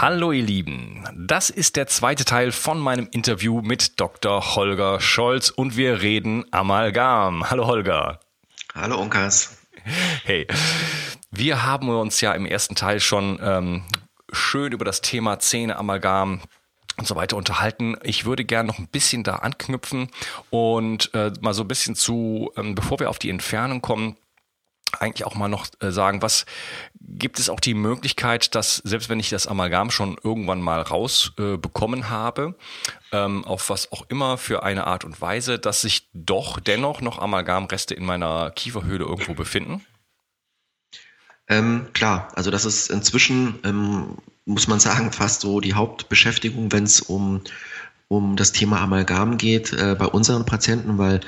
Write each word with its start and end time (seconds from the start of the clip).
Hallo 0.00 0.30
ihr 0.30 0.44
Lieben, 0.44 1.02
das 1.16 1.50
ist 1.50 1.74
der 1.74 1.88
zweite 1.88 2.24
Teil 2.24 2.52
von 2.52 2.78
meinem 2.78 3.08
Interview 3.10 3.62
mit 3.62 3.98
Dr. 3.98 4.54
Holger 4.54 5.00
Scholz 5.00 5.50
und 5.50 5.76
wir 5.76 6.02
reden 6.02 6.44
Amalgam. 6.52 7.50
Hallo 7.50 7.66
Holger. 7.66 8.20
Hallo 8.76 9.00
Unkas. 9.00 9.58
Hey, 10.22 10.46
wir 11.32 11.66
haben 11.66 11.88
uns 11.88 12.20
ja 12.20 12.32
im 12.34 12.46
ersten 12.46 12.76
Teil 12.76 13.00
schon 13.00 13.40
ähm, 13.42 13.82
schön 14.30 14.70
über 14.70 14.84
das 14.84 15.00
Thema 15.00 15.40
Zähne, 15.40 15.74
Amalgam 15.74 16.42
und 16.96 17.08
so 17.08 17.16
weiter 17.16 17.36
unterhalten. 17.36 17.96
Ich 18.04 18.24
würde 18.24 18.44
gerne 18.44 18.68
noch 18.68 18.78
ein 18.78 18.86
bisschen 18.86 19.24
da 19.24 19.36
anknüpfen 19.36 20.10
und 20.50 21.12
äh, 21.12 21.32
mal 21.40 21.54
so 21.54 21.64
ein 21.64 21.68
bisschen 21.68 21.96
zu, 21.96 22.52
ähm, 22.56 22.76
bevor 22.76 23.00
wir 23.00 23.10
auf 23.10 23.18
die 23.18 23.30
Entfernung 23.30 23.82
kommen, 23.82 24.16
eigentlich 24.98 25.26
auch 25.26 25.34
mal 25.34 25.48
noch 25.48 25.66
äh, 25.80 25.90
sagen, 25.90 26.22
was 26.22 26.46
gibt 27.00 27.38
es 27.38 27.48
auch 27.48 27.60
die 27.60 27.74
Möglichkeit, 27.74 28.54
dass 28.54 28.76
selbst 28.76 29.08
wenn 29.08 29.20
ich 29.20 29.30
das 29.30 29.46
Amalgam 29.46 29.90
schon 29.90 30.16
irgendwann 30.22 30.60
mal 30.60 30.80
rausbekommen 30.82 32.00
äh, 32.00 32.04
habe, 32.04 32.54
ähm, 33.12 33.44
auf 33.44 33.70
was 33.70 33.92
auch 33.92 34.04
immer 34.08 34.38
für 34.38 34.62
eine 34.62 34.86
Art 34.86 35.04
und 35.04 35.20
Weise, 35.20 35.58
dass 35.58 35.82
sich 35.82 36.08
doch 36.12 36.60
dennoch 36.60 37.00
noch 37.00 37.18
Amalgamreste 37.18 37.94
in 37.94 38.04
meiner 38.04 38.50
Kieferhöhle 38.50 39.04
irgendwo 39.04 39.34
befinden? 39.34 39.84
Ähm, 41.48 41.86
klar, 41.94 42.28
also 42.34 42.50
das 42.50 42.64
ist 42.64 42.90
inzwischen, 42.90 43.58
ähm, 43.64 44.18
muss 44.44 44.68
man 44.68 44.80
sagen, 44.80 45.12
fast 45.12 45.40
so 45.40 45.60
die 45.60 45.74
Hauptbeschäftigung, 45.74 46.70
wenn 46.72 46.84
es 46.84 47.00
um, 47.00 47.42
um 48.08 48.36
das 48.36 48.52
Thema 48.52 48.80
Amalgam 48.80 49.38
geht 49.38 49.72
äh, 49.72 49.96
bei 49.98 50.06
unseren 50.06 50.44
Patienten, 50.44 50.98
weil 50.98 51.20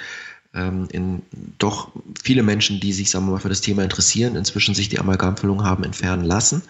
ähm, 0.54 0.88
in 0.90 1.22
doch 1.58 1.92
viele 2.22 2.42
Menschen, 2.42 2.80
die 2.80 2.92
sich 2.92 3.10
sagen 3.10 3.26
wir 3.26 3.32
mal, 3.32 3.38
für 3.40 3.48
das 3.48 3.60
Thema 3.60 3.82
interessieren, 3.82 4.36
inzwischen 4.36 4.74
sich 4.74 4.88
die 4.88 4.98
Amalgamfüllung 4.98 5.64
haben 5.64 5.84
entfernen 5.84 6.24
lassen. 6.24 6.62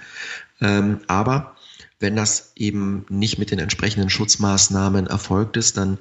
Ähm, 0.60 1.00
aber 1.06 1.56
wenn 1.98 2.16
das 2.16 2.52
eben 2.56 3.04
nicht 3.08 3.38
mit 3.38 3.50
den 3.50 3.58
entsprechenden 3.58 4.10
Schutzmaßnahmen 4.10 5.06
erfolgt 5.06 5.56
ist, 5.56 5.76
dann 5.76 5.98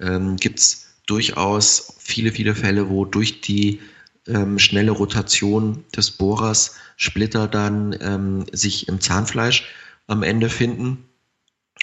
ähm, 0.00 0.36
gibt 0.36 0.58
es 0.58 0.86
durchaus 1.06 1.94
viele, 1.98 2.32
viele 2.32 2.54
Fälle, 2.54 2.88
wo 2.88 3.04
durch 3.04 3.40
die 3.40 3.80
ähm, 4.26 4.58
schnelle 4.58 4.92
Rotation 4.92 5.84
des 5.94 6.10
Bohrers 6.10 6.76
Splitter 6.96 7.48
dann 7.48 7.96
ähm, 8.00 8.46
sich 8.52 8.88
im 8.88 9.00
Zahnfleisch 9.00 9.68
am 10.06 10.22
Ende 10.22 10.48
finden, 10.48 11.04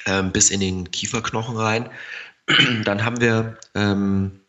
ähm, 0.05 0.31
bis 0.31 0.49
in 0.49 0.59
den 0.59 0.91
Kieferknochen 0.91 1.57
rein. 1.57 1.89
Dann 2.85 3.03
haben 3.03 3.19
wir 3.21 3.57
ähm, 3.75 4.39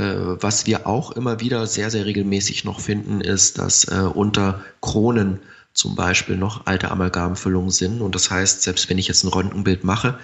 was 0.00 0.66
wir 0.66 0.86
auch 0.86 1.12
immer 1.12 1.40
wieder 1.40 1.66
sehr, 1.66 1.90
sehr 1.90 2.06
regelmäßig 2.06 2.64
noch 2.64 2.80
finden, 2.80 3.20
ist, 3.20 3.58
dass 3.58 3.84
äh, 3.84 4.00
unter 4.00 4.64
Kronen 4.80 5.40
zum 5.74 5.94
Beispiel 5.94 6.36
noch 6.36 6.66
alte 6.66 6.90
Amalgamfüllungen 6.90 7.70
sind. 7.70 8.00
Und 8.00 8.14
das 8.14 8.30
heißt, 8.30 8.62
selbst 8.62 8.88
wenn 8.88 8.98
ich 8.98 9.08
jetzt 9.08 9.24
ein 9.24 9.28
Röntgenbild 9.28 9.84
mache, 9.84 10.18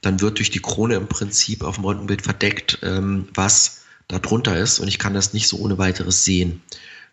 dann 0.00 0.20
wird 0.20 0.38
durch 0.38 0.50
die 0.50 0.60
Krone 0.60 0.94
im 0.94 1.06
Prinzip 1.06 1.62
auf 1.62 1.76
dem 1.76 1.84
Röntgenbild 1.84 2.22
verdeckt, 2.22 2.78
ähm, 2.82 3.28
was 3.34 3.82
da 4.08 4.18
drunter 4.18 4.58
ist. 4.58 4.78
Und 4.80 4.88
ich 4.88 4.98
kann 4.98 5.14
das 5.14 5.32
nicht 5.32 5.48
so 5.48 5.58
ohne 5.58 5.78
weiteres 5.78 6.24
sehen. 6.24 6.62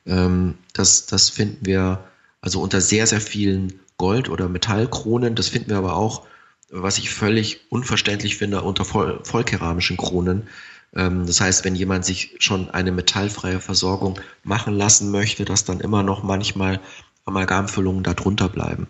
Ähm, 0.05 0.55
das, 0.73 1.05
das 1.05 1.29
finden 1.29 1.65
wir 1.65 2.03
also 2.41 2.61
unter 2.61 2.81
sehr, 2.81 3.07
sehr 3.07 3.21
vielen 3.21 3.79
Gold- 3.97 4.29
oder 4.29 4.47
Metallkronen. 4.47 5.35
Das 5.35 5.49
finden 5.49 5.69
wir 5.69 5.77
aber 5.77 5.95
auch, 5.95 6.25
was 6.69 6.97
ich 6.97 7.09
völlig 7.09 7.61
unverständlich 7.69 8.37
finde, 8.37 8.61
unter 8.61 8.85
voll, 8.85 9.19
vollkeramischen 9.23 9.97
Kronen. 9.97 10.47
Ähm, 10.93 11.25
das 11.25 11.41
heißt, 11.41 11.65
wenn 11.65 11.75
jemand 11.75 12.05
sich 12.05 12.35
schon 12.39 12.69
eine 12.69 12.91
metallfreie 12.91 13.59
Versorgung 13.59 14.19
machen 14.43 14.73
lassen 14.73 15.11
möchte, 15.11 15.45
dass 15.45 15.65
dann 15.65 15.79
immer 15.79 16.03
noch 16.03 16.23
manchmal 16.23 16.79
Amalgamfüllungen 17.25 18.03
darunter 18.03 18.49
bleiben. 18.49 18.87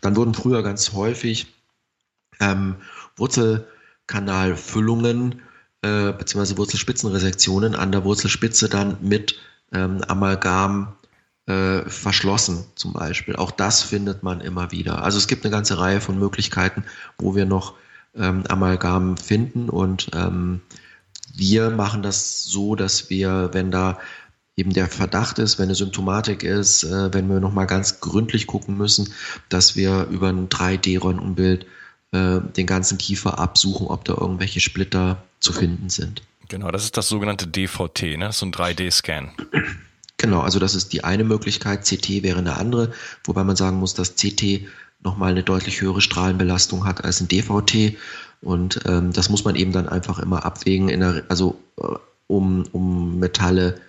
Dann 0.00 0.16
wurden 0.16 0.34
früher 0.34 0.62
ganz 0.62 0.92
häufig 0.92 1.46
ähm, 2.40 2.76
Wurzelkanalfüllungen 3.16 5.42
äh, 5.82 6.12
bzw. 6.12 6.56
Wurzelspitzenresektionen 6.56 7.74
an 7.74 7.92
der 7.92 8.04
Wurzelspitze 8.04 8.68
dann 8.68 8.96
mit 9.00 9.38
ähm, 9.72 10.02
Amalgam 10.06 10.94
äh, 11.46 11.80
verschlossen 11.88 12.64
zum 12.74 12.92
Beispiel. 12.92 13.36
Auch 13.36 13.50
das 13.50 13.82
findet 13.82 14.22
man 14.22 14.40
immer 14.40 14.70
wieder. 14.70 15.02
Also 15.02 15.18
es 15.18 15.26
gibt 15.26 15.44
eine 15.44 15.52
ganze 15.52 15.78
Reihe 15.78 16.00
von 16.00 16.18
Möglichkeiten, 16.18 16.84
wo 17.18 17.34
wir 17.34 17.46
noch 17.46 17.74
ähm, 18.14 18.44
Amalgam 18.48 19.16
finden 19.16 19.68
und 19.68 20.10
ähm, 20.14 20.60
wir 21.34 21.70
machen 21.70 22.02
das 22.02 22.44
so, 22.44 22.74
dass 22.74 23.10
wir, 23.10 23.50
wenn 23.52 23.70
da 23.70 23.98
eben 24.56 24.72
der 24.72 24.88
Verdacht 24.88 25.38
ist, 25.38 25.58
wenn 25.58 25.64
eine 25.64 25.74
Symptomatik 25.74 26.42
ist, 26.42 26.84
äh, 26.84 27.12
wenn 27.14 27.28
wir 27.28 27.40
nochmal 27.40 27.66
ganz 27.66 28.00
gründlich 28.00 28.46
gucken 28.46 28.76
müssen, 28.76 29.12
dass 29.48 29.76
wir 29.76 30.06
über 30.10 30.28
ein 30.28 30.48
3D-Röntgenbild 30.48 31.66
äh, 32.12 32.40
den 32.40 32.66
ganzen 32.66 32.98
Kiefer 32.98 33.38
absuchen, 33.38 33.86
ob 33.86 34.04
da 34.04 34.14
irgendwelche 34.14 34.60
Splitter 34.60 35.22
zu 35.40 35.52
finden 35.52 35.88
sind. 35.88 36.22
Genau, 36.48 36.70
das 36.70 36.84
ist 36.84 36.96
das 36.98 37.08
sogenannte 37.08 37.46
DVT, 37.46 38.18
ne? 38.18 38.30
so 38.32 38.44
ein 38.44 38.52
3D-Scan. 38.52 39.30
Genau, 40.18 40.40
also 40.40 40.58
das 40.58 40.74
ist 40.74 40.92
die 40.92 41.02
eine 41.02 41.24
Möglichkeit. 41.24 41.84
CT 41.84 42.22
wäre 42.22 42.38
eine 42.38 42.56
andere, 42.56 42.92
wobei 43.24 43.42
man 43.42 43.56
sagen 43.56 43.78
muss, 43.78 43.94
dass 43.94 44.14
CT 44.14 44.68
nochmal 45.02 45.32
eine 45.32 45.42
deutlich 45.42 45.80
höhere 45.80 46.00
Strahlenbelastung 46.00 46.84
hat 46.84 47.02
als 47.04 47.20
ein 47.20 47.28
DVT. 47.28 47.96
Und 48.42 48.80
ähm, 48.86 49.12
das 49.12 49.28
muss 49.28 49.44
man 49.44 49.56
eben 49.56 49.72
dann 49.72 49.88
einfach 49.88 50.18
immer 50.18 50.44
abwägen. 50.44 50.88
Der, 50.88 51.24
also 51.28 51.58
äh, 51.78 51.84
um, 52.26 52.64
um 52.72 53.18
Metalle 53.18 53.80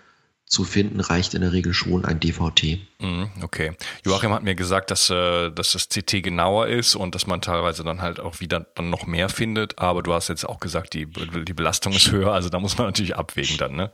zu 0.46 0.64
finden, 0.64 1.00
reicht 1.00 1.34
in 1.34 1.42
der 1.42 1.52
Regel 1.52 1.74
schon 1.74 2.06
ein 2.06 2.20
DVT. 2.20 2.78
Mhm, 3.00 3.32
okay. 3.42 3.72
Joachim 4.06 4.32
hat 4.32 4.44
mir 4.44 4.54
gesagt, 4.54 4.92
dass, 4.92 5.10
äh, 5.10 5.50
dass 5.50 5.72
das 5.72 5.90
CT 5.90 6.22
genauer 6.22 6.68
ist 6.68 6.96
und 6.96 7.16
dass 7.16 7.26
man 7.26 7.42
teilweise 7.42 7.84
dann 7.84 8.02
halt 8.02 8.20
auch 8.20 8.40
wieder 8.40 8.68
dann 8.76 8.92
noch 8.92 9.08
mehr 9.08 9.30
findet. 9.30 9.80
Aber 9.80 10.04
du 10.04 10.14
hast 10.14 10.28
jetzt 10.28 10.48
auch 10.48 10.60
gesagt, 10.60 10.94
die, 10.94 11.08
die 11.08 11.54
Belastung 11.54 11.94
ist 11.94 12.12
höher, 12.12 12.34
also 12.34 12.50
da 12.50 12.60
muss 12.60 12.78
man 12.78 12.86
natürlich 12.88 13.16
abwägen 13.16 13.58
dann, 13.58 13.76
ne? 13.76 13.92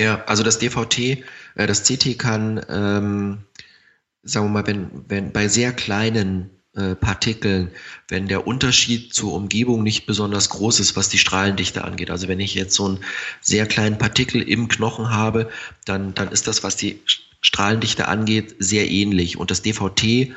Ja, 0.00 0.22
also 0.26 0.42
das 0.42 0.58
DVT, 0.58 0.98
äh, 0.98 1.66
das 1.66 1.82
CT 1.82 2.18
kann, 2.18 2.64
ähm, 2.70 3.38
sagen 4.22 4.46
wir 4.46 4.50
mal, 4.50 4.66
wenn, 4.66 4.90
wenn 5.08 5.32
bei 5.32 5.48
sehr 5.48 5.72
kleinen 5.72 6.57
äh, 6.78 6.94
Partikeln, 6.94 7.72
wenn 8.08 8.28
der 8.28 8.46
Unterschied 8.46 9.12
zur 9.12 9.32
Umgebung 9.32 9.82
nicht 9.82 10.06
besonders 10.06 10.48
groß 10.48 10.78
ist, 10.78 10.94
was 10.94 11.08
die 11.08 11.18
Strahlendichte 11.18 11.82
angeht. 11.82 12.10
Also 12.10 12.28
wenn 12.28 12.38
ich 12.38 12.54
jetzt 12.54 12.74
so 12.74 12.86
einen 12.86 13.00
sehr 13.40 13.66
kleinen 13.66 13.98
Partikel 13.98 14.40
im 14.42 14.68
Knochen 14.68 15.10
habe, 15.10 15.50
dann, 15.84 16.14
dann 16.14 16.28
ist 16.28 16.46
das, 16.46 16.62
was 16.62 16.76
die 16.76 17.02
Strahlendichte 17.40 18.06
angeht, 18.06 18.54
sehr 18.60 18.88
ähnlich. 18.90 19.38
Und 19.38 19.50
das 19.50 19.62
DVT 19.62 20.32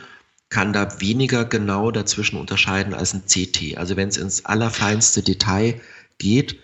kann 0.50 0.74
da 0.74 1.00
weniger 1.00 1.46
genau 1.46 1.92
dazwischen 1.92 2.40
unterscheiden 2.40 2.96
als 2.96 3.14
ein 3.14 3.24
CT. 3.28 3.78
Also 3.78 3.96
wenn 3.96 4.10
es 4.10 4.18
ins 4.18 4.44
allerfeinste 4.44 5.22
Detail 5.22 5.80
geht, 6.18 6.60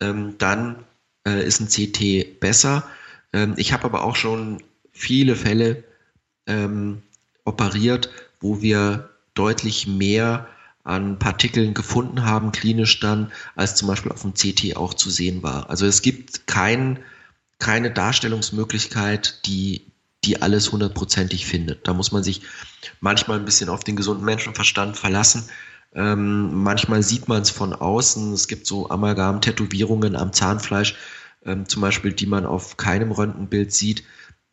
ähm, 0.00 0.36
dann 0.38 0.84
äh, 1.26 1.46
ist 1.46 1.60
ein 1.60 1.68
CT 1.68 2.40
besser. 2.40 2.88
Ähm, 3.34 3.54
ich 3.58 3.74
habe 3.74 3.84
aber 3.84 4.04
auch 4.04 4.16
schon 4.16 4.62
viele 4.90 5.36
Fälle 5.36 5.84
ähm, 6.46 7.02
operiert, 7.44 8.10
wo 8.40 8.62
wir 8.62 9.10
deutlich 9.38 9.86
mehr 9.86 10.48
an 10.84 11.18
Partikeln 11.18 11.74
gefunden 11.74 12.24
haben, 12.24 12.50
klinisch 12.50 12.98
dann, 13.00 13.30
als 13.54 13.76
zum 13.76 13.88
Beispiel 13.88 14.10
auf 14.10 14.22
dem 14.22 14.34
CT 14.34 14.76
auch 14.76 14.94
zu 14.94 15.10
sehen 15.10 15.42
war. 15.42 15.68
Also 15.68 15.86
es 15.86 16.02
gibt 16.02 16.46
kein, 16.46 16.98
keine 17.58 17.90
Darstellungsmöglichkeit, 17.90 19.46
die, 19.46 19.82
die 20.24 20.40
alles 20.40 20.72
hundertprozentig 20.72 21.46
findet. 21.46 21.86
Da 21.86 21.92
muss 21.92 22.10
man 22.10 22.22
sich 22.22 22.40
manchmal 23.00 23.38
ein 23.38 23.44
bisschen 23.44 23.68
auf 23.68 23.84
den 23.84 23.96
gesunden 23.96 24.24
Menschenverstand 24.24 24.96
verlassen. 24.96 25.44
Ähm, 25.94 26.62
manchmal 26.62 27.02
sieht 27.02 27.28
man 27.28 27.42
es 27.42 27.50
von 27.50 27.74
außen. 27.74 28.32
Es 28.32 28.48
gibt 28.48 28.66
so 28.66 28.88
Amalgam-Tätowierungen 28.88 30.16
am 30.16 30.32
Zahnfleisch, 30.32 30.96
ähm, 31.44 31.68
zum 31.68 31.82
Beispiel, 31.82 32.12
die 32.12 32.26
man 32.26 32.46
auf 32.46 32.78
keinem 32.78 33.12
Röntgenbild 33.12 33.72
sieht. 33.72 34.04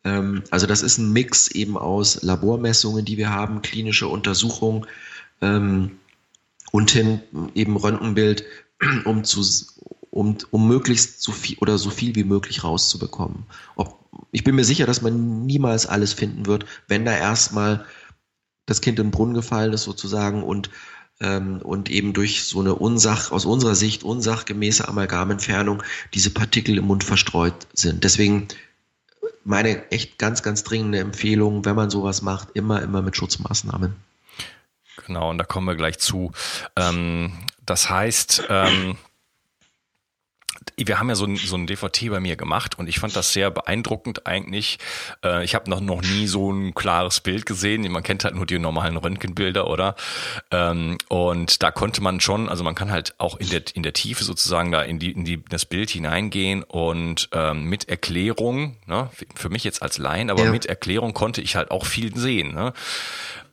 Ähm, 0.06 0.44
also 0.50 0.66
das 0.66 0.82
ist 0.82 0.98
ein 0.98 1.12
Mix 1.12 1.48
eben 1.48 1.76
aus 1.76 2.22
Labormessungen, 2.22 3.04
die 3.04 3.16
wir 3.16 3.30
haben, 3.30 3.60
klinische 3.60 4.06
Untersuchungen 4.06 4.86
ähm, 5.42 5.98
und 6.70 6.92
hin 6.92 7.20
eben 7.54 7.76
Röntgenbild, 7.76 8.44
um 9.04 9.24
zu 9.24 9.44
um, 10.10 10.38
um 10.50 10.66
möglichst 10.66 11.20
so 11.20 11.32
viel 11.32 11.58
oder 11.58 11.76
so 11.76 11.90
viel 11.90 12.14
wie 12.14 12.24
möglich 12.24 12.64
rauszubekommen. 12.64 13.44
Ob, 13.74 13.98
ich 14.30 14.44
bin 14.44 14.54
mir 14.54 14.64
sicher, 14.64 14.86
dass 14.86 15.02
man 15.02 15.44
niemals 15.44 15.86
alles 15.86 16.14
finden 16.14 16.46
wird, 16.46 16.64
wenn 16.88 17.04
da 17.04 17.14
erstmal 17.14 17.84
das 18.64 18.80
Kind 18.80 18.98
in 18.98 19.06
den 19.06 19.10
Brunnen 19.10 19.34
gefallen 19.34 19.72
ist 19.72 19.82
sozusagen 19.82 20.42
und 20.42 20.70
ähm, 21.20 21.60
und 21.62 21.90
eben 21.90 22.12
durch 22.12 22.44
so 22.44 22.60
eine 22.60 22.74
Unsach, 22.74 23.32
aus 23.32 23.46
unserer 23.46 23.74
Sicht 23.74 24.04
unsachgemäße 24.04 24.86
Amalgamentfernung 24.86 25.82
diese 26.14 26.30
Partikel 26.30 26.76
im 26.76 26.86
Mund 26.86 27.04
verstreut 27.04 27.66
sind. 27.72 28.04
Deswegen 28.04 28.48
meine 29.46 29.90
echt 29.90 30.18
ganz, 30.18 30.42
ganz 30.42 30.64
dringende 30.64 30.98
Empfehlung, 30.98 31.64
wenn 31.64 31.76
man 31.76 31.88
sowas 31.88 32.20
macht, 32.20 32.48
immer, 32.54 32.82
immer 32.82 33.00
mit 33.00 33.16
Schutzmaßnahmen. 33.16 33.94
Genau, 35.06 35.30
und 35.30 35.38
da 35.38 35.44
kommen 35.44 35.66
wir 35.66 35.76
gleich 35.76 35.98
zu. 35.98 36.32
Ähm, 36.74 37.32
das 37.64 37.88
heißt, 37.88 38.44
ähm, 38.48 38.96
wir 40.76 40.98
haben 40.98 41.08
ja 41.08 41.14
so 41.14 41.24
ein, 41.24 41.36
so 41.36 41.56
ein 41.56 41.66
DVT 41.66 42.10
bei 42.10 42.20
mir 42.20 42.36
gemacht 42.36 42.78
und 42.78 42.88
ich 42.88 42.98
fand 42.98 43.16
das 43.16 43.32
sehr 43.32 43.50
beeindruckend 43.50 44.26
eigentlich. 44.26 44.78
Äh, 45.24 45.44
ich 45.44 45.54
habe 45.54 45.70
noch, 45.70 45.80
noch 45.80 46.02
nie 46.02 46.26
so 46.26 46.52
ein 46.52 46.74
klares 46.74 47.20
Bild 47.20 47.46
gesehen. 47.46 47.90
Man 47.90 48.02
kennt 48.02 48.24
halt 48.24 48.34
nur 48.34 48.46
die 48.46 48.58
normalen 48.58 48.96
Röntgenbilder, 48.96 49.68
oder? 49.68 49.96
Ähm, 50.50 50.98
und 51.08 51.62
da 51.62 51.70
konnte 51.70 52.02
man 52.02 52.20
schon, 52.20 52.48
also 52.48 52.64
man 52.64 52.74
kann 52.74 52.90
halt 52.90 53.14
auch 53.18 53.36
in 53.36 53.48
der, 53.48 53.62
in 53.74 53.82
der 53.82 53.92
Tiefe 53.92 54.24
sozusagen 54.24 54.72
da 54.72 54.82
in, 54.82 54.98
die, 54.98 55.12
in 55.12 55.24
die, 55.24 55.42
das 55.48 55.64
Bild 55.64 55.90
hineingehen 55.90 56.62
und 56.62 57.28
ähm, 57.32 57.64
mit 57.64 57.88
Erklärung, 57.88 58.76
ne, 58.86 59.10
für 59.34 59.48
mich 59.48 59.64
jetzt 59.64 59.82
als 59.82 59.98
Laien, 59.98 60.30
aber 60.30 60.44
ja. 60.44 60.50
mit 60.50 60.66
Erklärung 60.66 61.14
konnte 61.14 61.40
ich 61.40 61.56
halt 61.56 61.70
auch 61.70 61.86
viel 61.86 62.16
sehen. 62.16 62.54
Ne? 62.54 62.72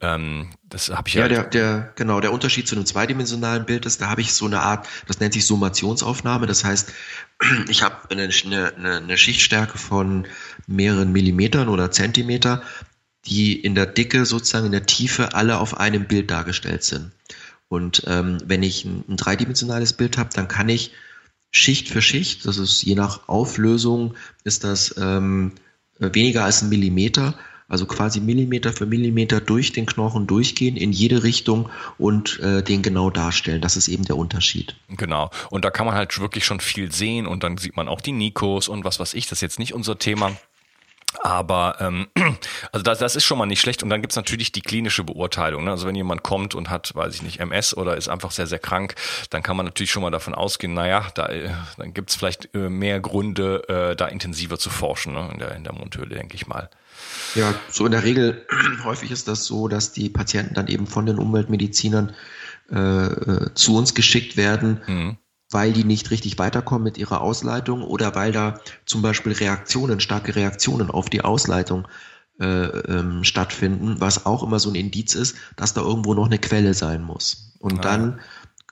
Ähm, 0.01 0.50
das 0.74 0.90
habe 0.90 1.08
ich 1.08 1.14
ja. 1.14 1.22
Ja, 1.22 1.28
der, 1.28 1.44
der, 1.44 1.94
genau, 1.96 2.20
der 2.20 2.34
Unterschied 2.34 2.68
zu 2.68 2.75
einem 2.75 2.88
zweidimensionalen 2.88 3.66
Bild 3.66 3.86
ist, 3.86 4.02
da 4.02 4.10
habe 4.10 4.22
ich 4.22 4.34
so 4.34 4.48
eine 4.48 4.62
Art, 4.62 4.88
das 5.08 5.20
nennt 5.20 5.34
sich 5.34 5.46
Summationsaufnahme. 5.46 6.48
Das 6.48 6.64
heißt, 6.64 6.92
ich 7.70 7.84
habe 7.84 8.10
eine, 8.10 8.24
eine, 8.24 8.98
eine 8.98 9.18
Schichtstärke 9.18 9.78
von 9.78 10.25
mehreren 10.66 11.12
Millimetern 11.12 11.70
oder 11.70 11.92
Zentimeter, 11.92 12.64
die 13.25 13.54
in 13.54 13.75
der 13.75 13.86
Dicke, 13.86 14.25
sozusagen 14.25 14.66
in 14.66 14.72
der 14.72 14.88
Tiefe, 14.88 15.36
alle 15.36 15.60
auf 15.60 15.78
einem 15.78 16.08
Bild 16.08 16.31
dargestellt 16.31 16.84
sind. 16.84 17.12
Und 17.68 18.04
ähm, 18.08 18.40
wenn 18.44 18.64
ich 18.64 18.84
ein, 18.84 19.04
ein 19.08 19.18
dreidimensionales 19.18 19.94
Bild 19.94 20.18
habe, 20.18 20.31
dann 20.34 20.48
kann 20.48 20.70
ich 20.70 20.92
Schicht 21.52 21.88
für 21.88 22.02
Schicht, 22.02 22.48
das 22.48 22.58
ist 22.58 22.81
je 22.81 22.96
nach 22.96 23.30
Auflösung, 23.30 24.16
ist 24.44 24.64
das 24.64 24.96
ähm, 24.98 25.52
weniger 26.00 26.46
als 26.46 26.64
ein 26.64 26.70
Millimeter, 26.70 27.36
also 27.68 27.86
quasi 27.86 28.19
Millimeter 28.19 28.74
für 28.74 28.86
Millimeter 28.86 29.39
durch 29.39 29.71
den 29.71 29.86
Knochen 29.86 30.27
durchgehen 30.27 30.77
in 30.77 30.92
jede 30.92 31.24
Richtung 31.24 31.69
und 31.98 32.39
äh, 32.39 32.63
den 32.63 32.81
genau 32.81 33.10
darstellen. 33.10 33.62
Das 33.62 33.77
ist 33.77 33.88
eben 33.88 34.06
der 34.06 34.18
Unterschied. 34.18 34.75
Genau. 34.89 35.30
Und 35.50 35.65
da 35.65 35.71
kann 35.71 35.86
man 35.86 35.95
halt 35.95 36.19
wirklich 36.19 36.45
schon 36.45 36.60
viel 36.60 36.92
sehen 36.92 37.27
und 37.27 37.44
dann 37.44 37.57
sieht 37.57 37.75
man 37.75 37.88
auch 37.88 38.01
die 38.01 38.12
Nikos 38.12 38.68
und 38.68 38.83
was 38.83 39.00
weiß 39.00 39.13
ich. 39.13 39.27
Das 39.27 39.38
ist 39.38 39.42
jetzt 39.42 39.60
nicht 39.60 39.74
unser 39.74 39.98
Thema. 39.98 40.31
Aber 41.21 41.77
ähm, 41.80 42.07
also 42.71 42.83
das, 42.83 43.00
das 43.00 43.15
ist 43.15 43.24
schon 43.24 43.38
mal 43.38 43.45
nicht 43.45 43.62
schlecht. 43.62 43.83
Und 43.83 43.89
dann 43.89 44.01
gibt's 44.01 44.15
natürlich 44.15 44.51
die 44.51 44.62
klinische 44.62 45.04
Beurteilung. 45.04 45.63
Ne? 45.63 45.71
Also 45.71 45.88
wenn 45.88 45.95
jemand 45.95 46.24
kommt 46.24 46.56
und 46.56 46.69
hat, 46.69 46.94
weiß 46.95 47.15
ich 47.15 47.21
nicht, 47.21 47.39
MS 47.39 47.75
oder 47.75 47.95
ist 47.95 48.10
einfach 48.10 48.31
sehr, 48.31 48.48
sehr 48.48 48.60
krank, 48.60 48.95
dann 49.30 49.44
kann 49.44 49.56
man 49.57 49.65
natürlich 49.65 49.92
schon 49.92 50.01
mal 50.01 50.12
davon 50.12 50.33
ausgehen, 50.33 50.74
naja, 50.74 51.07
da, 51.15 51.27
äh, 51.27 51.51
dann 51.77 51.94
gibt's 51.94 52.15
vielleicht 52.15 52.54
äh, 52.56 52.69
mehr 52.69 53.00
Gründe, 53.00 53.68
äh, 53.68 53.95
da 53.95 54.07
intensiver 54.07 54.57
zu 54.57 54.69
forschen 54.69 55.13
ne? 55.13 55.30
in, 55.31 55.39
der, 55.39 55.56
in 55.56 55.63
der 55.63 55.74
Mundhöhle, 55.74 56.15
denke 56.15 56.36
ich 56.36 56.48
mal. 56.48 56.69
Ja, 57.35 57.53
so 57.69 57.85
in 57.85 57.91
der 57.91 58.03
Regel 58.03 58.45
häufig 58.83 59.11
ist 59.11 59.27
das 59.27 59.45
so, 59.45 59.67
dass 59.67 59.91
die 59.91 60.09
Patienten 60.09 60.53
dann 60.53 60.67
eben 60.67 60.88
von 60.88 61.05
den 61.05 61.19
Umweltmedizinern 61.19 62.13
äh, 62.71 63.05
äh, 63.05 63.53
zu 63.55 63.75
uns 63.75 63.94
geschickt 63.94 64.38
werden, 64.38 64.81
mhm. 64.88 65.17
weil 65.50 65.73
die 65.73 65.83
nicht 65.83 66.11
richtig 66.11 66.38
weiterkommen 66.38 66.83
mit 66.83 66.97
ihrer 66.97 67.21
Ausleitung 67.21 67.83
oder 67.83 68.15
weil 68.15 68.31
da 68.31 68.59
zum 68.85 69.01
Beispiel 69.01 69.33
Reaktionen, 69.33 70.00
starke 70.00 70.35
Reaktionen 70.35 70.89
auf 70.89 71.09
die 71.09 71.21
Ausleitung 71.21 71.88
äh, 72.39 72.45
ähm, 72.45 73.23
stattfinden, 73.23 73.95
was 74.00 74.25
auch 74.25 74.44
immer 74.44 74.59
so 74.59 74.69
ein 74.69 74.75
Indiz 74.75 75.15
ist, 75.15 75.35
dass 75.55 75.73
da 75.73 75.81
irgendwo 75.81 76.13
noch 76.13 76.27
eine 76.27 76.39
Quelle 76.39 76.73
sein 76.73 77.03
muss. 77.03 77.53
Und 77.59 77.79
ah. 77.79 77.81
dann 77.81 78.19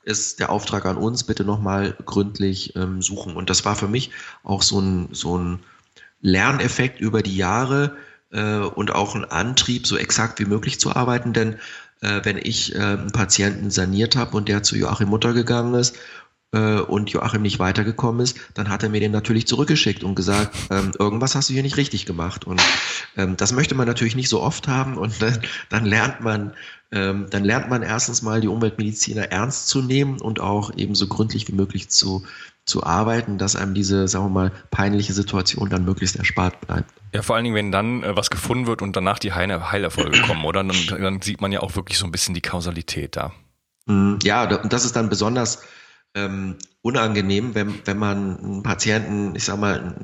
ist 0.03 0.39
der 0.39 0.49
Auftrag 0.49 0.85
an 0.85 0.97
uns, 0.97 1.23
bitte 1.23 1.43
nochmal 1.43 1.95
gründlich 2.05 2.75
ähm, 2.75 3.01
suchen. 3.01 3.35
Und 3.35 3.49
das 3.49 3.65
war 3.65 3.75
für 3.75 3.87
mich 3.87 4.11
auch 4.43 4.61
so 4.63 4.79
ein, 4.79 5.09
so 5.11 5.37
ein 5.37 5.59
Lerneffekt 6.21 6.99
über 6.99 7.21
die 7.21 7.35
Jahre, 7.35 7.95
äh, 8.31 8.57
und 8.59 8.93
auch 8.93 9.15
ein 9.15 9.25
Antrieb, 9.25 9.87
so 9.87 9.97
exakt 9.97 10.39
wie 10.39 10.45
möglich 10.45 10.79
zu 10.79 10.95
arbeiten. 10.95 11.33
Denn 11.33 11.55
äh, 12.01 12.21
wenn 12.23 12.37
ich 12.37 12.75
äh, 12.75 12.79
einen 12.79 13.11
Patienten 13.11 13.71
saniert 13.71 14.15
habe 14.15 14.37
und 14.37 14.47
der 14.47 14.63
zu 14.63 14.75
Joachim 14.75 15.09
Mutter 15.09 15.33
gegangen 15.33 15.73
ist 15.75 15.97
äh, 16.51 16.79
und 16.79 17.09
Joachim 17.09 17.41
nicht 17.41 17.59
weitergekommen 17.59 18.21
ist, 18.21 18.37
dann 18.53 18.69
hat 18.69 18.83
er 18.83 18.89
mir 18.89 18.99
den 18.99 19.11
natürlich 19.11 19.47
zurückgeschickt 19.47 20.03
und 20.03 20.15
gesagt, 20.15 20.55
ähm, 20.69 20.91
irgendwas 20.97 21.35
hast 21.35 21.49
du 21.49 21.53
hier 21.53 21.63
nicht 21.63 21.77
richtig 21.77 22.05
gemacht. 22.05 22.45
Und 22.45 22.61
ähm, 23.17 23.37
das 23.37 23.53
möchte 23.53 23.75
man 23.75 23.87
natürlich 23.87 24.15
nicht 24.15 24.29
so 24.29 24.41
oft 24.41 24.67
haben 24.67 24.97
und 24.97 25.21
dann, 25.21 25.39
dann 25.69 25.85
lernt 25.85 26.21
man 26.21 26.53
ähm, 26.93 27.27
dann 27.29 27.45
lernt 27.45 27.69
man 27.69 27.83
erstens 27.83 28.21
mal 28.21 28.41
die 28.41 28.49
Umweltmediziner 28.49 29.31
ernst 29.31 29.69
zu 29.69 29.81
nehmen 29.81 30.19
und 30.19 30.41
auch 30.41 30.75
eben 30.75 30.93
so 30.93 31.07
gründlich 31.07 31.47
wie 31.47 31.53
möglich 31.53 31.89
zu, 31.89 32.25
zu 32.65 32.83
arbeiten, 32.83 33.37
dass 33.37 33.55
einem 33.55 33.73
diese, 33.73 34.07
sagen 34.07 34.25
wir 34.25 34.29
mal, 34.29 34.51
peinliche 34.69 35.13
Situation 35.13 35.69
dann 35.69 35.83
möglichst 35.83 36.15
erspart 36.15 36.61
bleibt. 36.61 36.91
Ja, 37.13 37.21
vor 37.21 37.35
allen 37.35 37.43
Dingen, 37.43 37.55
wenn 37.55 37.71
dann 37.71 38.03
äh, 38.03 38.15
was 38.15 38.29
gefunden 38.29 38.67
wird 38.67 38.81
und 38.81 38.95
danach 38.95 39.19
die 39.19 39.33
Heil 39.33 39.71
Heilerfolge 39.71 40.21
kommen, 40.27 40.45
oder? 40.45 40.63
Dann, 40.63 41.01
dann, 41.01 41.21
sieht 41.21 41.41
man 41.41 41.51
ja 41.51 41.61
auch 41.61 41.75
wirklich 41.75 41.97
so 41.97 42.05
ein 42.05 42.11
bisschen 42.11 42.35
die 42.35 42.41
Kausalität 42.41 43.15
da. 43.15 43.31
Mm, 43.87 44.15
ja, 44.23 44.43
und 44.61 44.71
das 44.71 44.85
ist 44.85 44.95
dann 44.95 45.09
besonders 45.09 45.63
ähm, 46.13 46.57
unangenehm, 46.81 47.55
wenn, 47.55 47.73
wenn 47.85 47.97
man 47.97 48.37
einen 48.37 48.63
Patienten, 48.63 49.35
ich 49.35 49.45
sag 49.45 49.59
mal, 49.59 49.95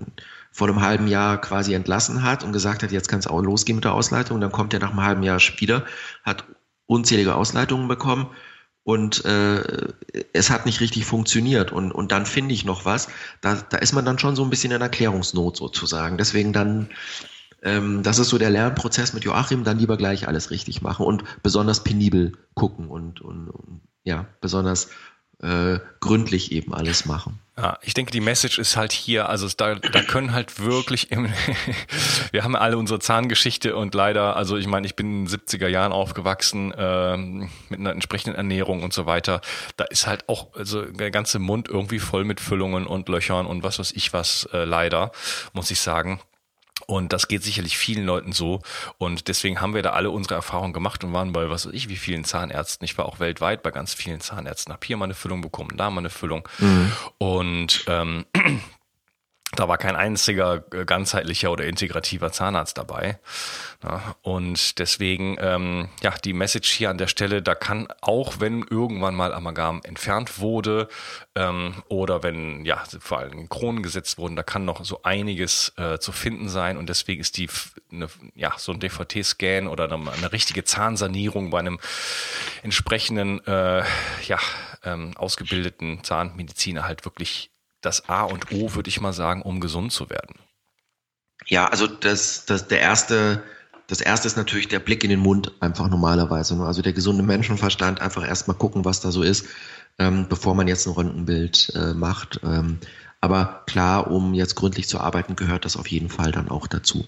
vor 0.52 0.68
einem 0.68 0.82
halben 0.82 1.08
Jahr 1.08 1.40
quasi 1.40 1.74
entlassen 1.74 2.24
hat 2.24 2.44
und 2.44 2.52
gesagt 2.52 2.82
hat, 2.82 2.92
jetzt 2.92 3.08
kann 3.08 3.20
es 3.20 3.28
auch 3.28 3.42
losgehen 3.42 3.76
mit 3.76 3.86
der 3.86 3.94
Ausleitung. 3.94 4.42
Dann 4.42 4.52
kommt 4.52 4.74
er 4.74 4.80
nach 4.80 4.90
einem 4.90 5.04
halben 5.04 5.24
Jahr 5.24 5.40
wieder, 5.58 5.86
hat 6.24 6.46
unzählige 6.88 7.36
Ausleitungen 7.36 7.88
bekommen 7.88 8.28
und 8.88 9.26
äh, 9.26 9.90
es 10.32 10.50
hat 10.50 10.66
nicht 10.66 10.80
richtig 10.80 11.06
funktioniert. 11.06 11.74
Und, 11.74 11.92
und 11.92 12.14
dann 12.14 12.26
finde 12.26 12.54
ich 12.54 12.64
noch 12.64 12.86
was, 12.86 13.10
da, 13.42 13.56
da 13.56 13.80
ist 13.80 13.92
man 13.92 14.06
dann 14.06 14.18
schon 14.18 14.38
so 14.38 14.46
ein 14.46 14.50
bisschen 14.50 14.72
in 14.72 14.82
Erklärungsnot 14.82 15.58
sozusagen. 15.58 16.18
Deswegen 16.18 16.54
dann, 16.54 16.88
ähm, 17.64 18.02
das 18.02 18.18
ist 18.18 18.30
so 18.30 18.38
der 18.38 18.50
Lernprozess 18.50 19.12
mit 19.12 19.26
Joachim, 19.26 19.66
dann 19.66 19.78
lieber 19.78 19.98
gleich 19.98 20.30
alles 20.30 20.52
richtig 20.52 20.82
machen 20.82 21.06
und 21.06 21.26
besonders 21.44 21.84
penibel 21.84 22.32
gucken 22.54 22.88
und, 22.88 23.20
und, 23.20 23.50
und 23.50 23.82
ja, 24.06 24.26
besonders 24.40 24.88
äh, 25.42 25.80
gründlich 26.00 26.52
eben 26.52 26.74
alles 26.74 27.06
machen. 27.06 27.40
Ja, 27.58 27.80
ich 27.82 27.96
denke, 27.96 28.12
die 28.12 28.22
Message 28.22 28.60
ist 28.60 28.78
halt 28.78 28.92
hier, 28.92 29.30
also 29.30 29.48
da, 29.56 29.76
da 29.76 30.04
können 30.04 30.32
halt 30.32 30.60
wirklich, 30.60 31.12
im, 31.12 31.28
wir 32.32 32.44
haben 32.44 32.56
alle 32.56 32.78
unsere 32.78 33.00
Zahngeschichte 33.00 33.76
und 33.76 33.96
leider, 33.96 34.36
also 34.36 34.58
ich 34.58 34.68
meine, 34.68 34.86
ich 34.86 34.96
bin 34.96 35.08
in 35.08 35.26
den 35.26 35.40
70er 35.40 35.68
Jahren 35.68 35.92
aufgewachsen 35.92 36.72
ähm, 36.78 37.50
mit 37.70 37.80
einer 37.80 37.92
entsprechenden 37.92 38.36
Ernährung 38.36 38.84
und 38.84 38.94
so 38.94 39.08
weiter. 39.08 39.42
Da 39.76 39.86
ist 39.86 40.06
halt 40.06 40.30
auch 40.30 40.54
also 40.54 40.84
der 40.84 41.10
ganze 41.10 41.40
Mund 41.40 41.68
irgendwie 41.68 42.00
voll 42.00 42.26
mit 42.26 42.40
Füllungen 42.40 42.86
und 42.86 43.10
Löchern 43.10 43.48
und 43.48 43.64
was 43.64 43.80
weiß 43.80 43.92
ich 43.94 44.14
was, 44.14 44.48
äh, 44.54 44.64
leider, 44.64 45.12
muss 45.54 45.72
ich 45.72 45.80
sagen. 45.80 46.20
Und 46.88 47.12
das 47.12 47.28
geht 47.28 47.44
sicherlich 47.44 47.78
vielen 47.78 48.06
Leuten 48.06 48.32
so. 48.32 48.62
Und 48.98 49.28
deswegen 49.28 49.60
haben 49.60 49.76
wir 49.76 49.84
da 49.84 49.92
alle 49.92 50.10
unsere 50.10 50.36
Erfahrungen 50.36 50.72
gemacht 50.72 51.04
und 51.04 51.12
waren 51.12 51.34
bei, 51.34 51.50
was 51.50 51.66
weiß 51.66 51.74
ich, 51.74 51.90
wie 51.90 51.98
vielen 51.98 52.24
Zahnärzten. 52.24 52.86
Ich 52.86 52.98
war 52.98 53.06
auch 53.06 53.20
weltweit 53.20 53.62
bei 53.62 53.72
ganz 53.72 53.94
vielen 53.94 54.22
Zahnärzten. 54.22 54.74
Hab 54.74 54.86
hier 54.86 54.96
mal 54.96 55.06
eine 55.06 55.14
Füllung 55.14 55.42
bekommen, 55.42 55.76
da 55.76 55.90
mal 55.90 56.00
eine 56.00 56.10
Füllung. 56.10 56.48
Mhm. 56.60 56.92
Und 57.18 57.84
ähm, 57.88 58.26
Da 59.56 59.70
war 59.70 59.78
kein 59.78 59.96
einziger 59.96 60.66
äh, 60.74 60.84
ganzheitlicher 60.84 61.50
oder 61.50 61.64
integrativer 61.66 62.34
Zahnarzt 62.34 62.78
dabei. 62.78 63.18
Ja, 63.82 64.16
und 64.22 64.78
deswegen, 64.78 65.38
ähm, 65.40 65.88
ja, 66.04 66.14
die 66.24 66.34
Message 66.34 66.70
hier 66.70 66.90
an 66.90 66.98
der 66.98 67.08
Stelle, 67.08 67.42
da 67.42 67.56
kann 67.56 67.88
auch, 68.02 68.42
wenn 68.42 68.64
irgendwann 68.64 69.16
mal 69.16 69.34
Amalgam 69.34 69.80
entfernt 69.86 70.40
wurde 70.40 70.90
ähm, 71.36 71.76
oder 71.88 72.24
wenn, 72.24 72.66
ja, 72.66 72.84
vor 73.00 73.20
allem 73.20 73.48
Kronen 73.48 73.84
gesetzt 73.84 74.18
wurden, 74.18 74.36
da 74.36 74.44
kann 74.44 74.66
noch 74.66 74.84
so 74.84 75.04
einiges 75.04 75.72
äh, 75.78 75.98
zu 75.98 76.12
finden 76.12 76.50
sein. 76.50 76.76
Und 76.76 76.90
deswegen 76.90 77.22
ist 77.22 77.38
die, 77.38 77.48
eine, 77.90 78.10
ja, 78.36 78.54
so 78.58 78.74
ein 78.74 78.82
DVT-Scan 78.82 79.68
oder 79.68 79.86
eine, 79.86 80.12
eine, 80.12 80.32
richtige 80.34 80.66
Zahnsanierung 80.66 81.52
bei 81.52 81.60
einem 81.60 81.80
entsprechenden, 82.64 83.40
äh, 83.48 83.84
ja, 84.28 84.40
ähm, 84.84 85.14
ausgebildeten 85.16 86.04
Zahnmediziner 86.04 86.84
halt 86.84 87.06
wirklich 87.06 87.50
das 87.82 88.10
A 88.10 88.24
und 88.24 88.52
O, 88.52 88.76
würde 88.76 88.90
ich 88.90 89.02
mal 89.02 89.14
sagen, 89.14 89.42
um 89.42 89.60
gesund 89.60 89.92
zu 89.92 90.10
werden? 90.10 90.36
Ja, 91.46 91.68
also 91.68 91.88
das, 91.88 92.46
das, 92.46 92.68
der 92.68 92.82
erste, 92.82 93.44
das 93.88 94.02
erste 94.02 94.28
ist 94.28 94.38
natürlich 94.38 94.68
der 94.68 94.80
Blick 94.80 95.04
in 95.04 95.10
den 95.10 95.20
Mund, 95.20 95.52
einfach 95.60 95.88
normalerweise. 95.88 96.58
Ne? 96.58 96.66
Also 96.66 96.82
der 96.82 96.94
gesunde 96.94 97.24
Menschenverstand, 97.24 98.02
einfach 98.02 98.28
erstmal 98.28 98.58
gucken, 98.58 98.86
was 98.86 99.00
da 99.00 99.12
so 99.12 99.22
ist, 99.22 99.46
ähm, 100.00 100.28
bevor 100.28 100.56
man 100.56 100.68
jetzt 100.68 100.88
ein 100.88 100.94
Röntgenbild 100.94 101.72
äh, 101.76 101.94
macht. 101.94 102.40
Ähm, 102.44 102.80
aber 103.22 103.64
klar, 103.66 104.12
um 104.12 104.34
jetzt 104.34 104.56
gründlich 104.56 104.88
zu 104.88 105.00
arbeiten, 105.00 105.36
gehört 105.36 105.66
das 105.66 105.78
auf 105.78 105.88
jeden 105.88 106.10
Fall 106.10 106.32
dann 106.32 106.50
auch 106.50 106.68
dazu. 106.68 107.06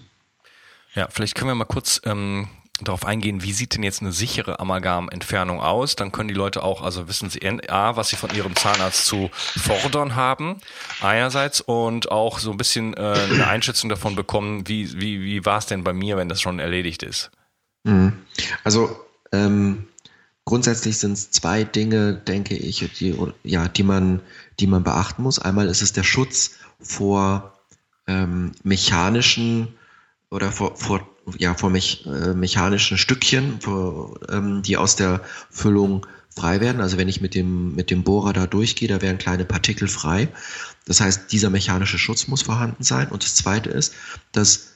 Ja, 0.94 1.08
vielleicht 1.08 1.34
können 1.34 1.50
wir 1.50 1.54
mal 1.54 1.64
kurz 1.64 2.00
ähm, 2.04 2.48
darauf 2.84 3.04
eingehen, 3.04 3.42
wie 3.42 3.52
sieht 3.52 3.74
denn 3.74 3.82
jetzt 3.82 4.00
eine 4.00 4.12
sichere 4.12 4.60
Amalgamentfernung 4.60 5.60
aus? 5.60 5.96
Dann 5.96 6.12
können 6.12 6.28
die 6.28 6.34
Leute 6.34 6.62
auch, 6.62 6.82
also 6.82 7.08
wissen 7.08 7.30
sie 7.30 7.40
A, 7.68 7.96
was 7.96 8.10
sie 8.10 8.16
von 8.16 8.34
ihrem 8.34 8.56
Zahnarzt 8.56 9.06
zu 9.06 9.30
fordern 9.32 10.14
haben, 10.14 10.60
einerseits, 11.00 11.60
und 11.60 12.10
auch 12.10 12.38
so 12.38 12.50
ein 12.50 12.56
bisschen 12.56 12.94
äh, 12.94 13.00
eine 13.00 13.46
Einschätzung 13.46 13.90
davon 13.90 14.16
bekommen, 14.16 14.66
wie, 14.68 15.00
wie, 15.00 15.22
wie 15.22 15.44
war 15.44 15.58
es 15.58 15.66
denn 15.66 15.84
bei 15.84 15.92
mir, 15.92 16.16
wenn 16.16 16.28
das 16.28 16.40
schon 16.40 16.58
erledigt 16.58 17.02
ist? 17.02 17.30
Mhm. 17.84 18.12
Also 18.64 19.04
ähm, 19.32 19.88
grundsätzlich 20.44 20.98
sind 20.98 21.12
es 21.12 21.30
zwei 21.30 21.64
Dinge, 21.64 22.14
denke 22.14 22.56
ich, 22.56 22.78
die, 22.98 23.16
ja, 23.44 23.68
die, 23.68 23.82
man, 23.82 24.20
die 24.58 24.66
man 24.66 24.82
beachten 24.82 25.22
muss. 25.22 25.38
Einmal 25.38 25.68
ist 25.68 25.82
es 25.82 25.92
der 25.92 26.02
Schutz 26.02 26.58
vor 26.80 27.52
ähm, 28.06 28.52
mechanischen 28.62 29.76
oder 30.30 30.52
vor, 30.52 30.76
vor 30.76 31.06
ja, 31.38 31.54
vor 31.54 31.70
mich, 31.70 32.06
äh, 32.06 32.34
mechanischen 32.34 32.98
Stückchen, 32.98 33.60
vor, 33.60 34.18
ähm, 34.28 34.62
die 34.62 34.76
aus 34.76 34.96
der 34.96 35.22
Füllung 35.50 36.06
frei 36.34 36.60
werden. 36.60 36.80
Also 36.80 36.96
wenn 36.96 37.08
ich 37.08 37.20
mit 37.20 37.34
dem, 37.34 37.74
mit 37.74 37.90
dem 37.90 38.04
Bohrer 38.04 38.32
da 38.32 38.46
durchgehe, 38.46 38.88
da 38.88 39.02
werden 39.02 39.18
kleine 39.18 39.44
Partikel 39.44 39.88
frei. 39.88 40.28
Das 40.86 41.00
heißt, 41.00 41.32
dieser 41.32 41.50
mechanische 41.50 41.98
Schutz 41.98 42.28
muss 42.28 42.42
vorhanden 42.42 42.82
sein. 42.82 43.08
Und 43.08 43.24
das 43.24 43.34
Zweite 43.34 43.70
ist, 43.70 43.94
dass 44.32 44.72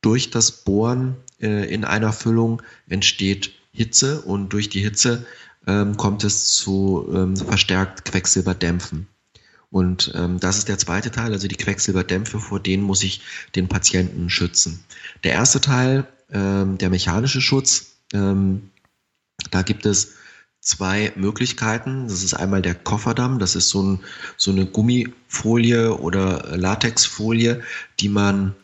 durch 0.00 0.30
das 0.30 0.50
Bohren 0.50 1.16
äh, 1.40 1.72
in 1.72 1.84
einer 1.84 2.12
Füllung 2.12 2.62
entsteht 2.88 3.52
Hitze 3.72 4.20
und 4.22 4.52
durch 4.52 4.68
die 4.68 4.80
Hitze 4.80 5.24
ähm, 5.66 5.96
kommt 5.96 6.24
es 6.24 6.54
zu 6.54 7.08
ähm, 7.14 7.36
verstärkt 7.36 8.04
Quecksilberdämpfen. 8.04 9.06
Und 9.72 10.12
ähm, 10.14 10.38
das 10.38 10.58
ist 10.58 10.68
der 10.68 10.76
zweite 10.76 11.10
Teil, 11.10 11.32
also 11.32 11.48
die 11.48 11.56
Quecksilberdämpfe, 11.56 12.38
vor 12.38 12.60
denen 12.60 12.82
muss 12.82 13.02
ich 13.02 13.22
den 13.56 13.68
Patienten 13.68 14.28
schützen. 14.28 14.84
Der 15.24 15.32
erste 15.32 15.62
Teil, 15.62 16.06
ähm, 16.30 16.76
der 16.76 16.90
mechanische 16.90 17.40
Schutz, 17.40 17.96
ähm, 18.12 18.70
da 19.50 19.62
gibt 19.62 19.86
es 19.86 20.12
zwei 20.60 21.14
Möglichkeiten. 21.16 22.06
Das 22.06 22.22
ist 22.22 22.34
einmal 22.34 22.60
der 22.60 22.74
Kofferdamm, 22.74 23.38
das 23.38 23.56
ist 23.56 23.70
so, 23.70 23.82
ein, 23.82 24.00
so 24.36 24.50
eine 24.50 24.66
Gummifolie 24.66 25.96
oder 25.96 26.54
Latexfolie, 26.54 27.62
die 27.98 28.10
man 28.10 28.54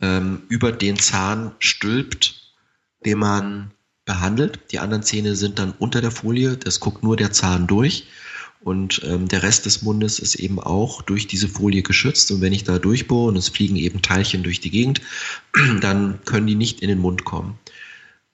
ähm, 0.00 0.42
über 0.48 0.72
den 0.72 0.98
Zahn 0.98 1.52
stülpt, 1.60 2.54
den 3.04 3.18
man 3.18 3.70
behandelt. 4.04 4.58
Die 4.72 4.80
anderen 4.80 5.04
Zähne 5.04 5.36
sind 5.36 5.60
dann 5.60 5.74
unter 5.78 6.00
der 6.00 6.10
Folie, 6.10 6.56
das 6.56 6.80
guckt 6.80 7.04
nur 7.04 7.16
der 7.16 7.30
Zahn 7.30 7.68
durch. 7.68 8.08
Und 8.66 9.00
ähm, 9.04 9.28
der 9.28 9.44
Rest 9.44 9.64
des 9.64 9.82
Mundes 9.82 10.18
ist 10.18 10.34
eben 10.34 10.58
auch 10.58 11.00
durch 11.00 11.28
diese 11.28 11.46
Folie 11.46 11.84
geschützt. 11.84 12.32
Und 12.32 12.40
wenn 12.40 12.52
ich 12.52 12.64
da 12.64 12.80
durchbohre 12.80 13.28
und 13.28 13.36
es 13.36 13.48
fliegen 13.48 13.76
eben 13.76 14.02
Teilchen 14.02 14.42
durch 14.42 14.58
die 14.58 14.72
Gegend, 14.72 15.02
dann 15.80 16.18
können 16.24 16.48
die 16.48 16.56
nicht 16.56 16.80
in 16.80 16.88
den 16.88 16.98
Mund 16.98 17.24
kommen. 17.24 17.60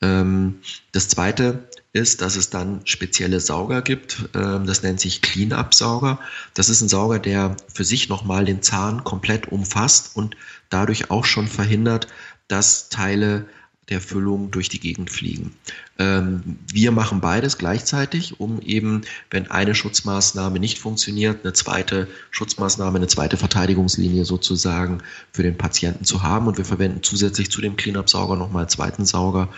Ähm, 0.00 0.60
das 0.92 1.08
zweite 1.08 1.68
ist, 1.92 2.22
dass 2.22 2.36
es 2.36 2.48
dann 2.48 2.80
spezielle 2.86 3.40
Sauger 3.40 3.82
gibt. 3.82 4.30
Ähm, 4.34 4.64
das 4.64 4.82
nennt 4.82 5.00
sich 5.00 5.20
Clean-Up-Sauger. 5.20 6.18
Das 6.54 6.70
ist 6.70 6.80
ein 6.80 6.88
Sauger, 6.88 7.18
der 7.18 7.54
für 7.70 7.84
sich 7.84 8.08
nochmal 8.08 8.46
den 8.46 8.62
Zahn 8.62 9.04
komplett 9.04 9.52
umfasst 9.52 10.16
und 10.16 10.34
dadurch 10.70 11.10
auch 11.10 11.26
schon 11.26 11.46
verhindert, 11.46 12.06
dass 12.48 12.88
Teile 12.88 13.44
der 13.92 14.00
Füllung 14.00 14.50
durch 14.50 14.70
die 14.70 14.80
Gegend 14.80 15.10
fliegen. 15.10 15.54
Ähm, 15.98 16.58
wir 16.72 16.92
machen 16.92 17.20
beides 17.20 17.58
gleichzeitig, 17.58 18.40
um 18.40 18.60
eben, 18.62 19.02
wenn 19.30 19.50
eine 19.50 19.74
Schutzmaßnahme 19.74 20.58
nicht 20.58 20.78
funktioniert, 20.78 21.44
eine 21.44 21.52
zweite 21.52 22.08
Schutzmaßnahme, 22.30 22.96
eine 22.96 23.06
zweite 23.06 23.36
Verteidigungslinie 23.36 24.24
sozusagen 24.24 25.02
für 25.30 25.42
den 25.42 25.58
Patienten 25.58 26.06
zu 26.06 26.22
haben. 26.22 26.46
Und 26.46 26.56
wir 26.56 26.64
verwenden 26.64 27.02
zusätzlich 27.02 27.50
zu 27.50 27.60
dem 27.60 27.76
Cleanup-Sauger 27.76 28.36
nochmal 28.36 28.62
einen 28.62 28.70
zweiten 28.70 29.04
Sauger, 29.04 29.50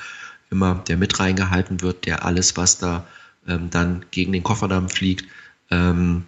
immer 0.50 0.82
der 0.88 0.96
mit 0.96 1.18
reingehalten 1.20 1.80
wird, 1.80 2.04
der 2.04 2.24
alles, 2.24 2.56
was 2.56 2.78
da 2.78 3.06
ähm, 3.46 3.70
dann 3.70 4.04
gegen 4.10 4.32
den 4.32 4.42
Kofferdamm 4.42 4.88
fliegt, 4.88 5.26
ähm, 5.70 6.24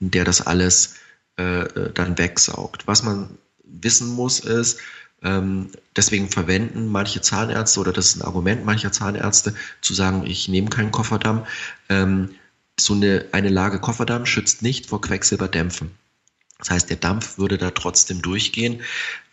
der 0.00 0.26
das 0.26 0.46
alles 0.46 0.96
äh, 1.38 1.62
äh 1.62 1.92
dann 1.94 2.18
wegsaugt. 2.18 2.86
Was 2.86 3.02
man 3.02 3.30
wissen 3.64 4.08
muss, 4.14 4.40
ist, 4.40 4.80
ähm, 5.22 5.70
deswegen 5.96 6.28
verwenden 6.28 6.88
manche 6.88 7.20
Zahnärzte 7.20 7.80
oder 7.80 7.92
das 7.92 8.06
ist 8.06 8.16
ein 8.16 8.22
Argument 8.22 8.64
mancher 8.64 8.92
Zahnärzte 8.92 9.54
zu 9.80 9.94
sagen, 9.94 10.24
ich 10.26 10.48
nehme 10.48 10.70
keinen 10.70 10.92
Kofferdamm. 10.92 11.46
Ähm, 11.88 12.30
so 12.78 12.94
eine, 12.94 13.26
eine 13.32 13.48
Lage 13.48 13.80
Kofferdamm 13.80 14.26
schützt 14.26 14.62
nicht 14.62 14.86
vor 14.86 15.00
Quecksilberdämpfen. 15.00 15.90
Das 16.58 16.70
heißt, 16.70 16.90
der 16.90 16.96
Dampf 16.96 17.38
würde 17.38 17.58
da 17.58 17.70
trotzdem 17.70 18.22
durchgehen. 18.22 18.82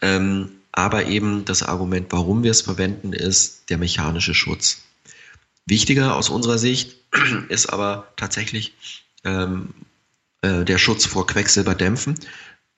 Ähm, 0.01 0.51
aber 0.71 1.05
eben 1.05 1.45
das 1.45 1.63
Argument, 1.63 2.07
warum 2.09 2.43
wir 2.43 2.51
es 2.51 2.61
verwenden, 2.61 3.13
ist 3.13 3.69
der 3.69 3.77
mechanische 3.77 4.33
Schutz. 4.33 4.83
Wichtiger 5.65 6.15
aus 6.15 6.29
unserer 6.29 6.57
Sicht 6.57 6.97
ist 7.49 7.67
aber 7.67 8.11
tatsächlich 8.15 8.73
ähm, 9.23 9.73
äh, 10.41 10.65
der 10.65 10.77
Schutz 10.77 11.05
vor 11.05 11.25
Quecksilberdämpfen. 11.25 12.15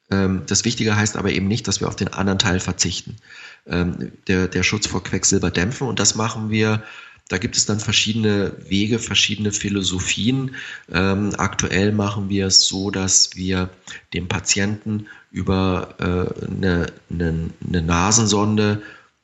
Ähm, 0.09 0.43
das 0.47 0.65
Wichtige 0.65 0.95
heißt 0.95 1.17
aber 1.17 1.31
eben 1.31 1.47
nicht, 1.47 1.67
dass 1.67 1.79
wir 1.79 1.87
auf 1.87 1.95
den 1.95 2.09
anderen 2.09 2.39
Teil 2.39 2.59
verzichten. 2.59 3.17
Ähm, 3.65 4.11
der, 4.27 4.47
der 4.47 4.63
Schutz 4.63 4.87
vor 4.87 5.03
Quecksilber 5.03 5.51
dämpfen 5.51 5.87
und 5.87 5.99
das 5.99 6.15
machen 6.15 6.49
wir 6.49 6.83
da 7.29 7.37
gibt 7.37 7.57
es 7.57 7.65
dann 7.65 7.79
verschiedene 7.79 8.53
Wege, 8.69 8.99
verschiedene 8.99 9.51
Philosophien. 9.51 10.55
Ähm, 10.91 11.33
aktuell 11.37 11.91
machen 11.91 12.29
wir 12.29 12.47
es 12.47 12.67
so, 12.67 12.89
dass 12.89 13.35
wir 13.35 13.69
dem 14.13 14.27
Patienten 14.27 15.07
über 15.31 15.95
äh, 15.99 16.45
eine, 16.45 16.85
eine, 17.09 17.49
eine 17.67 17.81
Nasensonde 17.81 18.81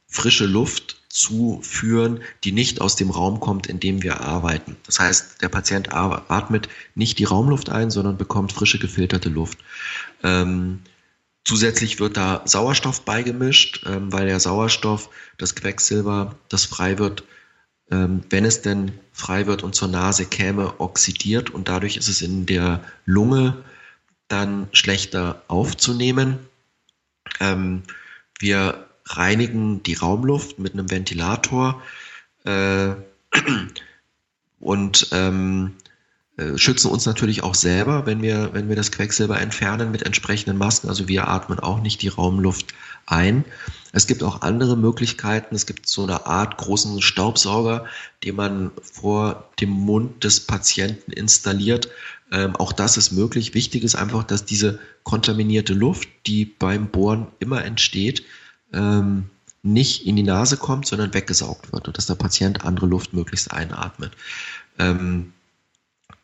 frische 0.07 0.45
Luft 0.45 0.97
zuführen, 1.13 2.21
die 2.43 2.51
nicht 2.51 2.81
aus 2.81 2.95
dem 2.95 3.11
Raum 3.11 3.39
kommt, 3.39 3.67
in 3.67 3.79
dem 3.79 4.01
wir 4.01 4.21
arbeiten. 4.21 4.75
Das 4.87 4.99
heißt, 4.99 5.43
der 5.43 5.49
Patient 5.49 5.93
atmet 5.93 6.69
nicht 6.95 7.19
die 7.19 7.23
Raumluft 7.23 7.69
ein, 7.69 7.91
sondern 7.91 8.17
bekommt 8.17 8.51
frische 8.51 8.79
gefilterte 8.79 9.29
Luft. 9.29 9.59
Ähm, 10.23 10.81
zusätzlich 11.45 11.99
wird 11.99 12.17
da 12.17 12.41
Sauerstoff 12.45 13.01
beigemischt, 13.01 13.85
ähm, 13.85 14.11
weil 14.11 14.25
der 14.25 14.39
Sauerstoff, 14.39 15.11
das 15.37 15.53
Quecksilber, 15.53 16.35
das 16.49 16.65
frei 16.65 16.97
wird, 16.97 17.23
ähm, 17.91 18.23
wenn 18.31 18.43
es 18.43 18.63
denn 18.63 18.93
frei 19.11 19.45
wird 19.45 19.61
und 19.61 19.75
zur 19.75 19.89
Nase 19.89 20.25
käme, 20.25 20.79
oxidiert 20.79 21.51
und 21.51 21.67
dadurch 21.67 21.95
ist 21.95 22.07
es 22.07 22.23
in 22.23 22.47
der 22.47 22.83
Lunge 23.05 23.63
dann 24.29 24.67
schlechter 24.71 25.43
aufzunehmen. 25.47 26.39
Ähm, 27.39 27.83
wir 28.39 28.82
reinigen 29.05 29.83
die 29.83 29.95
Raumluft 29.95 30.59
mit 30.59 30.73
einem 30.73 30.89
Ventilator 30.89 31.81
äh, 32.45 32.89
und 34.59 35.07
ähm, 35.11 35.73
äh, 36.35 36.57
schützen 36.57 36.89
uns 36.89 37.05
natürlich 37.05 37.43
auch 37.43 37.53
selber, 37.53 38.07
wenn 38.07 38.23
wir, 38.23 38.53
wenn 38.53 38.67
wir 38.67 38.75
das 38.75 38.91
Quecksilber 38.91 39.39
entfernen 39.39 39.91
mit 39.91 40.01
entsprechenden 40.01 40.57
Masken. 40.57 40.89
Also 40.89 41.07
wir 41.07 41.27
atmen 41.27 41.59
auch 41.59 41.79
nicht 41.79 42.01
die 42.01 42.07
Raumluft 42.07 42.73
ein. 43.05 43.45
Es 43.91 44.07
gibt 44.07 44.23
auch 44.23 44.41
andere 44.41 44.75
Möglichkeiten. 44.75 45.53
Es 45.53 45.67
gibt 45.67 45.87
so 45.87 46.03
eine 46.03 46.25
Art 46.25 46.57
großen 46.57 47.03
Staubsauger, 47.03 47.85
den 48.23 48.35
man 48.35 48.71
vor 48.81 49.47
dem 49.59 49.69
Mund 49.69 50.23
des 50.23 50.39
Patienten 50.39 51.11
installiert. 51.11 51.89
Ähm, 52.31 52.55
auch 52.55 52.73
das 52.73 52.97
ist 52.97 53.11
möglich. 53.11 53.53
Wichtig 53.53 53.83
ist 53.83 53.93
einfach, 53.93 54.23
dass 54.23 54.43
diese 54.43 54.79
kontaminierte 55.03 55.75
Luft, 55.75 56.09
die 56.25 56.45
beim 56.45 56.87
Bohren 56.87 57.27
immer 57.37 57.63
entsteht, 57.63 58.23
ähm, 58.73 59.29
nicht 59.63 60.05
in 60.05 60.15
die 60.15 60.23
Nase 60.23 60.57
kommt, 60.57 60.85
sondern 60.85 61.13
weggesaugt 61.13 61.71
wird 61.71 61.87
und 61.87 61.97
dass 61.97 62.07
der 62.07 62.15
Patient 62.15 62.65
andere 62.65 62.85
Luft 62.85 63.13
möglichst 63.13 63.51
einatmet. 63.51 64.11
Ähm, 64.77 65.33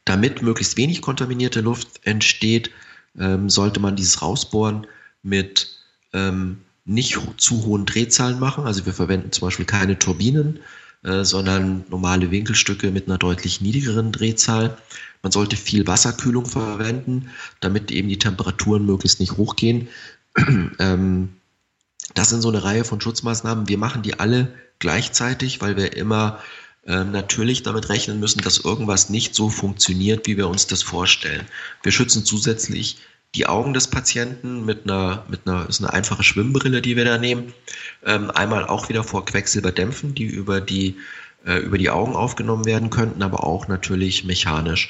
damit 0.05 0.41
möglichst 0.41 0.75
wenig 0.75 1.01
kontaminierte 1.01 1.61
Luft 1.61 2.01
entsteht, 2.03 2.71
ähm, 3.17 3.49
sollte 3.49 3.79
man 3.79 3.95
dieses 3.95 4.21
Rausbohren 4.21 4.87
mit 5.23 5.77
ähm, 6.13 6.61
nicht 6.85 7.17
zu 7.37 7.65
hohen 7.65 7.85
Drehzahlen 7.85 8.39
machen. 8.39 8.65
Also 8.65 8.85
wir 8.85 8.93
verwenden 8.93 9.31
zum 9.31 9.47
Beispiel 9.47 9.65
keine 9.65 9.99
Turbinen, 9.99 10.59
äh, 11.03 11.23
sondern 11.23 11.85
normale 11.89 12.31
Winkelstücke 12.31 12.91
mit 12.91 13.07
einer 13.07 13.17
deutlich 13.17 13.61
niedrigeren 13.61 14.11
Drehzahl. 14.11 14.77
Man 15.21 15.31
sollte 15.31 15.55
viel 15.55 15.85
Wasserkühlung 15.87 16.45
verwenden, 16.45 17.29
damit 17.59 17.91
eben 17.91 18.09
die 18.09 18.19
Temperaturen 18.19 18.85
möglichst 18.85 19.19
nicht 19.19 19.37
hochgehen. 19.37 19.87
ähm, 20.79 21.29
das 22.13 22.29
sind 22.29 22.41
so 22.41 22.49
eine 22.49 22.63
Reihe 22.63 22.83
von 22.83 23.01
Schutzmaßnahmen. 23.01 23.67
Wir 23.67 23.77
machen 23.77 24.01
die 24.01 24.19
alle 24.19 24.53
gleichzeitig, 24.79 25.61
weil 25.61 25.77
wir 25.77 25.95
immer 25.95 26.39
äh, 26.85 27.03
natürlich 27.03 27.63
damit 27.63 27.89
rechnen 27.89 28.19
müssen, 28.19 28.41
dass 28.41 28.57
irgendwas 28.57 29.09
nicht 29.09 29.35
so 29.35 29.49
funktioniert, 29.49 30.25
wie 30.27 30.37
wir 30.37 30.47
uns 30.47 30.67
das 30.67 30.81
vorstellen. 30.81 31.45
Wir 31.83 31.91
schützen 31.91 32.25
zusätzlich 32.25 32.97
die 33.35 33.45
Augen 33.45 33.73
des 33.73 33.87
Patienten 33.87 34.65
mit 34.65 34.85
einer, 34.85 35.23
mit 35.29 35.41
einer, 35.45 35.69
ist 35.69 35.81
eine 35.81 35.93
einfache 35.93 36.23
Schwimmbrille, 36.23 36.81
die 36.81 36.95
wir 36.95 37.05
da 37.05 37.17
nehmen. 37.17 37.53
Ähm, 38.05 38.31
einmal 38.31 38.65
auch 38.65 38.89
wieder 38.89 39.03
vor 39.03 39.25
Quecksilberdämpfen, 39.25 40.15
die 40.15 40.23
über 40.23 40.61
die, 40.61 40.97
äh, 41.45 41.57
über 41.57 41.77
die 41.77 41.91
Augen 41.91 42.15
aufgenommen 42.15 42.65
werden 42.65 42.89
könnten, 42.89 43.21
aber 43.21 43.43
auch 43.43 43.67
natürlich 43.67 44.23
mechanisch. 44.23 44.89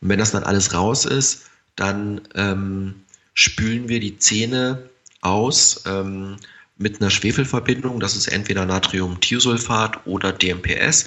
Und 0.00 0.08
wenn 0.08 0.18
das 0.18 0.32
dann 0.32 0.42
alles 0.42 0.74
raus 0.74 1.04
ist, 1.04 1.46
dann 1.76 2.20
ähm, 2.34 2.96
spülen 3.34 3.88
wir 3.88 4.00
die 4.00 4.18
Zähne 4.18 4.87
aus 5.20 5.82
ähm, 5.86 6.36
mit 6.76 7.00
einer 7.00 7.10
Schwefelverbindung. 7.10 8.00
Das 8.00 8.16
ist 8.16 8.28
entweder 8.28 8.64
Natriumthiosulfat 8.66 10.06
oder 10.06 10.32
DMPS. 10.32 11.06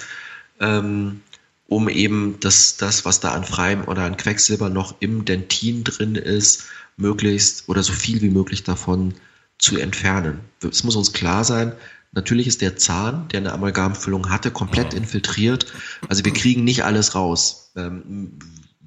Ähm, 0.60 1.22
um 1.68 1.88
eben 1.88 2.38
das, 2.40 2.76
das, 2.76 3.06
was 3.06 3.20
da 3.20 3.32
an 3.32 3.44
freiem 3.44 3.84
oder 3.84 4.04
an 4.04 4.18
Quecksilber 4.18 4.68
noch 4.68 4.94
im 5.00 5.24
Dentin 5.24 5.84
drin 5.84 6.16
ist, 6.16 6.64
möglichst 6.98 7.68
oder 7.68 7.82
so 7.82 7.94
viel 7.94 8.20
wie 8.20 8.28
möglich 8.28 8.62
davon 8.62 9.14
zu 9.58 9.78
entfernen. 9.78 10.40
Es 10.68 10.84
muss 10.84 10.96
uns 10.96 11.14
klar 11.14 11.44
sein, 11.44 11.72
natürlich 12.12 12.46
ist 12.46 12.60
der 12.60 12.76
Zahn, 12.76 13.28
der 13.28 13.40
eine 13.40 13.52
Amalgamfüllung 13.52 14.28
hatte, 14.28 14.50
komplett 14.50 14.92
infiltriert. 14.92 15.72
Also 16.08 16.24
wir 16.24 16.32
kriegen 16.32 16.64
nicht 16.64 16.84
alles 16.84 17.14
raus. 17.14 17.72
Ähm, 17.74 18.38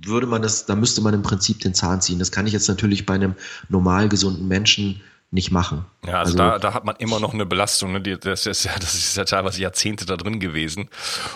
würde 0.05 0.27
man 0.27 0.43
das, 0.43 0.67
da 0.67 0.75
müsste 0.75 1.01
man 1.01 1.15
im 1.15 1.23
Prinzip 1.23 1.61
den 1.61 1.73
Zahn 1.73 2.01
ziehen. 2.01 2.19
Das 2.19 2.31
kann 2.31 2.45
ich 2.45 2.53
jetzt 2.53 2.67
natürlich 2.67 3.07
bei 3.07 3.15
einem 3.15 3.33
normal 3.69 4.09
gesunden 4.09 4.47
Menschen 4.47 5.01
nicht 5.35 5.51
machen. 5.51 5.85
Ja, 6.07 6.19
also, 6.19 6.31
also 6.31 6.37
da, 6.37 6.59
da 6.59 6.73
hat 6.73 6.85
man 6.85 6.95
immer 6.95 7.19
noch 7.19 7.33
eine 7.33 7.45
Belastung. 7.45 7.91
Ne? 7.91 8.01
Das, 8.01 8.47
ist 8.47 8.63
ja, 8.63 8.71
das 8.79 8.95
ist 8.95 9.15
ja 9.15 9.25
teilweise 9.25 9.61
Jahrzehnte 9.61 10.05
da 10.05 10.17
drin 10.17 10.39
gewesen 10.39 10.89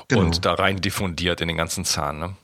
genau. 0.08 0.22
und 0.22 0.46
da 0.46 0.53
rein 0.56 0.82
diffundiert 0.82 1.41
in 1.41 1.48
den 1.48 1.58
ganzen 1.58 1.86
Zahn. 1.86 2.20
Ne? 2.20 2.36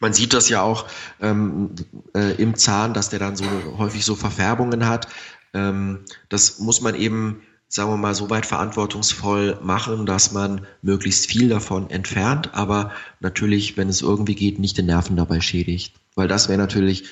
Man 0.00 0.12
sieht 0.12 0.34
das 0.34 0.48
ja 0.48 0.62
auch 0.62 0.86
ähm, 1.20 1.70
äh, 2.14 2.34
im 2.42 2.56
Zahn, 2.56 2.94
dass 2.94 3.10
der 3.10 3.18
dann 3.18 3.36
so 3.36 3.44
häufig 3.78 4.04
so 4.04 4.16
Verfärbungen 4.16 4.86
hat. 4.88 5.06
Ähm, 5.54 6.00
das 6.28 6.58
muss 6.58 6.80
man 6.80 6.94
eben, 6.94 7.42
sagen 7.68 7.90
wir 7.90 7.96
mal, 7.96 8.14
so 8.14 8.28
weit 8.28 8.46
verantwortungsvoll 8.46 9.58
machen, 9.62 10.06
dass 10.06 10.32
man 10.32 10.66
möglichst 10.82 11.26
viel 11.26 11.48
davon 11.48 11.90
entfernt, 11.90 12.50
aber 12.54 12.90
natürlich, 13.20 13.76
wenn 13.76 13.88
es 13.88 14.02
irgendwie 14.02 14.34
geht, 14.34 14.58
nicht 14.58 14.76
den 14.76 14.86
Nerven 14.86 15.16
dabei 15.16 15.40
schädigt. 15.40 15.94
Weil 16.14 16.28
das 16.28 16.48
wäre 16.48 16.58
natürlich 16.58 17.04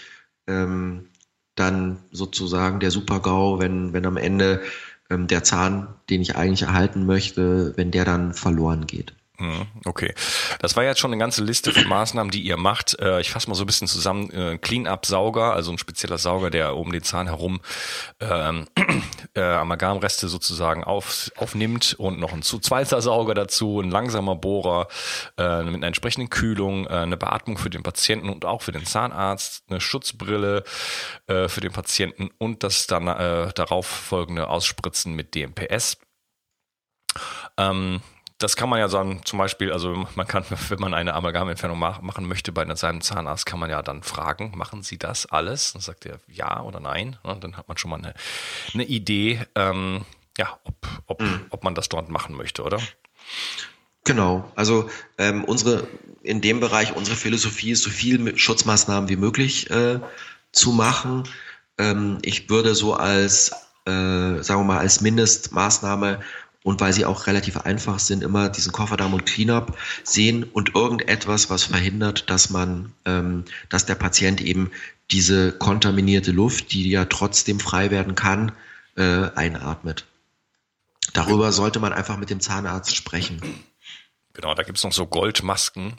ähm, 0.47 1.07
dann 1.55 1.99
sozusagen 2.11 2.81
der 2.81 2.91
Super-GAU, 2.91 3.59
wenn, 3.59 3.93
wenn 3.93 4.07
am 4.07 4.17
Ende 4.17 4.63
ähm, 5.11 5.27
der 5.27 5.45
Zahn, 5.45 5.89
den 6.11 6.21
ich 6.21 6.37
eigentlich 6.37 6.63
erhalten 6.63 7.07
möchte, 7.07 7.77
wenn 7.77 7.91
der 7.91 8.05
dann 8.05 8.35
verloren 8.35 8.87
geht. 8.87 9.15
Hm, 9.37 9.67
okay, 9.85 10.15
das 10.61 10.77
war 10.77 10.85
jetzt 10.85 11.01
schon 11.01 11.11
eine 11.13 11.19
ganze 11.19 11.43
Liste 11.43 11.73
von 11.73 11.89
Maßnahmen, 11.89 12.31
die 12.31 12.43
ihr 12.43 12.57
macht. 12.57 12.97
Äh, 13.01 13.21
ich 13.21 13.33
fasse 13.33 13.49
mal 13.49 13.57
so 13.57 13.65
ein 13.65 13.67
bisschen 13.67 13.89
zusammen. 13.89 14.31
Äh, 14.31 14.59
Clean-up-Sauger, 14.59 15.53
also 15.53 15.73
ein 15.73 15.79
spezieller 15.79 16.19
Sauger, 16.19 16.51
der 16.51 16.77
um 16.77 16.93
den 16.93 17.03
Zahn 17.03 17.27
herum 17.27 17.61
ähm, 18.21 18.69
äh, 19.35 19.41
Amalgamreste 19.41 20.29
sozusagen 20.29 20.85
auf, 20.85 21.33
aufnimmt 21.37 21.97
und 21.99 22.21
noch 22.21 22.33
ein 22.33 22.43
zweiter 22.43 23.03
Sauger 23.03 23.35
dazu, 23.35 23.81
ein 23.81 23.91
langsamer 23.91 24.37
Bohrer 24.37 24.87
äh, 25.37 25.65
mit 25.65 25.75
einer 25.75 25.89
entsprechenden 25.89 26.31
Kühlung, 26.31 26.87
äh, 26.87 26.91
eine 26.91 27.17
Beatmung 27.17 27.59
für 27.59 27.71
den 27.71 27.83
Patienten 27.83 28.29
und 28.29 28.45
auch 28.45 28.63
für 28.63 28.73
den 28.73 28.87
Zahnarzt, 28.87 29.65
eine 29.69 29.81
Schutzbrille 29.81 30.63
äh, 31.27 31.49
für 31.49 31.61
den 31.61 31.73
Patienten 31.73 32.31
und 32.39 32.63
das 32.63 32.87
dann 32.87 33.09
äh, 33.09 33.53
darauf 33.53 33.87
folgende 33.87 34.47
Ausspritzen 34.47 35.15
mit 35.15 35.35
DMPS. 35.35 35.99
Ähm, 37.59 38.01
das 38.45 38.57
kann 38.57 38.69
man 38.69 38.79
ja 38.79 38.89
sagen, 38.89 39.23
zum 39.25 39.39
Beispiel, 39.39 39.73
also 39.73 40.07
man 40.15 40.27
kann, 40.27 40.45
wenn 40.69 40.79
man 40.79 40.93
eine 40.93 41.15
Amalgamentfernung 41.15 41.79
machen 41.79 42.29
möchte 42.29 42.53
bei 42.53 42.73
seinem 42.77 43.01
Zahnarzt, 43.01 43.47
kann 43.47 43.59
man 43.59 43.71
ja 43.71 43.83
dann 43.83 44.03
fragen, 44.03 44.53
machen 44.55 44.83
Sie 44.83 44.99
das 44.99 45.27
alles? 45.27 45.73
Dann 45.73 45.81
sagt 45.81 46.05
er 46.05 46.19
ja 46.29 46.61
oder 46.61 46.79
nein. 46.79 47.17
Und 47.23 47.43
dann 47.43 47.57
hat 47.57 47.69
man 47.69 47.79
schon 47.79 47.91
mal 47.91 47.97
eine, 47.97 48.15
eine 48.75 48.85
Idee, 48.85 49.41
ähm, 49.55 50.05
ja, 50.37 50.59
ob, 50.65 50.75
ob, 51.07 51.23
mhm. 51.23 51.47
ob 51.49 51.65
man 51.65 51.75
das 51.75 51.89
dort 51.89 52.11
machen 52.11 52.37
möchte, 52.37 52.63
oder? 52.63 52.81
Genau, 54.05 54.53
also 54.55 54.91
ähm, 55.17 55.45
unsere 55.45 55.89
in 56.23 56.43
dem 56.43 56.61
Bereich 56.61 56.95
unsere 56.95 57.17
Philosophie 57.17 57.71
ist, 57.71 57.83
so 57.83 57.91
viel 57.91 58.37
Schutzmaßnahmen 58.37 59.09
wie 59.09 59.17
möglich 59.17 59.71
äh, 59.71 60.01
zu 60.53 60.73
machen. 60.73 61.25
Ähm, 61.79 62.19
ich 62.23 62.51
würde 62.51 62.75
so 62.75 62.95
als, 62.95 63.53
äh, 63.87 64.43
sagen 64.43 64.61
wir 64.61 64.65
mal, 64.65 64.79
als 64.79 65.01
Mindestmaßnahme 65.01 66.21
und 66.65 66.81
weil 66.81 66.95
sie 66.95 67.05
auch 67.05 67.27
relativ 67.27 67.59
einfach 67.59 67.99
sind, 67.99 68.25
immer 68.25 68.49
diesen 68.49 68.73
Kofferdamm 68.73 69.13
und 69.13 69.27
Cleanup 69.27 69.77
sehen 70.03 70.45
und 70.45 70.75
irgendetwas, 70.75 71.51
was 71.51 71.63
verhindert, 71.63 72.31
dass 72.31 72.49
man, 72.49 72.93
ähm, 73.05 73.45
dass 73.69 73.85
der 73.85 73.95
Patient 73.95 74.41
eben 74.41 74.71
diese 75.11 75.53
kontaminierte 75.53 76.33
Luft, 76.33 76.73
die 76.73 76.89
ja 76.89 77.05
trotzdem 77.05 77.61
frei 77.61 77.91
werden 77.91 78.15
kann, 78.15 78.53
äh, 78.97 79.29
einatmet. 79.35 80.07
Darüber 81.13 81.53
sollte 81.53 81.81
man 81.81 81.93
einfach 81.93 82.17
mit 82.17 82.31
dem 82.31 82.41
Zahnarzt 82.41 82.97
sprechen. 82.97 83.43
Genau, 84.33 84.55
da 84.55 84.63
gibt 84.63 84.79
es 84.79 84.85
noch 84.85 84.93
so 84.93 85.07
Goldmasken. 85.07 85.99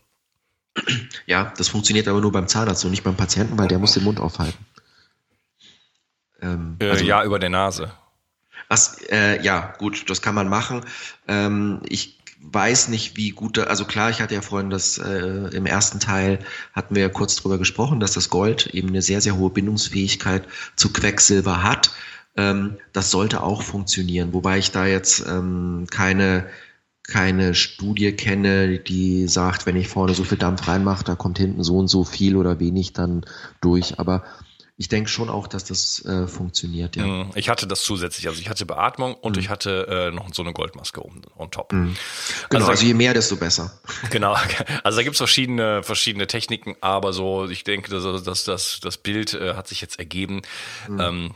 Ja, 1.27 1.53
das 1.57 1.69
funktioniert 1.69 2.07
aber 2.07 2.21
nur 2.21 2.31
beim 2.31 2.47
Zahnarzt 2.47 2.83
und 2.83 2.91
nicht 2.91 3.03
beim 3.03 3.15
Patienten, 3.15 3.57
weil 3.59 3.67
der 3.67 3.77
muss 3.77 3.93
den 3.93 4.03
Mund 4.03 4.19
aufhalten. 4.19 4.65
Ähm, 6.41 6.77
also, 6.79 7.05
ja, 7.05 7.23
über 7.23 7.37
der 7.37 7.49
Nase. 7.51 7.93
Was, 8.67 9.01
äh, 9.09 9.41
ja, 9.43 9.73
gut, 9.77 10.09
das 10.09 10.21
kann 10.21 10.35
man 10.35 10.49
machen. 10.49 10.81
Ähm, 11.27 11.81
ich 11.87 12.19
weiß 12.41 12.89
nicht, 12.89 13.17
wie 13.17 13.31
gut, 13.31 13.57
also 13.59 13.85
klar, 13.85 14.09
ich 14.09 14.21
hatte 14.21 14.35
ja 14.35 14.41
vorhin 14.41 14.69
das 14.69 14.97
äh, 14.97 15.55
im 15.55 15.65
ersten 15.65 15.99
Teil 15.99 16.39
hatten 16.73 16.95
wir 16.95 17.03
ja 17.03 17.09
kurz 17.09 17.35
drüber 17.35 17.57
gesprochen, 17.57 17.99
dass 17.99 18.13
das 18.13 18.29
Gold 18.29 18.67
eben 18.67 18.89
eine 18.89 19.01
sehr, 19.01 19.21
sehr 19.21 19.35
hohe 19.37 19.49
Bindungsfähigkeit 19.49 20.47
zu 20.75 20.93
Quecksilber 20.93 21.63
hat. 21.63 21.91
Ähm, 22.37 22.77
das 22.93 23.11
sollte 23.11 23.41
auch 23.41 23.61
funktionieren, 23.61 24.33
wobei 24.33 24.59
ich 24.59 24.71
da 24.71 24.85
jetzt 24.85 25.25
ähm, 25.27 25.87
keine 25.89 26.45
keine 27.07 27.53
Studie 27.53 28.13
kenne, 28.13 28.79
die 28.79 29.27
sagt, 29.27 29.65
wenn 29.65 29.75
ich 29.75 29.87
vorne 29.87 30.15
so 30.15 30.23
viel 30.23 30.39
Dampf 30.39 30.67
reinmache, 30.67 31.03
da 31.03 31.15
kommt 31.15 31.37
hinten 31.37 31.63
so 31.63 31.77
und 31.77 31.87
so 31.87 32.03
viel 32.03 32.35
oder 32.35 32.59
wenig 32.59 32.93
dann 32.93 33.25
durch. 33.61 33.99
Aber 33.99 34.23
ich 34.77 34.89
denke 34.89 35.09
schon 35.09 35.29
auch, 35.29 35.47
dass 35.47 35.63
das 35.63 36.03
äh, 36.03 36.27
funktioniert, 36.27 36.97
ja. 36.97 37.05
Mhm. 37.05 37.31
Ich 37.35 37.47
hatte 37.47 37.65
das 37.65 37.83
zusätzlich, 37.83 38.27
also 38.27 38.41
ich 38.41 38.49
hatte 38.49 38.65
Beatmung 38.65 39.13
und 39.13 39.37
mhm. 39.37 39.41
ich 39.41 39.49
hatte 39.49 39.87
äh, 39.87 40.11
noch 40.13 40.33
so 40.33 40.43
eine 40.43 40.51
Goldmaske 40.51 41.01
oben 41.01 41.21
on 41.37 41.49
top. 41.49 41.71
Mhm. 41.71 41.95
Genau, 42.49 42.65
also, 42.65 42.71
also, 42.71 42.85
je 42.85 42.93
mehr, 42.93 43.13
desto 43.13 43.37
besser. 43.37 43.79
Genau, 44.09 44.35
also 44.83 44.97
da 44.97 45.03
gibt's 45.03 45.17
verschiedene, 45.17 45.81
verschiedene 45.81 46.27
Techniken, 46.27 46.75
aber 46.81 47.13
so, 47.13 47.47
ich 47.47 47.63
denke, 47.63 47.89
dass, 47.89 48.23
dass, 48.23 48.43
dass 48.43 48.79
das 48.81 48.97
Bild 48.97 49.33
äh, 49.33 49.53
hat 49.53 49.67
sich 49.67 49.79
jetzt 49.79 49.97
ergeben. 49.97 50.41
Mhm. 50.89 50.99
Ähm, 50.99 51.35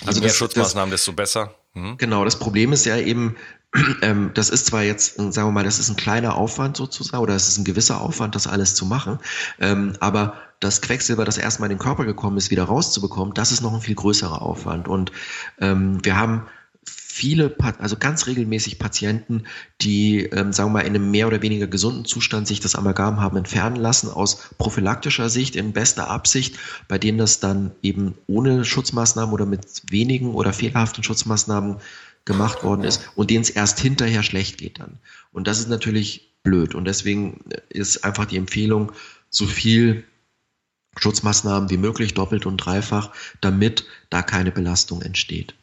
je 0.00 0.06
also 0.06 0.20
mehr 0.20 0.30
das, 0.30 0.36
Schutzmaßnahmen, 0.36 0.90
das, 0.90 1.02
desto 1.02 1.12
besser. 1.12 1.54
Mhm. 1.74 1.98
Genau, 1.98 2.24
das 2.24 2.38
Problem 2.38 2.72
ist 2.72 2.86
ja 2.86 2.96
eben, 2.96 3.36
ähm, 4.02 4.30
das 4.32 4.48
ist 4.48 4.66
zwar 4.66 4.82
jetzt, 4.82 5.16
sagen 5.16 5.34
wir 5.34 5.52
mal, 5.52 5.64
das 5.64 5.78
ist 5.78 5.90
ein 5.90 5.96
kleiner 5.96 6.36
Aufwand 6.36 6.78
sozusagen, 6.78 7.22
oder 7.22 7.34
es 7.34 7.48
ist 7.48 7.58
ein 7.58 7.64
gewisser 7.64 8.00
Aufwand, 8.00 8.34
das 8.34 8.46
alles 8.46 8.74
zu 8.74 8.86
machen, 8.86 9.18
ähm, 9.60 9.94
aber 10.00 10.36
das 10.62 10.80
Quecksilber, 10.80 11.24
das 11.24 11.38
erstmal 11.38 11.70
in 11.70 11.76
den 11.76 11.82
Körper 11.82 12.04
gekommen 12.04 12.36
ist, 12.36 12.50
wieder 12.50 12.64
rauszubekommen, 12.64 13.34
das 13.34 13.52
ist 13.52 13.62
noch 13.62 13.74
ein 13.74 13.80
viel 13.80 13.94
größerer 13.94 14.42
Aufwand. 14.42 14.88
Und 14.88 15.12
ähm, 15.60 16.04
wir 16.04 16.16
haben 16.16 16.46
viele, 16.84 17.54
also 17.78 17.96
ganz 17.96 18.26
regelmäßig 18.26 18.78
Patienten, 18.78 19.44
die, 19.80 20.20
ähm, 20.20 20.52
sagen 20.52 20.70
wir 20.70 20.74
mal, 20.74 20.86
in 20.86 20.94
einem 20.94 21.10
mehr 21.10 21.26
oder 21.26 21.42
weniger 21.42 21.66
gesunden 21.66 22.04
Zustand 22.04 22.46
sich 22.46 22.60
das 22.60 22.74
Amalgam 22.74 23.20
haben 23.20 23.36
entfernen 23.36 23.76
lassen, 23.76 24.08
aus 24.08 24.50
prophylaktischer 24.56 25.28
Sicht, 25.28 25.56
in 25.56 25.72
bester 25.72 26.08
Absicht, 26.08 26.58
bei 26.88 26.98
denen 26.98 27.18
das 27.18 27.40
dann 27.40 27.72
eben 27.82 28.14
ohne 28.26 28.64
Schutzmaßnahmen 28.64 29.34
oder 29.34 29.46
mit 29.46 29.82
wenigen 29.90 30.34
oder 30.34 30.52
fehlerhaften 30.52 31.04
Schutzmaßnahmen 31.04 31.76
gemacht 32.24 32.62
worden 32.62 32.84
ist 32.84 33.10
und 33.16 33.30
denen 33.30 33.42
es 33.42 33.50
erst 33.50 33.80
hinterher 33.80 34.22
schlecht 34.22 34.58
geht 34.58 34.78
dann. 34.78 34.98
Und 35.32 35.48
das 35.48 35.58
ist 35.58 35.68
natürlich 35.68 36.32
blöd. 36.44 36.74
Und 36.74 36.84
deswegen 36.84 37.40
ist 37.68 38.04
einfach 38.04 38.26
die 38.26 38.36
Empfehlung, 38.36 38.92
so 39.28 39.46
viel 39.46 40.04
Schutzmaßnahmen 40.98 41.70
wie 41.70 41.78
möglich, 41.78 42.14
doppelt 42.14 42.46
und 42.46 42.58
dreifach, 42.58 43.10
damit 43.40 43.86
da 44.10 44.22
keine 44.22 44.52
Belastung 44.52 45.02
entsteht. 45.02 45.54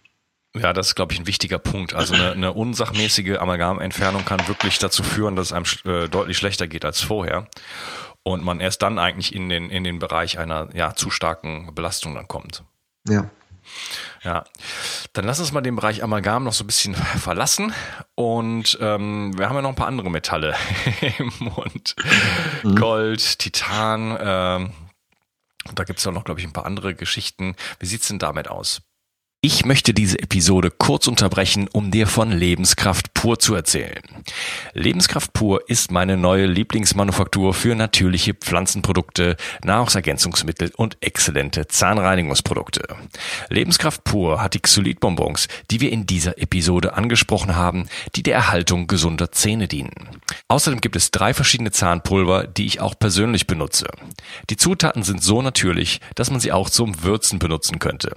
Ja, 0.56 0.74
das 0.74 0.88
ist, 0.88 0.96
glaube 0.96 1.14
ich, 1.14 1.20
ein 1.20 1.28
wichtiger 1.28 1.60
Punkt. 1.60 1.94
Also 1.94 2.16
eine, 2.16 2.32
eine 2.32 2.54
unsachmäßige 2.54 3.38
Amalgamentfernung 3.38 4.26
kann 4.26 4.48
wirklich 4.48 4.80
dazu 4.80 5.04
führen, 5.04 5.36
dass 5.36 5.48
es 5.48 5.54
einem 5.54 5.66
äh, 5.86 6.10
deutlich 6.10 6.38
schlechter 6.38 6.68
geht 6.68 6.86
als 6.86 7.02
vorher. 7.02 7.48
Und 8.24 8.44
man 8.44 8.60
erst 8.60 8.82
dann 8.82 8.98
eigentlich 8.98 9.34
in 9.34 9.48
den, 9.50 9.70
in 9.70 9.84
den 9.84 10.00
Bereich 10.00 10.40
einer 10.40 10.70
ja, 10.74 10.96
zu 10.96 11.12
starken 11.12 11.74
Belastung 11.76 12.16
dann 12.16 12.28
kommt. 12.28 12.64
Ja. 13.08 13.30
Ja, 14.24 14.46
dann 15.14 15.26
lass 15.26 15.40
uns 15.40 15.52
mal 15.52 15.62
den 15.62 15.76
Bereich 15.76 16.04
Amalgam 16.04 16.44
noch 16.44 16.54
so 16.54 16.64
ein 16.64 16.68
bisschen 16.68 16.96
verlassen 16.96 17.72
und 18.16 18.80
ähm, 18.82 19.38
wir 19.38 19.48
haben 19.48 19.56
ja 19.56 19.62
noch 19.62 19.70
ein 19.70 19.76
paar 19.76 19.88
andere 19.88 20.10
Metalle 20.10 20.56
im 21.20 21.32
Mund. 21.40 21.96
Mhm. 22.64 22.76
Gold, 22.76 23.38
Titan, 23.38 24.18
ähm, 24.20 24.72
da 25.74 25.84
gibt's 25.84 26.06
auch 26.08 26.12
noch, 26.12 26.24
glaube 26.24 26.40
ich, 26.40 26.46
ein 26.46 26.54
paar 26.54 26.66
andere 26.66 26.96
Geschichten. 26.96 27.56
Wie 27.80 27.86
sieht's 27.86 28.08
denn 28.08 28.20
damit 28.20 28.48
aus? 28.48 28.82
Ich 29.42 29.64
möchte 29.64 29.94
diese 29.94 30.20
Episode 30.20 30.70
kurz 30.70 31.08
unterbrechen, 31.08 31.70
um 31.72 31.92
dir 31.92 32.08
von 32.08 32.30
Lebenskraft 32.30 33.14
pur 33.14 33.40
zu 33.40 33.56
erzählen. 33.56 34.04
Lebenskraft 34.74 35.32
pur 35.32 35.70
ist 35.70 35.92
meine 35.92 36.18
neue 36.18 36.46
Lieblingsmanufaktur 36.46 37.54
für 37.54 37.74
natürliche 37.74 38.34
Pflanzenprodukte, 38.34 39.38
Nahrungsergänzungsmittel 39.64 40.74
und 40.76 40.98
exzellente 41.00 41.70
Zahnreinigungsprodukte. 41.70 42.86
Lebenskraft 43.48 44.04
pur 44.04 44.42
hat 44.42 44.56
die 44.56 44.60
Xylitbonbons, 44.60 45.48
die 45.72 45.80
wir 45.80 45.94
in 45.94 46.06
dieser 46.06 46.38
Episode 46.38 46.96
angesprochen 46.96 47.56
haben, 47.56 47.88
die 48.18 48.24
der 48.24 48.36
Erhaltung 48.36 48.88
gesunder 48.88 49.32
Zähne 49.32 49.70
dienen. 49.70 50.20
Außerdem 50.50 50.82
gibt 50.82 50.98
es 50.98 51.12
drei 51.12 51.34
verschiedene 51.34 51.72
Zahnpulver, 51.72 52.46
die 52.46 52.66
ich 52.66 52.82
auch 52.82 53.00
persönlich 53.00 53.48
benutze. 53.48 53.88
Die 54.50 54.58
Zutaten 54.58 55.04
sind 55.04 55.24
so 55.24 55.42
natürlich, 55.42 56.02
dass 56.16 56.30
man 56.30 56.42
sie 56.42 56.52
auch 56.52 56.70
zum 56.70 57.04
Würzen 57.04 57.40
benutzen 57.40 57.80
könnte. 57.80 58.12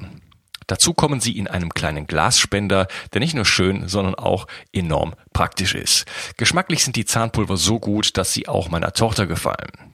Dazu 0.73 0.95
kommen 0.95 1.21
sie 1.21 1.37
in 1.37 1.49
einem 1.49 1.75
kleinen 1.75 2.07
Glasspender, 2.07 2.89
der 3.13 3.21
nicht 3.21 3.35
nur 3.35 3.45
schön, 3.45 3.89
sondern 3.89 4.15
auch 4.15 4.47
enorm 4.73 5.13
praktisch 5.35 5.75
ist. 5.75 6.07
Geschmacklich 6.39 6.83
sind 6.83 6.97
die 6.97 7.05
Zahnpulver 7.05 7.59
so 7.59 7.79
gut, 7.79 8.17
dass 8.17 8.33
sie 8.33 8.49
auch 8.49 8.71
meiner 8.71 8.95
Tochter 8.95 9.27
gefallen. 9.27 9.93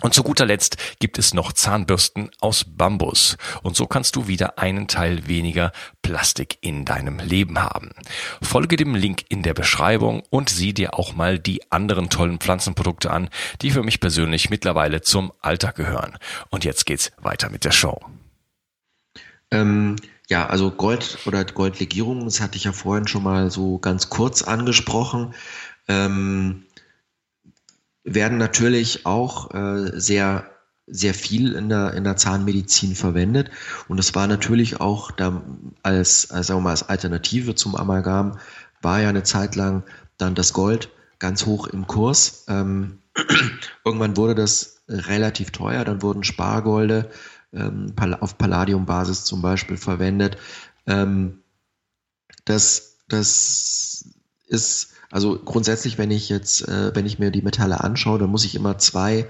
Und 0.00 0.14
zu 0.14 0.22
guter 0.22 0.46
Letzt 0.46 0.78
gibt 0.98 1.18
es 1.18 1.34
noch 1.34 1.52
Zahnbürsten 1.52 2.30
aus 2.40 2.64
Bambus. 2.66 3.36
Und 3.62 3.76
so 3.76 3.86
kannst 3.86 4.16
du 4.16 4.26
wieder 4.26 4.58
einen 4.58 4.88
Teil 4.88 5.28
weniger 5.28 5.72
Plastik 6.00 6.56
in 6.62 6.86
deinem 6.86 7.18
Leben 7.18 7.58
haben. 7.58 7.90
Folge 8.40 8.76
dem 8.76 8.94
Link 8.94 9.26
in 9.28 9.42
der 9.42 9.52
Beschreibung 9.52 10.22
und 10.30 10.48
sieh 10.48 10.72
dir 10.72 10.98
auch 10.98 11.14
mal 11.14 11.38
die 11.38 11.70
anderen 11.70 12.08
tollen 12.08 12.38
Pflanzenprodukte 12.38 13.10
an, 13.10 13.28
die 13.60 13.70
für 13.70 13.82
mich 13.82 14.00
persönlich 14.00 14.48
mittlerweile 14.48 15.02
zum 15.02 15.34
Alltag 15.42 15.74
gehören. 15.74 16.16
Und 16.48 16.64
jetzt 16.64 16.86
geht's 16.86 17.12
weiter 17.20 17.50
mit 17.50 17.66
der 17.66 17.72
Show. 17.72 18.00
Ähm, 19.50 19.96
ja, 20.28 20.46
also 20.46 20.70
Gold 20.70 21.18
oder 21.26 21.44
Goldlegierung, 21.44 22.24
das 22.24 22.40
hatte 22.40 22.56
ich 22.56 22.64
ja 22.64 22.72
vorhin 22.72 23.06
schon 23.06 23.22
mal 23.22 23.50
so 23.50 23.78
ganz 23.78 24.08
kurz 24.08 24.42
angesprochen, 24.42 25.34
ähm, 25.88 26.64
werden 28.04 28.38
natürlich 28.38 29.06
auch 29.06 29.52
äh, 29.54 29.98
sehr 29.98 30.50
sehr 30.86 31.14
viel 31.14 31.54
in 31.54 31.68
der, 31.68 31.94
in 31.94 32.04
der 32.04 32.16
Zahnmedizin 32.16 32.94
verwendet. 32.94 33.50
Und 33.88 33.98
es 33.98 34.14
war 34.14 34.26
natürlich 34.26 34.80
auch 34.80 35.10
da 35.10 35.42
als, 35.82 36.30
als, 36.30 36.48
sagen 36.48 36.60
wir 36.60 36.64
mal, 36.64 36.70
als 36.70 36.88
Alternative 36.88 37.54
zum 37.54 37.74
Amalgam, 37.74 38.38
war 38.82 39.00
ja 39.00 39.08
eine 39.08 39.22
Zeit 39.22 39.56
lang 39.56 39.82
dann 40.18 40.34
das 40.34 40.52
Gold 40.52 40.90
ganz 41.18 41.46
hoch 41.46 41.66
im 41.68 41.86
Kurs. 41.86 42.44
Ähm, 42.48 42.98
irgendwann 43.84 44.16
wurde 44.16 44.34
das 44.34 44.82
relativ 44.88 45.50
teuer, 45.50 45.84
dann 45.84 46.02
wurden 46.02 46.24
Spargolde 46.24 47.10
ähm, 47.54 47.94
auf 48.20 48.38
Palladium-Basis 48.38 49.24
zum 49.24 49.42
Beispiel 49.42 49.76
verwendet. 49.76 50.36
Ähm, 50.86 51.40
das, 52.44 52.98
das 53.08 54.08
ist, 54.46 54.92
also 55.10 55.38
grundsätzlich, 55.38 55.98
wenn 55.98 56.10
ich 56.10 56.28
jetzt, 56.28 56.68
äh, 56.68 56.94
wenn 56.94 57.06
ich 57.06 57.18
mir 57.18 57.30
die 57.30 57.42
Metalle 57.42 57.82
anschaue, 57.82 58.18
dann 58.18 58.30
muss 58.30 58.44
ich 58.44 58.54
immer 58.54 58.78
zwei 58.78 59.26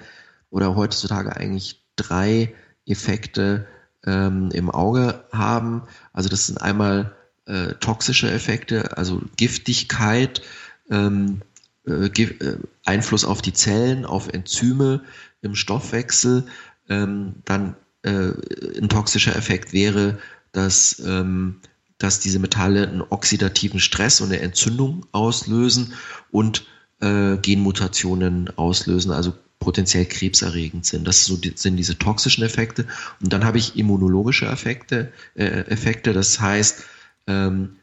oder 0.50 0.74
heutzutage 0.76 1.36
eigentlich 1.36 1.84
drei 1.96 2.54
Effekte 2.86 3.66
ähm, 4.04 4.50
im 4.52 4.70
Auge 4.70 5.24
haben. 5.32 5.82
Also 6.12 6.28
das 6.28 6.46
sind 6.46 6.60
einmal 6.60 7.14
äh, 7.46 7.74
toxische 7.74 8.30
Effekte, 8.30 8.96
also 8.96 9.22
Giftigkeit, 9.36 10.42
ähm, 10.90 11.42
äh, 11.86 12.06
äh 12.06 12.58
Einfluss 12.84 13.24
auf 13.24 13.42
die 13.42 13.52
Zellen, 13.52 14.04
auf 14.04 14.28
Enzyme 14.28 15.02
im 15.42 15.54
Stoffwechsel, 15.54 16.46
ähm, 16.88 17.36
dann 17.44 17.76
äh, 18.04 18.32
ein 18.78 18.88
toxischer 18.88 19.34
Effekt 19.34 19.72
wäre, 19.72 20.18
dass, 20.52 21.02
ähm, 21.04 21.60
dass 21.98 22.20
diese 22.20 22.38
Metalle 22.38 22.86
einen 22.88 23.02
oxidativen 23.02 23.80
Stress 23.80 24.20
und 24.20 24.28
eine 24.28 24.40
Entzündung 24.40 25.06
auslösen 25.12 25.94
und 26.30 26.66
äh, 27.00 27.36
Genmutationen 27.38 28.50
auslösen, 28.56 29.10
also 29.10 29.34
potenziell 29.58 30.04
krebserregend 30.04 30.84
sind. 30.84 31.08
Das 31.08 31.24
so 31.24 31.36
die, 31.36 31.54
sind 31.56 31.76
diese 31.76 31.98
toxischen 31.98 32.44
Effekte. 32.44 32.86
Und 33.20 33.32
dann 33.32 33.44
habe 33.44 33.58
ich 33.58 33.76
immunologische 33.76 34.46
Effekte, 34.46 35.12
äh, 35.34 35.44
Effekte 35.44 36.12
das 36.12 36.38
heißt 36.38 36.84
ähm, 37.26 37.76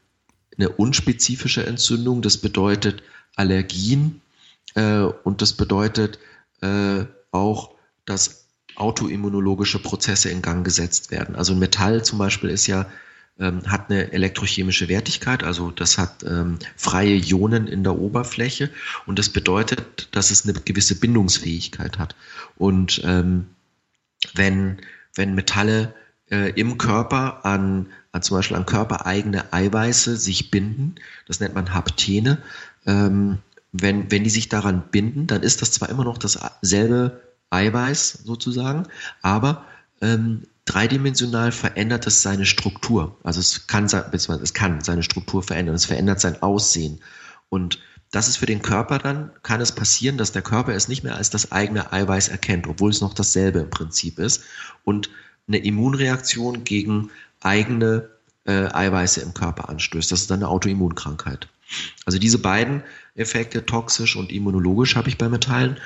eine 0.56 0.68
unspezifische 0.68 1.66
Entzündung, 1.66 2.22
das 2.22 2.38
bedeutet 2.38 3.02
Allergien 3.34 4.20
äh, 4.74 5.00
und 5.00 5.42
das 5.42 5.54
bedeutet 5.54 6.18
äh, 6.60 7.04
auch, 7.32 7.74
dass 8.04 8.41
autoimmunologische 8.76 9.78
Prozesse 9.78 10.30
in 10.30 10.42
Gang 10.42 10.64
gesetzt 10.64 11.10
werden. 11.10 11.34
Also 11.34 11.54
Metall 11.54 12.04
zum 12.04 12.18
Beispiel 12.18 12.50
ist 12.50 12.66
ja 12.66 12.86
ähm, 13.38 13.62
hat 13.66 13.90
eine 13.90 14.12
elektrochemische 14.12 14.88
Wertigkeit, 14.88 15.42
also 15.42 15.70
das 15.70 15.98
hat 15.98 16.22
ähm, 16.22 16.58
freie 16.76 17.16
Ionen 17.16 17.66
in 17.66 17.82
der 17.82 17.98
Oberfläche 17.98 18.70
und 19.06 19.18
das 19.18 19.30
bedeutet, 19.30 20.08
dass 20.12 20.30
es 20.30 20.44
eine 20.44 20.52
gewisse 20.52 20.96
Bindungsfähigkeit 20.96 21.98
hat. 21.98 22.14
Und 22.56 23.00
ähm, 23.04 23.46
wenn, 24.34 24.78
wenn 25.14 25.34
Metalle 25.34 25.94
äh, 26.30 26.50
im 26.50 26.78
Körper 26.78 27.44
an, 27.44 27.86
an 28.12 28.22
zum 28.22 28.36
Beispiel 28.36 28.56
an 28.56 28.66
körpereigene 28.66 29.52
Eiweiße 29.52 30.16
sich 30.16 30.50
binden, 30.50 30.96
das 31.26 31.40
nennt 31.40 31.54
man 31.54 31.72
Haptene, 31.72 32.38
ähm, 32.86 33.38
wenn, 33.72 34.10
wenn 34.10 34.24
die 34.24 34.30
sich 34.30 34.50
daran 34.50 34.84
binden, 34.90 35.26
dann 35.26 35.42
ist 35.42 35.62
das 35.62 35.72
zwar 35.72 35.88
immer 35.88 36.04
noch 36.04 36.18
dasselbe 36.18 37.21
Eiweiß 37.52 38.20
sozusagen, 38.24 38.86
aber 39.22 39.64
ähm, 40.00 40.42
dreidimensional 40.64 41.52
verändert 41.52 42.06
es 42.06 42.22
seine 42.22 42.46
Struktur. 42.46 43.16
Also 43.22 43.40
es 43.40 43.66
kann, 43.66 43.84
es 43.84 44.54
kann 44.54 44.80
seine 44.80 45.02
Struktur 45.02 45.42
verändern, 45.42 45.74
es 45.74 45.84
verändert 45.84 46.20
sein 46.20 46.40
Aussehen. 46.42 47.00
Und 47.48 47.78
das 48.10 48.28
ist 48.28 48.36
für 48.36 48.46
den 48.46 48.62
Körper 48.62 48.98
dann, 48.98 49.30
kann 49.42 49.60
es 49.60 49.72
passieren, 49.72 50.18
dass 50.18 50.32
der 50.32 50.42
Körper 50.42 50.74
es 50.74 50.88
nicht 50.88 51.02
mehr 51.02 51.16
als 51.16 51.30
das 51.30 51.50
eigene 51.50 51.92
Eiweiß 51.92 52.28
erkennt, 52.28 52.66
obwohl 52.66 52.90
es 52.90 53.00
noch 53.00 53.14
dasselbe 53.14 53.60
im 53.60 53.70
Prinzip 53.70 54.18
ist. 54.18 54.42
Und 54.84 55.10
eine 55.48 55.58
Immunreaktion 55.58 56.64
gegen 56.64 57.10
eigene 57.40 58.08
äh, 58.44 58.72
Eiweiße 58.72 59.20
im 59.20 59.34
Körper 59.34 59.68
anstößt. 59.68 60.12
Das 60.12 60.20
ist 60.20 60.30
dann 60.30 60.40
eine 60.40 60.48
Autoimmunkrankheit. 60.48 61.48
Also 62.04 62.18
diese 62.18 62.38
beiden 62.38 62.82
Effekte, 63.14 63.66
toxisch 63.66 64.16
und 64.16 64.32
immunologisch, 64.32 64.96
habe 64.96 65.08
ich 65.08 65.18
bei 65.18 65.28
Metallen. 65.28 65.78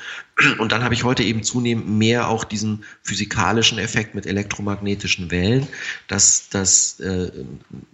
Und 0.59 0.73
dann 0.73 0.85
habe 0.85 0.95
ich 0.95 1.05
heute 1.05 1.23
eben 1.23 1.43
zunehmend 1.43 1.89
mehr 1.89 2.29
auch 2.29 2.45
diesen 2.45 2.85
physikalischen 3.03 3.79
Effekt 3.79 4.15
mit 4.15 4.27
elektromagnetischen 4.27 5.31
Wellen. 5.31 5.67
Dass, 6.09 6.49
dass 6.49 7.01
äh, 7.01 7.31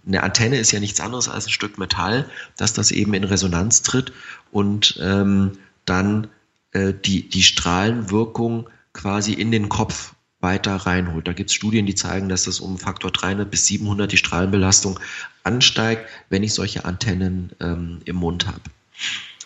eine 0.05 0.23
Antenne 0.23 0.57
ist 0.57 0.71
ja 0.71 0.79
nichts 0.79 0.99
anderes 0.99 1.29
als 1.29 1.47
ein 1.47 1.51
Stück 1.51 1.77
Metall, 1.77 2.29
dass 2.57 2.73
das 2.73 2.91
eben 2.91 3.13
in 3.13 3.23
Resonanz 3.23 3.81
tritt 3.81 4.13
und 4.51 4.99
ähm, 5.01 5.57
dann 5.85 6.27
äh, 6.71 6.93
die, 6.93 7.27
die 7.27 7.43
Strahlenwirkung 7.43 8.69
quasi 8.93 9.33
in 9.33 9.51
den 9.51 9.69
Kopf 9.69 10.13
weiter 10.43 10.75
reinholt. 10.75 11.27
Da 11.27 11.33
gibt 11.33 11.49
es 11.49 11.55
Studien, 11.55 11.87
die 11.87 11.95
zeigen, 11.95 12.29
dass 12.29 12.43
das 12.43 12.59
um 12.59 12.77
Faktor 12.77 13.09
300 13.09 13.49
bis 13.49 13.65
700 13.65 14.11
die 14.11 14.17
Strahlenbelastung 14.17 14.99
ansteigt, 15.43 16.07
wenn 16.29 16.43
ich 16.43 16.53
solche 16.53 16.85
Antennen 16.85 17.51
ähm, 17.59 18.01
im 18.05 18.17
Mund 18.17 18.45
habe. 18.45 18.61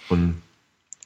Und 0.10 0.42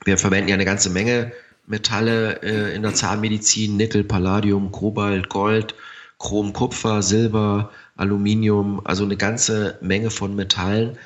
wir 0.06 0.18
verwenden 0.18 0.50
ja 0.50 0.56
eine 0.56 0.66
ganze 0.66 0.90
Menge 0.90 1.32
Metalle 1.68 2.42
äh, 2.42 2.76
in 2.76 2.82
der 2.82 2.94
Zahnmedizin, 2.94 3.78
Nickel, 3.78 4.04
Palladium, 4.04 4.72
Kobalt, 4.72 5.30
Gold, 5.30 5.76
Chrom, 6.18 6.54
Kupfer, 6.54 7.02
Silber, 7.02 7.72
Aluminium, 7.96 8.82
also 8.86 9.04
eine 9.04 9.18
ganze 9.18 9.78
Menge 9.82 10.10
von 10.10 10.36
Metallen, 10.36 10.98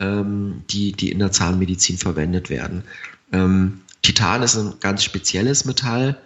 ähm, 0.00 0.64
die, 0.70 0.92
die 0.92 1.12
in 1.12 1.18
der 1.18 1.30
Zahnmedizin 1.30 1.98
verwendet 1.98 2.50
werden. 2.50 2.84
Ähm, 3.32 3.82
Titan 4.02 4.42
ist 4.42 4.56
ein 4.56 4.74
ganz 4.80 5.04
spezielles 5.04 5.64
Metall. 5.64 6.16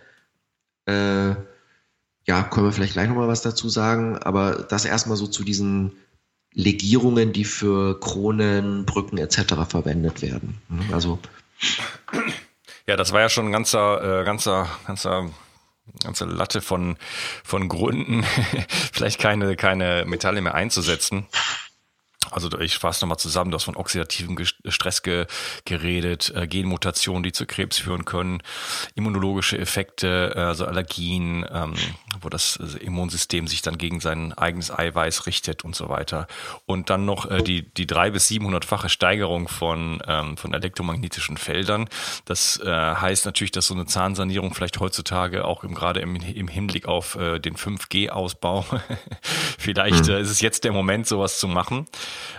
Äh, 0.87 1.35
ja, 2.27 2.43
können 2.43 2.67
wir 2.67 2.73
vielleicht 2.73 2.95
gleich 2.95 3.09
nochmal 3.09 3.29
was 3.29 3.43
dazu 3.43 3.69
sagen, 3.69 4.19
aber 4.19 4.67
das 4.69 4.85
erstmal 4.85 5.17
so 5.17 5.27
zu 5.27 5.45
diesen 5.45 5.93
Legierungen, 6.53 7.33
die 7.33 7.45
für 7.45 7.99
Kronen, 8.01 8.87
Brücken 8.87 9.19
etc. 9.19 9.55
verwendet 9.69 10.23
werden. 10.23 10.61
Also 10.93 11.19
ja, 12.87 12.97
das 12.97 13.13
war 13.13 13.21
ja 13.21 13.29
schon 13.29 13.47
ein 13.47 13.53
ganzer, 13.53 14.21
äh, 14.21 14.25
ganzer, 14.25 14.69
ganzer 14.87 15.31
ganze 16.03 16.25
Latte 16.25 16.61
von, 16.61 16.97
von 17.45 17.69
Gründen, 17.69 18.25
vielleicht 18.93 19.21
keine, 19.21 19.57
keine 19.57 20.05
Metalle 20.07 20.41
mehr 20.41 20.55
einzusetzen. 20.55 21.27
Also 22.31 22.51
ich 22.59 22.79
fasse 22.79 23.05
nochmal 23.05 23.19
zusammen, 23.19 23.51
du 23.51 23.57
hast 23.57 23.65
von 23.65 23.77
oxidativem 23.77 24.37
Stress 24.69 25.03
ge 25.03 25.27
geredet, 25.65 26.33
äh, 26.35 26.47
Genmutationen, 26.47 27.23
die 27.23 27.33
zu 27.33 27.47
Krebs 27.47 27.79
führen 27.79 28.05
können, 28.05 28.43
immunologische 28.95 29.59
Effekte, 29.59 30.33
äh, 30.37 30.41
also 30.41 30.67
Allergien, 30.67 31.47
ähm, 31.51 31.75
wo 32.21 32.29
das 32.29 32.57
äh, 32.57 32.85
Immunsystem 32.85 33.47
sich 33.47 33.63
dann 33.63 33.79
gegen 33.79 34.01
sein 34.01 34.33
eigenes 34.33 34.71
Eiweiß 34.71 35.27
richtet 35.27 35.65
und 35.65 35.75
so 35.75 35.89
weiter. 35.89 36.27
Und 36.67 36.91
dann 36.91 37.05
noch 37.05 37.31
äh, 37.31 37.43
die, 37.43 37.63
die 37.63 37.87
drei 37.87 38.11
bis 38.11 38.29
siebenhundertfache 38.29 38.89
Steigerung 38.89 39.49
von, 39.49 40.03
ähm, 40.07 40.37
von 40.37 40.55
elektromagnetischen 40.55 41.37
Feldern. 41.37 41.89
Das 42.25 42.61
äh, 42.61 42.71
heißt 42.71 43.27
natürlich, 43.27 43.53
dass 43.53 43.67
so 43.67 43.75
eine 43.75 43.87
Zahnsanierung 43.87 44.55
vielleicht 44.55 44.81
heutzutage 44.81 45.45
auch 45.45 45.65
im, 45.65 45.75
gerade 45.75 46.01
im, 46.01 46.17
im 46.17 46.49
Hinblick 46.49 46.87
auf 46.87 47.17
äh, 47.17 47.39
den 47.39 47.57
5G-Ausbau, 47.57 48.65
vielleicht 49.59 50.07
mhm. 50.07 50.15
äh, 50.15 50.21
ist 50.21 50.31
es 50.31 50.41
jetzt 50.41 50.65
der 50.65 50.73
Moment, 50.73 51.07
sowas 51.07 51.39
zu 51.39 51.49
machen, 51.49 51.87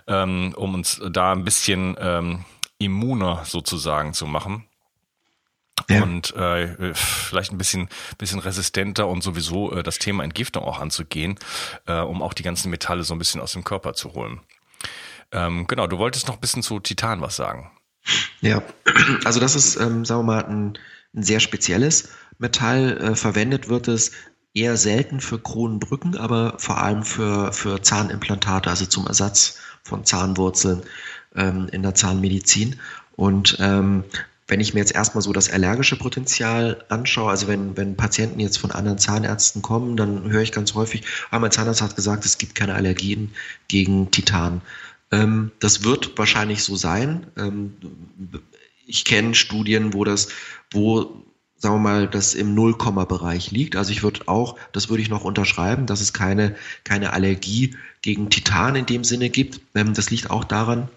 ähm, 0.07 0.53
um 0.55 0.73
uns 0.73 1.01
da 1.11 1.31
ein 1.31 1.43
bisschen 1.43 1.95
ähm, 1.99 2.45
immuner 2.77 3.43
sozusagen 3.45 4.13
zu 4.13 4.25
machen. 4.25 4.65
Ja. 5.89 6.03
Und 6.03 6.33
äh, 6.35 6.93
vielleicht 6.93 7.51
ein 7.51 7.57
bisschen, 7.57 7.89
bisschen 8.17 8.39
resistenter 8.39 9.07
und 9.07 9.21
sowieso 9.21 9.71
äh, 9.73 9.83
das 9.83 9.99
Thema 9.99 10.23
Entgiftung 10.23 10.63
auch 10.63 10.79
anzugehen, 10.79 11.37
äh, 11.85 11.99
um 11.99 12.21
auch 12.21 12.33
die 12.33 12.43
ganzen 12.43 12.69
Metalle 12.69 13.03
so 13.03 13.13
ein 13.13 13.19
bisschen 13.19 13.41
aus 13.41 13.51
dem 13.51 13.63
Körper 13.63 13.93
zu 13.93 14.13
holen. 14.13 14.39
Ähm, 15.31 15.67
genau, 15.67 15.87
du 15.87 15.97
wolltest 15.97 16.27
noch 16.27 16.35
ein 16.35 16.41
bisschen 16.41 16.63
zu 16.63 16.79
Titan 16.79 17.21
was 17.21 17.35
sagen. 17.35 17.71
Ja, 18.41 18.61
also 19.25 19.39
das 19.39 19.55
ist, 19.55 19.75
ähm, 19.77 20.05
sagen 20.05 20.21
wir 20.21 20.35
mal, 20.35 20.45
ein, 20.45 20.77
ein 21.13 21.23
sehr 21.23 21.39
spezielles 21.39 22.09
Metall. 22.37 22.97
Äh, 22.97 23.15
verwendet 23.15 23.67
wird 23.67 23.87
es 23.87 24.11
eher 24.55 24.77
selten 24.77 25.19
für 25.19 25.37
Kronenbrücken, 25.37 26.17
aber 26.17 26.55
vor 26.57 26.81
allem 26.81 27.03
für, 27.03 27.53
für 27.53 27.81
Zahnimplantate, 27.81 28.69
also 28.69 28.85
zum 28.85 29.05
Ersatz 29.05 29.59
von 29.83 30.05
Zahnwurzeln 30.05 30.81
ähm, 31.35 31.67
in 31.71 31.83
der 31.83 31.93
Zahnmedizin. 31.93 32.77
Und 33.15 33.57
ähm, 33.59 34.05
wenn 34.47 34.59
ich 34.59 34.73
mir 34.73 34.79
jetzt 34.79 34.95
erstmal 34.95 35.21
so 35.21 35.33
das 35.33 35.49
allergische 35.49 35.97
Potenzial 35.97 36.83
anschaue, 36.89 37.29
also 37.29 37.47
wenn, 37.47 37.75
wenn 37.77 37.97
Patienten 37.97 38.39
jetzt 38.39 38.57
von 38.57 38.71
anderen 38.71 38.97
Zahnärzten 38.97 39.61
kommen, 39.61 39.97
dann 39.97 40.31
höre 40.31 40.41
ich 40.41 40.51
ganz 40.51 40.73
häufig, 40.73 41.03
ah, 41.31 41.39
mein 41.39 41.51
Zahnarzt 41.51 41.81
hat 41.81 41.95
gesagt, 41.95 42.25
es 42.25 42.37
gibt 42.37 42.55
keine 42.55 42.75
Allergien 42.75 43.33
gegen 43.67 44.09
Titan. 44.11 44.61
Ähm, 45.11 45.51
das 45.59 45.83
wird 45.83 46.17
wahrscheinlich 46.17 46.63
so 46.63 46.75
sein. 46.75 47.27
Ähm, 47.37 47.75
ich 48.87 49.03
kenne 49.03 49.35
Studien, 49.35 49.93
wo 49.93 50.03
das, 50.03 50.29
wo 50.71 51.24
sagen 51.65 51.77
wir 51.77 51.89
mal, 51.89 52.07
das 52.07 52.35
im 52.35 52.53
Nullkomma-Bereich 52.53 53.49
liegt. 53.49 53.75
Also 53.75 53.91
ich 53.91 54.03
würde 54.03 54.27
auch, 54.27 54.55
das 54.71 54.87
würde 54.89 55.01
ich 55.01 55.09
noch 55.09 55.23
unterschreiben, 55.23 55.87
dass 55.87 55.99
es 55.99 56.13
keine, 56.13 56.55
keine 56.83 57.11
Allergie 57.11 57.75
gegen 58.03 58.29
Titan 58.29 58.75
in 58.75 58.85
dem 58.85 59.03
Sinne 59.03 59.31
gibt. 59.31 59.61
Ähm, 59.73 59.95
das 59.95 60.11
liegt 60.11 60.29
auch 60.29 60.43
daran, 60.43 60.89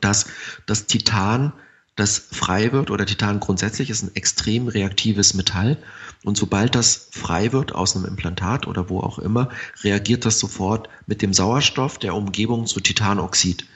dass 0.00 0.26
das 0.66 0.86
Titan 0.86 1.52
das 1.94 2.18
frei 2.18 2.72
wird 2.72 2.90
oder 2.90 3.06
Titan 3.06 3.38
grundsätzlich 3.38 3.88
ist 3.88 4.02
ein 4.02 4.16
extrem 4.16 4.66
reaktives 4.66 5.34
Metall 5.34 5.78
und 6.24 6.36
sobald 6.36 6.74
das 6.74 7.10
frei 7.12 7.52
wird 7.52 7.72
aus 7.72 7.94
einem 7.94 8.06
Implantat 8.06 8.66
oder 8.66 8.88
wo 8.88 8.98
auch 8.98 9.20
immer, 9.20 9.50
reagiert 9.84 10.24
das 10.24 10.40
sofort 10.40 10.88
mit 11.06 11.22
dem 11.22 11.32
Sauerstoff 11.32 11.98
der 11.98 12.16
Umgebung 12.16 12.66
zu 12.66 12.80
Titanoxid. 12.80 13.66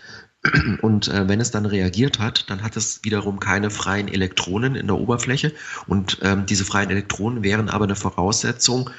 Und 0.82 1.08
äh, 1.08 1.28
wenn 1.28 1.40
es 1.40 1.50
dann 1.50 1.66
reagiert 1.66 2.18
hat, 2.18 2.48
dann 2.50 2.62
hat 2.62 2.76
es 2.76 3.00
wiederum 3.02 3.40
keine 3.40 3.70
freien 3.70 4.08
Elektronen 4.08 4.74
in 4.74 4.86
der 4.86 4.96
Oberfläche. 4.96 5.52
Und 5.86 6.18
ähm, 6.22 6.46
diese 6.46 6.64
freien 6.64 6.90
Elektronen 6.90 7.42
wären 7.42 7.68
aber 7.68 7.84
eine 7.84 7.96
Voraussetzung, 7.96 8.90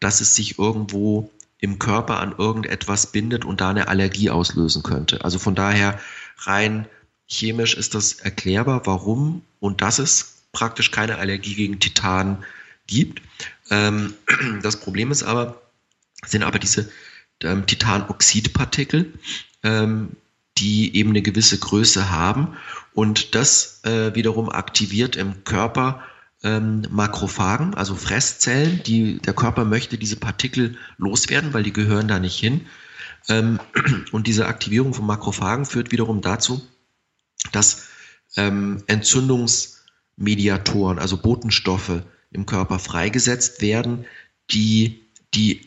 dass 0.00 0.20
es 0.20 0.34
sich 0.34 0.58
irgendwo 0.58 1.30
im 1.58 1.78
Körper 1.78 2.20
an 2.20 2.34
irgendetwas 2.36 3.06
bindet 3.12 3.44
und 3.44 3.60
da 3.60 3.70
eine 3.70 3.88
Allergie 3.88 4.30
auslösen 4.30 4.82
könnte. 4.82 5.24
Also 5.24 5.38
von 5.38 5.54
daher 5.54 5.98
rein 6.38 6.86
Chemisch 7.28 7.74
ist 7.74 7.94
das 7.94 8.14
erklärbar, 8.14 8.82
warum 8.84 9.42
und 9.58 9.80
dass 9.80 9.98
es 9.98 10.42
praktisch 10.52 10.90
keine 10.90 11.18
Allergie 11.18 11.54
gegen 11.54 11.80
Titan 11.80 12.44
gibt. 12.86 13.22
Ähm, 13.70 14.14
das 14.62 14.78
Problem 14.78 15.10
ist 15.10 15.22
aber, 15.22 15.60
sind 16.24 16.44
aber 16.44 16.58
diese 16.58 16.90
ähm, 17.42 17.66
Titanoxidpartikel, 17.66 19.12
ähm, 19.62 20.10
die 20.58 20.96
eben 20.96 21.10
eine 21.10 21.22
gewisse 21.22 21.58
Größe 21.58 22.10
haben 22.10 22.56
und 22.94 23.34
das 23.34 23.80
äh, 23.84 24.14
wiederum 24.14 24.48
aktiviert 24.48 25.16
im 25.16 25.44
Körper 25.44 26.02
ähm, 26.42 26.82
Makrophagen, 26.90 27.74
also 27.74 27.94
Fresszellen, 27.94 28.82
die 28.84 29.18
der 29.18 29.34
Körper 29.34 29.64
möchte 29.64 29.98
diese 29.98 30.16
Partikel 30.16 30.76
loswerden, 30.96 31.54
weil 31.54 31.62
die 31.62 31.72
gehören 31.72 32.08
da 32.08 32.18
nicht 32.18 32.38
hin. 32.38 32.66
Ähm, 33.28 33.60
und 34.12 34.26
diese 34.26 34.46
Aktivierung 34.46 34.94
von 34.94 35.06
Makrophagen 35.06 35.66
führt 35.66 35.92
wiederum 35.92 36.20
dazu, 36.20 36.66
dass 37.52 37.86
ähm, 38.36 38.82
Entzündungsmediatoren, 38.86 40.98
also 40.98 41.18
Botenstoffe 41.18 42.02
im 42.30 42.46
Körper 42.46 42.78
freigesetzt 42.78 43.60
werden, 43.62 44.06
die 44.50 45.02
die 45.34 45.66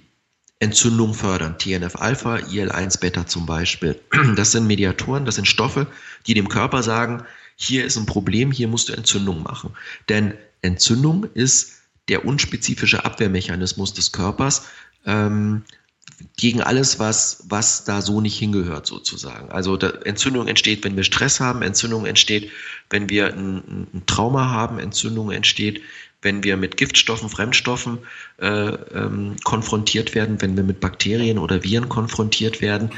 Entzündung 0.60 1.13
fördern. 1.13 1.58
TNF-Alpha, 1.58 2.38
IL-1-Beta 2.38 3.26
zum 3.26 3.45
Beispiel. 3.45 4.00
Das 4.36 4.52
sind 4.52 4.67
Mediatoren, 4.67 5.26
das 5.26 5.36
sind 5.36 5.48
Stoffe, 5.48 5.88
die 6.28 6.34
dem 6.34 6.50
Körper 6.50 6.84
sagen, 6.84 7.24
hier 7.56 7.86
ist 7.86 7.98
ein 7.98 8.06
Problem, 8.06 8.52
hier 8.52 8.67
musst 8.67 8.89
du 8.89 8.93
Entzündung 8.93 9.43
machen. 9.43 9.74
Denn 10.08 10.34
Entzündung 10.62 11.26
ist 11.34 11.82
der 12.08 12.26
unspezifische 12.26 13.06
Abwehrmechanismus 13.06 13.93
des 13.93 14.12
Körpers, 14.12 14.67
ähm, 15.06 15.63
gegen 16.36 16.62
alles, 16.62 17.00
was, 17.00 17.45
was 17.48 17.86
da 17.86 18.02
so 18.02 18.19
nicht 18.19 18.38
hingehört, 18.38 18.86
sozusagen. 18.86 19.52
Also 19.52 19.78
Entzündung 19.78 20.48
entsteht, 20.48 20.84
wenn 20.84 20.98
wir 20.98 21.04
Stress 21.04 21.39
haben, 21.39 21.62
Entzündung 21.62 22.06
entsteht, 22.06 22.52
wenn 22.89 23.10
wir 23.10 23.34
ein, 23.34 23.88
ein 23.93 24.04
Trauma 24.06 24.50
haben, 24.50 24.80
Entzündung 24.80 25.32
entsteht, 25.32 25.82
wenn 26.21 26.43
wir 26.43 26.58
mit 26.58 26.77
Giftstoffen, 26.77 27.29
Fremdstoffen 27.29 27.99
äh, 28.39 28.47
ähm, 28.47 29.36
konfrontiert 29.43 30.15
werden, 30.15 30.41
wenn 30.41 30.58
wir 30.58 30.63
mit 30.63 30.79
Bakterien 30.79 31.38
oder 31.38 31.63
Viren 31.63 31.89
konfrontiert 31.89 32.62
werden. 32.62 32.91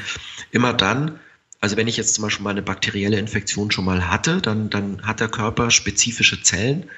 Immer 0.50 0.72
dann, 0.72 1.18
also 1.60 1.76
wenn 1.76 1.86
ich 1.88 1.96
jetzt 1.96 2.14
zum 2.14 2.22
Beispiel 2.22 2.42
mal 2.42 2.50
eine 2.50 2.62
bakterielle 2.62 3.18
Infektion 3.18 3.70
schon 3.70 3.84
mal 3.84 4.10
hatte, 4.10 4.40
dann, 4.40 4.70
dann 4.70 5.02
hat 5.02 5.20
der 5.20 5.28
Körper 5.28 5.70
spezifische 5.70 6.42
Zellen, 6.42 6.90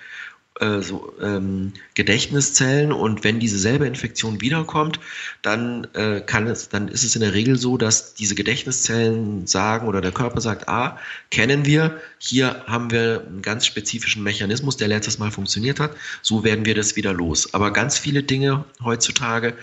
äh, 0.60 0.82
so, 0.82 1.12
ähm, 1.20 1.72
Gedächtniszellen 1.94 2.92
und 2.92 3.24
wenn 3.24 3.40
diese 3.40 3.58
selbe 3.58 3.86
Infektion 3.86 4.40
wiederkommt, 4.40 5.00
dann 5.42 5.88
äh, 5.94 6.20
kann 6.20 6.46
es, 6.46 6.68
dann 6.68 6.86
ist 6.86 7.02
es 7.02 7.16
in 7.16 7.22
der 7.22 7.34
Regel 7.34 7.56
so, 7.56 7.76
dass 7.76 8.14
diese 8.14 8.36
Gedächtniszellen 8.36 9.48
sagen 9.48 9.88
oder 9.88 10.00
der 10.00 10.12
Körper 10.12 10.40
sagt, 10.40 10.68
ah, 10.68 10.96
kennen 11.30 11.64
wir, 11.64 12.00
hier 12.18 12.64
haben 12.66 12.92
wir 12.92 13.24
einen 13.26 13.42
ganz 13.42 13.66
spezifischen 13.66 14.22
Mechanismus, 14.22 14.76
der 14.76 14.86
letztes 14.86 15.18
Mal 15.18 15.32
funktioniert 15.32 15.80
hat, 15.80 15.96
so 16.22 16.44
werden 16.44 16.64
wir 16.64 16.76
das 16.76 16.94
wieder 16.94 17.12
los. 17.12 17.52
Aber 17.52 17.72
ganz 17.72 17.98
viele 17.98 18.22
Dinge 18.22 18.64
heutzutage, 18.82 19.54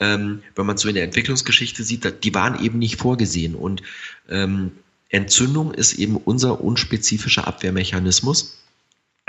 ähm, 0.00 0.42
wenn 0.54 0.64
man 0.64 0.78
so 0.78 0.88
in 0.88 0.94
der 0.94 1.04
Entwicklungsgeschichte 1.04 1.84
sieht, 1.84 2.24
die 2.24 2.34
waren 2.34 2.64
eben 2.64 2.78
nicht 2.78 2.98
vorgesehen 2.98 3.54
und 3.54 3.82
ähm, 4.30 4.72
Entzündung 5.10 5.74
ist 5.74 5.94
eben 5.94 6.16
unser 6.16 6.60
unspezifischer 6.60 7.46
Abwehrmechanismus. 7.46 8.59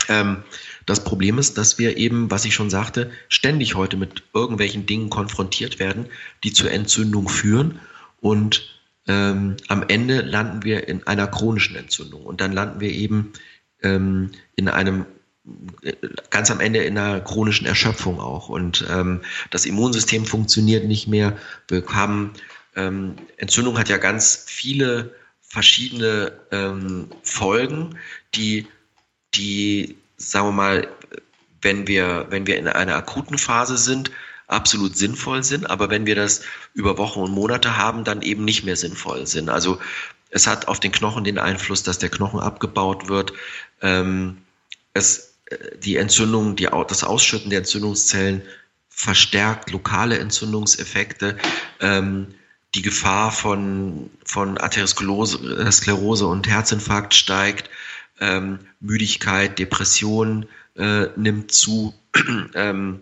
Ähm, 0.10 0.44
das 0.86 1.04
Problem 1.04 1.38
ist, 1.38 1.58
dass 1.58 1.78
wir 1.78 1.98
eben, 1.98 2.32
was 2.32 2.46
ich 2.46 2.54
schon 2.54 2.70
sagte, 2.70 3.12
ständig 3.30 3.76
heute 3.76 3.98
mit 3.98 4.24
irgendwelchen 4.34 4.86
Dingen 4.86 5.10
konfrontiert 5.10 5.80
werden, 5.80 6.08
die 6.44 6.54
zur 6.54 6.72
Entzündung 6.72 7.30
führen. 7.30 7.80
Und 8.20 8.80
ähm, 9.08 9.58
am 9.68 9.84
Ende 9.88 10.22
landen 10.22 10.64
wir 10.64 10.88
in 10.88 11.06
einer 11.08 11.28
chronischen 11.28 11.76
Entzündung. 11.76 12.24
Und 12.24 12.42
dann 12.42 12.52
landen 12.52 12.80
wir 12.80 12.92
eben 12.92 13.34
ähm, 13.82 14.32
in 14.56 14.70
einem 14.70 15.06
ganz 16.30 16.52
am 16.52 16.60
Ende 16.60 16.80
in 16.84 16.98
einer 16.98 17.20
chronischen 17.20 17.66
Erschöpfung 17.66 18.20
auch. 18.20 18.50
Und 18.50 18.86
ähm, 18.90 19.22
das 19.50 19.66
Immunsystem 19.66 20.26
funktioniert 20.26 20.86
nicht 20.86 21.08
mehr. 21.08 21.38
Wir 21.68 21.84
haben 21.88 22.34
ähm, 22.76 23.16
Entzündung 23.38 23.78
hat 23.78 23.90
ja 23.90 23.98
ganz 23.98 24.46
viele 24.48 25.16
verschiedene 25.42 26.32
ähm, 26.52 27.10
Folgen, 27.24 27.98
die 28.36 28.68
die 29.34 29.96
sagen 30.18 30.48
wir 30.48 30.52
mal, 30.52 30.88
wenn 31.62 31.88
wir, 31.88 32.28
wenn 32.30 32.48
wir 32.48 32.58
in 32.58 32.68
einer 32.68 32.96
akuten 32.96 33.38
Phase 33.38 33.78
sind, 33.78 34.12
absolut 34.48 34.98
sinnvoll 34.98 35.44
sind, 35.44 35.70
aber 35.70 35.90
wenn 35.90 36.06
wir 36.06 36.16
das 36.16 36.42
über 36.74 36.98
Wochen 36.98 37.20
und 37.20 37.32
Monate 37.32 37.78
haben, 37.78 38.04
dann 38.04 38.22
eben 38.22 38.44
nicht 38.44 38.64
mehr 38.64 38.76
sinnvoll 38.76 39.26
sind. 39.26 39.50
Also 39.50 39.80
es 40.30 40.48
hat 40.48 40.68
auf 40.68 40.80
den 40.80 40.92
Knochen 40.92 41.24
den 41.24 41.40
Einfluss, 41.40 41.84
dass 41.84 42.00
der 42.00 42.10
Knochen 42.10 42.40
abgebaut 42.40 43.08
wird. 43.08 43.34
Ähm, 43.82 44.38
es, 44.94 45.36
äh, 45.46 45.58
die 45.78 45.98
Entzündung, 45.98 46.56
die, 46.56 46.68
das 46.88 47.04
Ausschütten 47.04 47.50
der 47.50 47.60
Entzündungszellen 47.60 48.42
verstärkt 48.90 49.72
lokale 49.72 50.20
Entzündungseffekte. 50.20 51.38
Ähm, 51.80 52.28
die 52.76 52.82
Gefahr 52.82 53.32
von, 53.32 54.10
von 54.26 54.58
Arteriosklerose 54.58 56.28
und 56.28 56.48
Herzinfarkt 56.48 57.14
steigt 57.14 57.70
ähm, 58.22 58.60
Müdigkeit, 58.80 59.60
Depression 59.60 60.46
äh, 60.78 61.08
nimmt 61.18 61.52
zu, 61.52 61.94
ähm, 62.56 63.02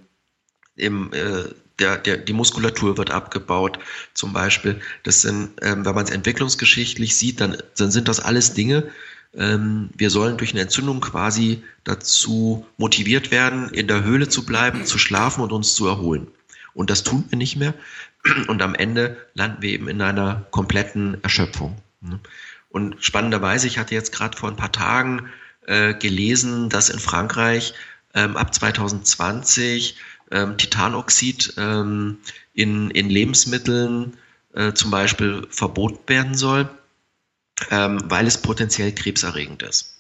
im, 0.75 1.13
äh, 1.13 1.43
der, 1.77 1.97
der, 1.97 2.17
die 2.17 2.33
Muskulatur 2.33 2.97
wird 2.97 3.11
abgebaut 3.11 3.79
zum 4.13 4.33
Beispiel. 4.33 4.81
Das 5.03 5.21
sind, 5.21 5.51
ähm, 5.61 5.85
wenn 5.85 5.95
man 5.95 6.05
es 6.05 6.11
entwicklungsgeschichtlich 6.11 7.15
sieht, 7.15 7.39
dann, 7.39 7.57
dann 7.77 7.91
sind 7.91 8.07
das 8.07 8.19
alles 8.19 8.53
Dinge, 8.53 8.89
ähm, 9.35 9.89
wir 9.95 10.09
sollen 10.09 10.37
durch 10.37 10.51
eine 10.51 10.61
Entzündung 10.61 11.01
quasi 11.01 11.63
dazu 11.83 12.65
motiviert 12.77 13.31
werden, 13.31 13.69
in 13.69 13.87
der 13.87 14.03
Höhle 14.03 14.27
zu 14.27 14.45
bleiben, 14.45 14.85
zu 14.85 14.97
schlafen 14.97 15.41
und 15.41 15.51
uns 15.51 15.75
zu 15.75 15.87
erholen. 15.87 16.27
Und 16.73 16.89
das 16.89 17.03
tun 17.03 17.25
wir 17.29 17.37
nicht 17.37 17.55
mehr. 17.55 17.73
Und 18.47 18.61
am 18.61 18.75
Ende 18.75 19.17
landen 19.33 19.61
wir 19.61 19.69
eben 19.69 19.87
in 19.87 20.01
einer 20.01 20.47
kompletten 20.51 21.23
Erschöpfung. 21.23 21.77
Und 22.69 23.03
spannenderweise, 23.03 23.67
ich 23.67 23.77
hatte 23.77 23.95
jetzt 23.95 24.11
gerade 24.11 24.37
vor 24.37 24.49
ein 24.49 24.55
paar 24.55 24.71
Tagen 24.71 25.29
äh, 25.65 25.93
gelesen, 25.93 26.69
dass 26.69 26.89
in 26.89 26.99
Frankreich 26.99 27.73
ähm, 28.13 28.37
ab 28.37 28.53
2020 28.53 29.97
ähm, 30.31 30.57
Titanoxid 30.57 31.55
ähm, 31.57 32.19
in, 32.53 32.91
in 32.91 33.09
Lebensmitteln 33.09 34.17
äh, 34.53 34.73
zum 34.73 34.91
Beispiel 34.91 35.47
verboten 35.49 35.99
werden 36.07 36.35
soll, 36.35 36.69
ähm, 37.71 38.01
weil 38.05 38.27
es 38.27 38.41
potenziell 38.41 38.93
krebserregend 38.93 39.63
ist. 39.63 39.95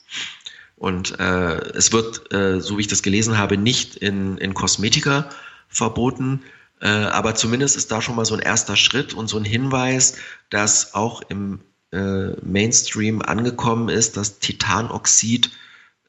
Und 0.75 1.19
äh, 1.19 1.57
es 1.75 1.91
wird, 1.91 2.31
äh, 2.33 2.61
so 2.61 2.77
wie 2.77 2.81
ich 2.81 2.87
das 2.87 3.03
gelesen 3.03 3.37
habe, 3.37 3.57
nicht 3.57 3.95
in, 3.97 4.37
in 4.37 4.53
Kosmetika 4.53 5.29
verboten, 5.67 6.41
äh, 6.81 6.87
aber 6.87 7.35
zumindest 7.35 7.75
ist 7.75 7.91
da 7.91 8.01
schon 8.01 8.15
mal 8.15 8.25
so 8.25 8.33
ein 8.33 8.39
erster 8.39 8.77
Schritt 8.77 9.13
und 9.13 9.27
so 9.27 9.37
ein 9.37 9.43
Hinweis, 9.43 10.15
dass 10.49 10.93
auch 10.93 11.21
im 11.27 11.59
äh, 11.91 12.31
Mainstream 12.43 13.21
angekommen 13.21 13.89
ist, 13.89 14.17
dass 14.17 14.39
Titanoxid 14.39 15.51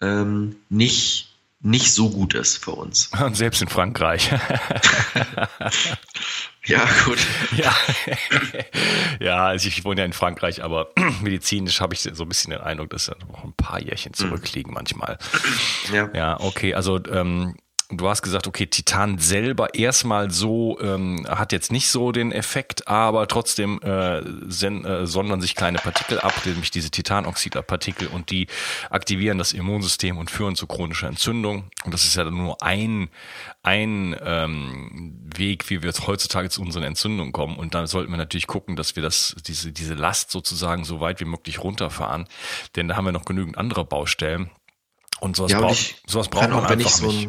ähm, 0.00 0.56
nicht 0.68 1.30
nicht 1.62 1.92
so 1.92 2.08
gut 2.08 2.34
ist 2.34 2.56
für 2.56 2.72
uns. 2.72 3.10
Und 3.20 3.36
selbst 3.36 3.60
in 3.60 3.68
Frankreich. 3.68 4.30
ja, 6.64 6.88
gut. 7.04 7.18
Ja, 7.54 7.76
ja 9.20 9.46
also 9.46 9.68
ich 9.68 9.84
wohne 9.84 10.00
ja 10.00 10.06
in 10.06 10.14
Frankreich, 10.14 10.64
aber 10.64 10.90
medizinisch 11.22 11.80
habe 11.80 11.94
ich 11.94 12.00
so 12.00 12.22
ein 12.22 12.28
bisschen 12.28 12.52
den 12.52 12.60
Eindruck, 12.60 12.90
dass 12.90 13.08
wir 13.08 13.16
noch 13.28 13.44
ein 13.44 13.52
paar 13.52 13.80
Jährchen 13.80 14.14
zurückliegen 14.14 14.72
manchmal. 14.72 15.18
Ja, 15.92 16.08
ja 16.14 16.40
okay, 16.40 16.74
also 16.74 16.98
ähm, 17.06 17.56
Du 17.92 18.08
hast 18.08 18.22
gesagt, 18.22 18.46
okay, 18.46 18.66
Titan 18.66 19.18
selber 19.18 19.74
erstmal 19.74 20.30
so 20.30 20.78
ähm, 20.80 21.26
hat 21.28 21.50
jetzt 21.52 21.72
nicht 21.72 21.88
so 21.88 22.12
den 22.12 22.30
Effekt, 22.30 22.86
aber 22.86 23.26
trotzdem 23.26 23.80
äh, 23.82 24.22
sen, 24.48 24.84
äh, 24.84 25.06
sondern 25.06 25.40
sich 25.40 25.56
kleine 25.56 25.78
Partikel 25.78 26.20
ab, 26.20 26.32
nämlich 26.44 26.70
diese 26.70 26.90
Titanoxidpartikel 26.90 28.06
und 28.06 28.30
die 28.30 28.46
aktivieren 28.90 29.38
das 29.38 29.52
Immunsystem 29.52 30.18
und 30.18 30.30
führen 30.30 30.54
zu 30.54 30.68
chronischer 30.68 31.08
Entzündung. 31.08 31.70
Und 31.84 31.92
das 31.92 32.04
ist 32.04 32.14
ja 32.14 32.24
nur 32.24 32.62
ein 32.62 33.10
ein 33.62 34.16
ähm, 34.24 35.18
Weg, 35.36 35.68
wie 35.68 35.82
wir 35.82 35.88
jetzt 35.88 36.06
heutzutage 36.06 36.48
zu 36.48 36.62
unseren 36.62 36.84
Entzündungen 36.84 37.32
kommen. 37.32 37.56
Und 37.56 37.74
dann 37.74 37.86
sollten 37.86 38.10
wir 38.10 38.18
natürlich 38.18 38.46
gucken, 38.46 38.76
dass 38.76 38.94
wir 38.94 39.02
das 39.02 39.34
diese 39.46 39.72
diese 39.72 39.94
Last 39.94 40.30
sozusagen 40.30 40.84
so 40.84 41.00
weit 41.00 41.20
wie 41.20 41.24
möglich 41.24 41.62
runterfahren, 41.62 42.26
denn 42.76 42.88
da 42.88 42.96
haben 42.96 43.04
wir 43.04 43.12
noch 43.12 43.24
genügend 43.24 43.58
andere 43.58 43.84
Baustellen. 43.84 44.50
Und 45.18 45.36
sowas, 45.36 45.50
ja, 45.52 45.58
und 45.58 45.66
braucht, 45.66 46.02
sowas 46.06 46.28
braucht 46.28 46.48
man 46.48 46.64
auch, 46.64 46.70
einfach 46.70 46.90
so 46.90 47.06
nicht. 47.06 47.28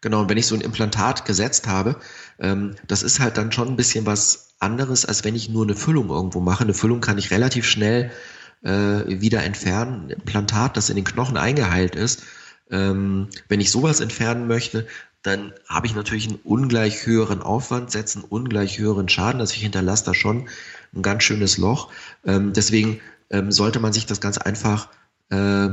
Genau, 0.00 0.20
und 0.20 0.30
wenn 0.30 0.38
ich 0.38 0.46
so 0.46 0.54
ein 0.54 0.60
Implantat 0.60 1.24
gesetzt 1.24 1.66
habe, 1.66 1.96
ähm, 2.38 2.76
das 2.86 3.02
ist 3.02 3.18
halt 3.20 3.36
dann 3.36 3.50
schon 3.50 3.68
ein 3.68 3.76
bisschen 3.76 4.06
was 4.06 4.54
anderes, 4.60 5.04
als 5.04 5.24
wenn 5.24 5.34
ich 5.34 5.48
nur 5.48 5.64
eine 5.64 5.74
Füllung 5.74 6.10
irgendwo 6.10 6.40
mache. 6.40 6.64
Eine 6.64 6.74
Füllung 6.74 7.00
kann 7.00 7.18
ich 7.18 7.30
relativ 7.30 7.66
schnell 7.66 8.10
äh, 8.62 8.70
wieder 9.06 9.42
entfernen. 9.42 10.04
Ein 10.06 10.10
Implantat, 10.10 10.76
das 10.76 10.90
in 10.90 10.96
den 10.96 11.04
Knochen 11.04 11.36
eingeheilt 11.36 11.96
ist, 11.96 12.22
ähm, 12.70 13.28
wenn 13.48 13.60
ich 13.60 13.70
sowas 13.70 14.00
entfernen 14.00 14.46
möchte, 14.46 14.86
dann 15.22 15.52
habe 15.68 15.86
ich 15.86 15.94
natürlich 15.94 16.28
einen 16.28 16.38
ungleich 16.44 17.06
höheren 17.06 17.42
Aufwand, 17.42 17.90
setze 17.90 18.20
einen 18.20 18.28
ungleich 18.28 18.78
höheren 18.78 19.08
Schaden. 19.08 19.40
Also 19.40 19.54
ich 19.54 19.62
hinterlasse 19.62 20.04
da 20.04 20.14
schon 20.14 20.48
ein 20.94 21.02
ganz 21.02 21.24
schönes 21.24 21.58
Loch. 21.58 21.90
Ähm, 22.24 22.52
deswegen 22.52 23.00
ähm, 23.30 23.50
sollte 23.50 23.80
man 23.80 23.92
sich 23.92 24.06
das 24.06 24.20
ganz 24.20 24.38
einfach 24.38 24.88
äh, 25.30 25.70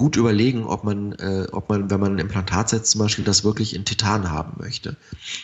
gut 0.00 0.16
überlegen, 0.16 0.64
ob 0.64 0.82
man, 0.82 1.12
äh, 1.12 1.46
ob 1.52 1.68
man, 1.68 1.90
wenn 1.90 2.00
man 2.00 2.14
ein 2.14 2.20
Implantat 2.20 2.70
setzt, 2.70 2.92
zum 2.92 3.02
Beispiel, 3.02 3.22
das 3.22 3.44
wirklich 3.44 3.76
in 3.76 3.84
Titan 3.84 4.30
haben 4.30 4.54
möchte. 4.56 4.96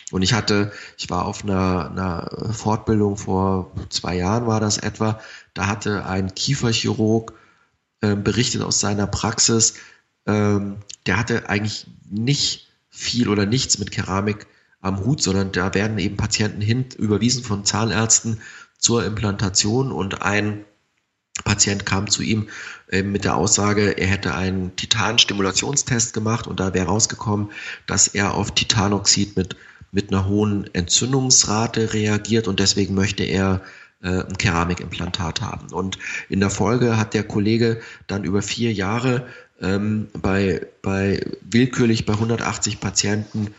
Und 0.09 0.23
ich 0.23 0.33
hatte, 0.33 0.71
ich 0.97 1.11
war 1.11 1.27
auf 1.27 1.43
einer, 1.43 1.91
einer 1.91 2.53
Fortbildung 2.53 3.17
vor 3.17 3.71
zwei 3.89 4.15
Jahren 4.17 4.47
war 4.47 4.59
das 4.59 4.79
etwa, 4.79 5.21
da 5.53 5.67
hatte 5.67 6.07
ein 6.07 6.33
Kieferchirurg 6.33 7.33
äh, 8.01 8.15
berichtet 8.15 8.63
aus 8.63 8.79
seiner 8.79 9.05
Praxis, 9.05 9.75
ähm, 10.25 10.77
der 11.05 11.19
hatte 11.19 11.49
eigentlich 11.49 11.85
nicht 12.09 12.67
viel 12.89 13.29
oder 13.29 13.45
nichts 13.45 13.77
mit 13.77 13.91
Keramik 13.91 14.47
am 14.81 15.05
Hut, 15.05 15.21
sondern 15.21 15.51
da 15.51 15.75
werden 15.75 15.99
eben 15.99 16.17
Patienten 16.17 16.61
hin 16.61 16.85
überwiesen 16.97 17.43
von 17.43 17.63
Zahnärzten 17.63 18.41
zur 18.79 19.05
Implantation 19.05 19.91
und 19.91 20.23
ein 20.23 20.65
Patient 21.43 21.85
kam 21.85 22.09
zu 22.09 22.21
ihm 22.21 22.49
äh, 22.89 23.03
mit 23.03 23.25
der 23.25 23.35
Aussage, 23.35 23.97
er 23.97 24.07
hätte 24.07 24.33
einen 24.33 24.75
Titan-Stimulationstest 24.75 26.13
gemacht 26.13 26.47
und 26.47 26.59
da 26.59 26.73
wäre 26.73 26.87
rausgekommen, 26.87 27.51
dass 27.85 28.07
er 28.07 28.33
auf 28.33 28.51
Titanoxid 28.51 29.37
mit, 29.37 29.55
mit 29.91 30.11
einer 30.11 30.27
hohen 30.27 30.73
Entzündungsrate 30.73 31.93
reagiert 31.93 32.47
und 32.47 32.59
deswegen 32.59 32.95
möchte 32.95 33.23
er 33.23 33.61
äh, 34.01 34.23
ein 34.23 34.37
Keramikimplantat 34.37 35.41
haben. 35.41 35.73
Und 35.73 35.97
in 36.29 36.39
der 36.39 36.49
Folge 36.49 36.97
hat 36.97 37.13
der 37.13 37.23
Kollege 37.23 37.81
dann 38.07 38.23
über 38.23 38.41
vier 38.41 38.71
Jahre 38.71 39.27
ähm, 39.61 40.07
bei, 40.13 40.67
bei 40.81 41.25
willkürlich 41.41 42.05
bei 42.05 42.13
180 42.13 42.79
Patienten 42.79 43.53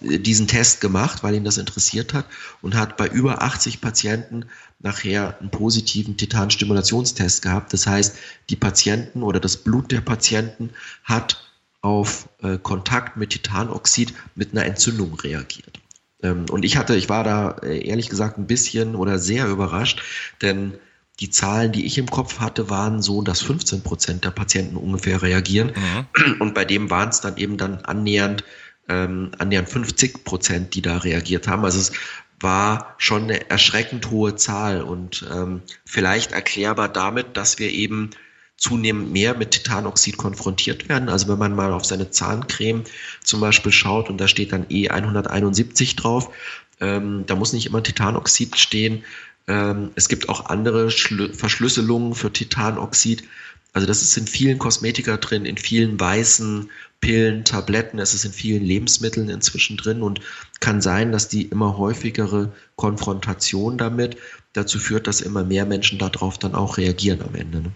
diesen 0.00 0.48
Test 0.48 0.80
gemacht, 0.80 1.22
weil 1.22 1.34
ihn 1.34 1.44
das 1.44 1.58
interessiert 1.58 2.14
hat 2.14 2.26
und 2.60 2.74
hat 2.74 2.96
bei 2.96 3.06
über 3.06 3.42
80 3.42 3.80
Patienten 3.80 4.46
nachher 4.80 5.38
einen 5.40 5.50
positiven 5.50 6.16
Titanstimulationstest 6.16 7.42
gehabt. 7.42 7.72
Das 7.72 7.86
heißt, 7.86 8.16
die 8.50 8.56
Patienten 8.56 9.22
oder 9.22 9.40
das 9.40 9.56
Blut 9.56 9.92
der 9.92 10.00
Patienten 10.00 10.70
hat 11.04 11.48
auf 11.80 12.28
äh, 12.42 12.58
Kontakt 12.58 13.16
mit 13.16 13.30
Titanoxid 13.30 14.14
mit 14.34 14.52
einer 14.52 14.64
Entzündung 14.64 15.14
reagiert. 15.14 15.80
Ähm, 16.22 16.46
und 16.50 16.64
ich 16.64 16.76
hatte, 16.76 16.96
ich 16.96 17.08
war 17.08 17.24
da 17.24 17.50
äh, 17.62 17.86
ehrlich 17.86 18.08
gesagt 18.08 18.38
ein 18.38 18.46
bisschen 18.46 18.94
oder 18.94 19.18
sehr 19.18 19.48
überrascht, 19.48 20.02
denn 20.40 20.74
die 21.20 21.30
Zahlen, 21.30 21.72
die 21.72 21.84
ich 21.84 21.98
im 21.98 22.08
Kopf 22.08 22.40
hatte, 22.40 22.70
waren 22.70 23.02
so, 23.02 23.22
dass 23.22 23.42
15 23.42 23.82
Prozent 23.82 24.24
der 24.24 24.30
Patienten 24.30 24.76
ungefähr 24.76 25.22
reagieren. 25.22 25.72
Mhm. 25.74 26.40
Und 26.40 26.54
bei 26.54 26.64
dem 26.64 26.90
waren 26.90 27.10
es 27.10 27.20
dann 27.20 27.36
eben 27.36 27.58
dann 27.58 27.76
annähernd 27.84 28.44
ähm, 28.88 29.30
annähernd 29.38 29.68
50 29.68 30.24
Prozent, 30.24 30.74
die 30.74 30.82
da 30.82 30.98
reagiert 30.98 31.48
haben. 31.48 31.64
Also 31.64 31.78
es 31.78 31.92
war 32.40 32.94
schon 32.98 33.24
eine 33.24 33.48
erschreckend 33.50 34.10
hohe 34.10 34.34
Zahl 34.36 34.82
und 34.82 35.24
ähm, 35.32 35.62
vielleicht 35.84 36.32
erklärbar 36.32 36.88
damit, 36.88 37.36
dass 37.36 37.58
wir 37.58 37.70
eben 37.70 38.10
zunehmend 38.56 39.12
mehr 39.12 39.34
mit 39.36 39.52
Titanoxid 39.52 40.16
konfrontiert 40.16 40.88
werden. 40.88 41.08
Also 41.08 41.28
wenn 41.28 41.38
man 41.38 41.54
mal 41.54 41.72
auf 41.72 41.84
seine 41.84 42.10
Zahncreme 42.10 42.84
zum 43.24 43.40
Beispiel 43.40 43.72
schaut 43.72 44.08
und 44.08 44.18
da 44.18 44.28
steht 44.28 44.52
dann 44.52 44.66
E171 44.66 45.96
drauf, 45.96 46.32
ähm, 46.80 47.24
da 47.26 47.34
muss 47.34 47.52
nicht 47.52 47.66
immer 47.66 47.82
Titanoxid 47.82 48.56
stehen. 48.56 49.04
Ähm, 49.48 49.90
es 49.94 50.08
gibt 50.08 50.28
auch 50.28 50.46
andere 50.46 50.90
Schlu 50.90 51.32
Verschlüsselungen 51.32 52.14
für 52.14 52.32
Titanoxid. 52.32 53.24
Also 53.72 53.86
das 53.86 54.02
ist 54.02 54.16
in 54.16 54.26
vielen 54.26 54.58
Kosmetika 54.58 55.16
drin, 55.16 55.46
in 55.46 55.56
vielen 55.56 55.98
weißen 55.98 56.70
Pillen, 57.00 57.44
Tabletten, 57.44 57.98
es 57.98 58.14
ist 58.14 58.24
in 58.24 58.32
vielen 58.32 58.62
Lebensmitteln 58.62 59.28
inzwischen 59.28 59.76
drin 59.76 60.02
und 60.02 60.20
kann 60.60 60.80
sein, 60.80 61.10
dass 61.10 61.28
die 61.28 61.42
immer 61.42 61.76
häufigere 61.76 62.52
Konfrontation 62.76 63.76
damit 63.78 64.16
dazu 64.52 64.78
führt, 64.78 65.06
dass 65.06 65.20
immer 65.20 65.42
mehr 65.42 65.66
Menschen 65.66 65.98
darauf 65.98 66.38
dann 66.38 66.54
auch 66.54 66.76
reagieren 66.76 67.22
am 67.22 67.34
Ende. 67.34 67.62
Ne? 67.62 67.72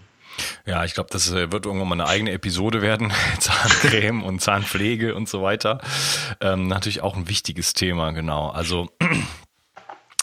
Ja, 0.65 0.85
ich 0.85 0.93
glaube, 0.93 1.09
das 1.11 1.31
äh, 1.31 1.51
wird 1.51 1.65
irgendwann 1.65 1.89
mal 1.89 1.95
eine 1.95 2.07
eigene 2.07 2.31
Episode 2.31 2.81
werden. 2.81 3.11
Zahncreme 3.39 4.23
und 4.23 4.39
Zahnpflege 4.39 5.15
und 5.15 5.27
so 5.27 5.41
weiter. 5.41 5.81
Ähm, 6.39 6.67
natürlich 6.67 7.01
auch 7.01 7.15
ein 7.15 7.27
wichtiges 7.27 7.73
Thema, 7.73 8.11
genau. 8.11 8.49
Also 8.49 8.89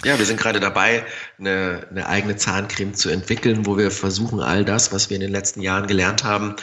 ja, 0.05 0.19
wir 0.19 0.27
sind 0.27 0.39
gerade 0.39 0.61
dabei, 0.61 1.05
eine, 1.39 1.87
eine 1.91 2.07
eigene 2.07 2.37
Zahncreme 2.37 2.95
zu 2.95 3.09
entwickeln, 3.09 3.67
wo 3.67 3.77
wir 3.77 3.91
versuchen, 3.91 4.41
all 4.41 4.65
das, 4.65 4.93
was 4.93 5.11
wir 5.11 5.17
in 5.17 5.23
den 5.23 5.33
letzten 5.33 5.61
Jahren 5.61 5.87
gelernt 5.87 6.25
haben, 6.25 6.57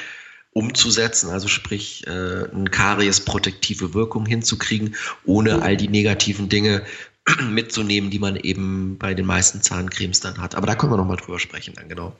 umzusetzen, 0.53 1.29
also 1.29 1.47
sprich 1.47 2.05
äh, 2.07 2.09
eine 2.09 2.69
Karies-protektive 2.69 3.93
Wirkung 3.93 4.25
hinzukriegen, 4.25 4.95
ohne 5.25 5.61
all 5.61 5.77
die 5.77 5.87
negativen 5.87 6.49
Dinge 6.49 6.83
mitzunehmen, 7.49 8.09
die 8.09 8.19
man 8.19 8.35
eben 8.35 8.97
bei 8.97 9.13
den 9.13 9.25
meisten 9.25 9.61
Zahncremes 9.61 10.19
dann 10.21 10.39
hat. 10.39 10.55
Aber 10.55 10.65
da 10.65 10.75
können 10.75 10.91
wir 10.91 10.97
nochmal 10.97 11.17
drüber 11.17 11.39
sprechen 11.39 11.73
dann, 11.75 11.87
genau. 11.87 12.15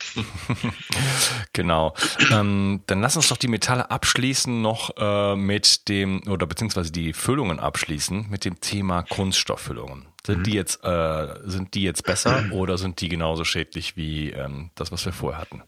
genau. 1.54 1.96
Ähm, 2.32 2.82
dann 2.86 3.02
lass 3.02 3.16
uns 3.16 3.30
doch 3.30 3.38
die 3.38 3.48
Metalle 3.48 3.90
abschließen 3.90 4.62
noch 4.62 4.92
äh, 4.98 5.36
mit 5.36 5.88
dem, 5.90 6.22
oder 6.28 6.46
beziehungsweise 6.46 6.92
die 6.92 7.14
Füllungen 7.14 7.60
abschließen 7.60 8.28
mit 8.30 8.46
dem 8.46 8.60
Thema 8.62 9.02
Kunststofffüllungen. 9.02 10.08
Sind 10.26 10.40
mhm. 10.40 10.44
die 10.44 10.54
jetzt, 10.54 10.84
äh, 10.84 11.36
sind 11.46 11.74
die 11.74 11.82
jetzt 11.82 12.04
besser 12.04 12.46
oder 12.52 12.78
sind 12.78 13.02
die 13.02 13.10
genauso 13.10 13.44
schädlich 13.44 13.98
wie 13.98 14.30
ähm, 14.30 14.70
das, 14.76 14.92
was 14.92 15.04
wir 15.06 15.14
vorher 15.14 15.42
hatten? 15.42 15.64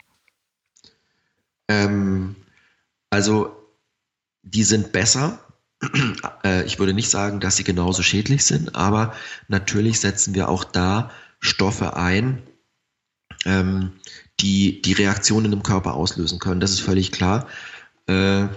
Ähm, 1.68 2.36
also 3.10 3.56
die 4.44 4.64
sind 4.64 4.92
besser. 4.92 5.40
Äh, 6.44 6.66
ich 6.66 6.80
würde 6.80 6.94
nicht 6.94 7.10
sagen, 7.10 7.40
dass 7.40 7.56
sie 7.56 7.64
genauso 7.64 8.04
schädlich 8.04 8.46
sind, 8.46 8.76
aber 8.76 9.14
natürlich 9.48 10.00
setzen 10.00 10.36
wir 10.36 10.50
auch 10.50 10.64
da 10.64 11.12
Stoffe 11.40 11.96
ein, 11.96 12.44
ähm, 13.46 13.94
die 14.40 14.82
die 14.82 14.94
Reaktionen 14.94 15.54
im 15.54 15.64
Körper 15.64 15.94
auslösen 15.94 16.40
können. 16.40 16.60
Das 16.60 16.72
ist 16.72 16.82
völlig 16.82 17.12
klar. 17.12 17.48
Äh, 18.08 18.48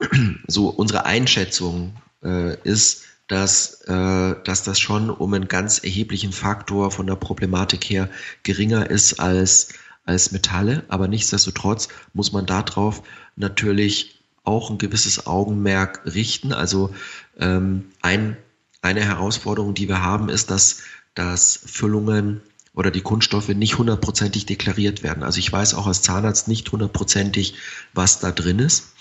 so 0.46 0.68
unsere 0.68 1.06
Einschätzung 1.06 1.96
äh, 2.22 2.56
ist, 2.62 3.04
dass, 3.26 3.80
äh, 3.82 4.34
dass 4.44 4.62
das 4.62 4.78
schon 4.78 5.10
um 5.10 5.32
einen 5.32 5.48
ganz 5.48 5.78
erheblichen 5.78 6.32
Faktor 6.32 6.90
von 6.90 7.06
der 7.06 7.16
Problematik 7.16 7.84
her 7.84 8.10
geringer 8.42 8.90
ist 8.90 9.18
als, 9.20 9.68
als 10.04 10.32
Metalle. 10.32 10.84
Aber 10.88 11.08
nichtsdestotrotz 11.08 11.88
muss 12.12 12.32
man 12.32 12.46
darauf 12.46 13.02
natürlich 13.36 14.23
auch 14.44 14.70
ein 14.70 14.78
gewisses 14.78 15.26
Augenmerk 15.26 16.02
richten. 16.06 16.52
Also 16.52 16.94
ähm, 17.38 17.86
ein, 18.02 18.36
eine 18.82 19.02
Herausforderung, 19.02 19.74
die 19.74 19.88
wir 19.88 20.02
haben, 20.02 20.28
ist, 20.28 20.50
dass, 20.50 20.82
dass 21.14 21.58
Füllungen 21.64 22.42
oder 22.74 22.90
die 22.90 23.00
Kunststoffe 23.00 23.48
nicht 23.48 23.78
hundertprozentig 23.78 24.46
deklariert 24.46 25.02
werden. 25.02 25.22
Also 25.22 25.38
ich 25.38 25.50
weiß 25.50 25.74
auch 25.74 25.86
als 25.86 26.02
Zahnarzt 26.02 26.48
nicht 26.48 26.70
hundertprozentig, 26.70 27.54
was 27.94 28.20
da 28.20 28.30
drin 28.30 28.58
ist. 28.58 28.94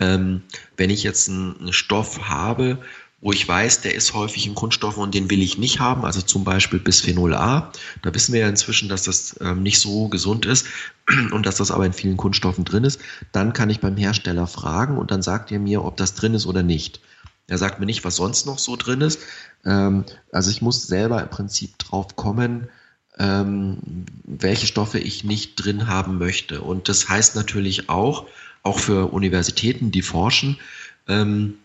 Ähm, 0.00 0.42
wenn 0.76 0.90
ich 0.90 1.02
jetzt 1.02 1.28
einen, 1.28 1.56
einen 1.58 1.72
Stoff 1.72 2.28
habe, 2.28 2.78
wo 3.20 3.32
ich 3.32 3.46
weiß, 3.46 3.82
der 3.82 3.94
ist 3.94 4.14
häufig 4.14 4.46
in 4.46 4.54
Kunststoffen 4.54 5.02
und 5.02 5.14
den 5.14 5.30
will 5.30 5.42
ich 5.42 5.58
nicht 5.58 5.78
haben, 5.78 6.04
also 6.04 6.22
zum 6.22 6.44
Beispiel 6.44 6.78
Bisphenol 6.78 7.34
A. 7.34 7.70
Da 8.02 8.14
wissen 8.14 8.32
wir 8.32 8.40
ja 8.40 8.48
inzwischen, 8.48 8.88
dass 8.88 9.02
das 9.04 9.36
ähm, 9.40 9.62
nicht 9.62 9.78
so 9.78 10.08
gesund 10.08 10.46
ist 10.46 10.66
und 11.30 11.44
dass 11.44 11.56
das 11.56 11.70
aber 11.70 11.84
in 11.84 11.92
vielen 11.92 12.16
Kunststoffen 12.16 12.64
drin 12.64 12.84
ist. 12.84 13.00
Dann 13.32 13.52
kann 13.52 13.68
ich 13.68 13.80
beim 13.80 13.96
Hersteller 13.96 14.46
fragen 14.46 14.96
und 14.96 15.10
dann 15.10 15.22
sagt 15.22 15.52
er 15.52 15.58
mir, 15.58 15.84
ob 15.84 15.98
das 15.98 16.14
drin 16.14 16.34
ist 16.34 16.46
oder 16.46 16.62
nicht. 16.62 17.00
Er 17.46 17.58
sagt 17.58 17.78
mir 17.78 17.86
nicht, 17.86 18.04
was 18.04 18.16
sonst 18.16 18.46
noch 18.46 18.58
so 18.58 18.76
drin 18.76 19.02
ist. 19.02 19.20
Ähm, 19.66 20.04
also 20.32 20.50
ich 20.50 20.62
muss 20.62 20.86
selber 20.86 21.20
im 21.20 21.28
Prinzip 21.28 21.78
drauf 21.78 22.16
kommen, 22.16 22.68
ähm, 23.18 24.06
welche 24.24 24.66
Stoffe 24.66 24.98
ich 24.98 25.24
nicht 25.24 25.56
drin 25.56 25.88
haben 25.88 26.16
möchte. 26.16 26.62
Und 26.62 26.88
das 26.88 27.08
heißt 27.08 27.36
natürlich 27.36 27.90
auch, 27.90 28.26
auch 28.62 28.78
für 28.78 29.12
Universitäten, 29.12 29.90
die 29.90 30.02
forschen, 30.02 30.58
ähm, 31.06 31.58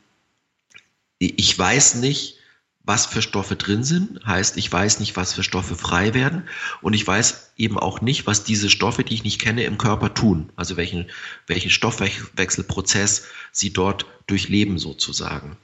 ich 1.19 1.57
weiß 1.57 1.95
nicht, 1.95 2.37
was 2.85 3.07
für 3.07 3.21
Stoffe 3.21 3.55
drin 3.55 3.83
sind, 3.83 4.23
heißt, 4.25 4.57
ich 4.57 4.71
weiß 4.71 4.99
nicht, 4.99 5.17
was 5.17 5.33
für 5.33 5.43
Stoffe 5.43 5.75
frei 5.75 6.13
werden 6.13 6.43
und 6.81 6.93
ich 6.93 7.05
weiß 7.05 7.53
eben 7.57 7.79
auch 7.79 8.01
nicht, 8.01 8.27
was 8.27 8.43
diese 8.43 8.69
Stoffe, 8.69 9.03
die 9.03 9.15
ich 9.15 9.23
nicht 9.23 9.41
kenne, 9.41 9.63
im 9.63 9.77
Körper 9.77 10.13
tun, 10.13 10.51
also 10.55 10.77
welchen, 10.77 11.07
welchen 11.47 11.71
Stoffwechselprozess 11.71 13.25
sie 13.51 13.73
dort 13.73 14.05
durchleben 14.27 14.77
sozusagen. 14.77 15.57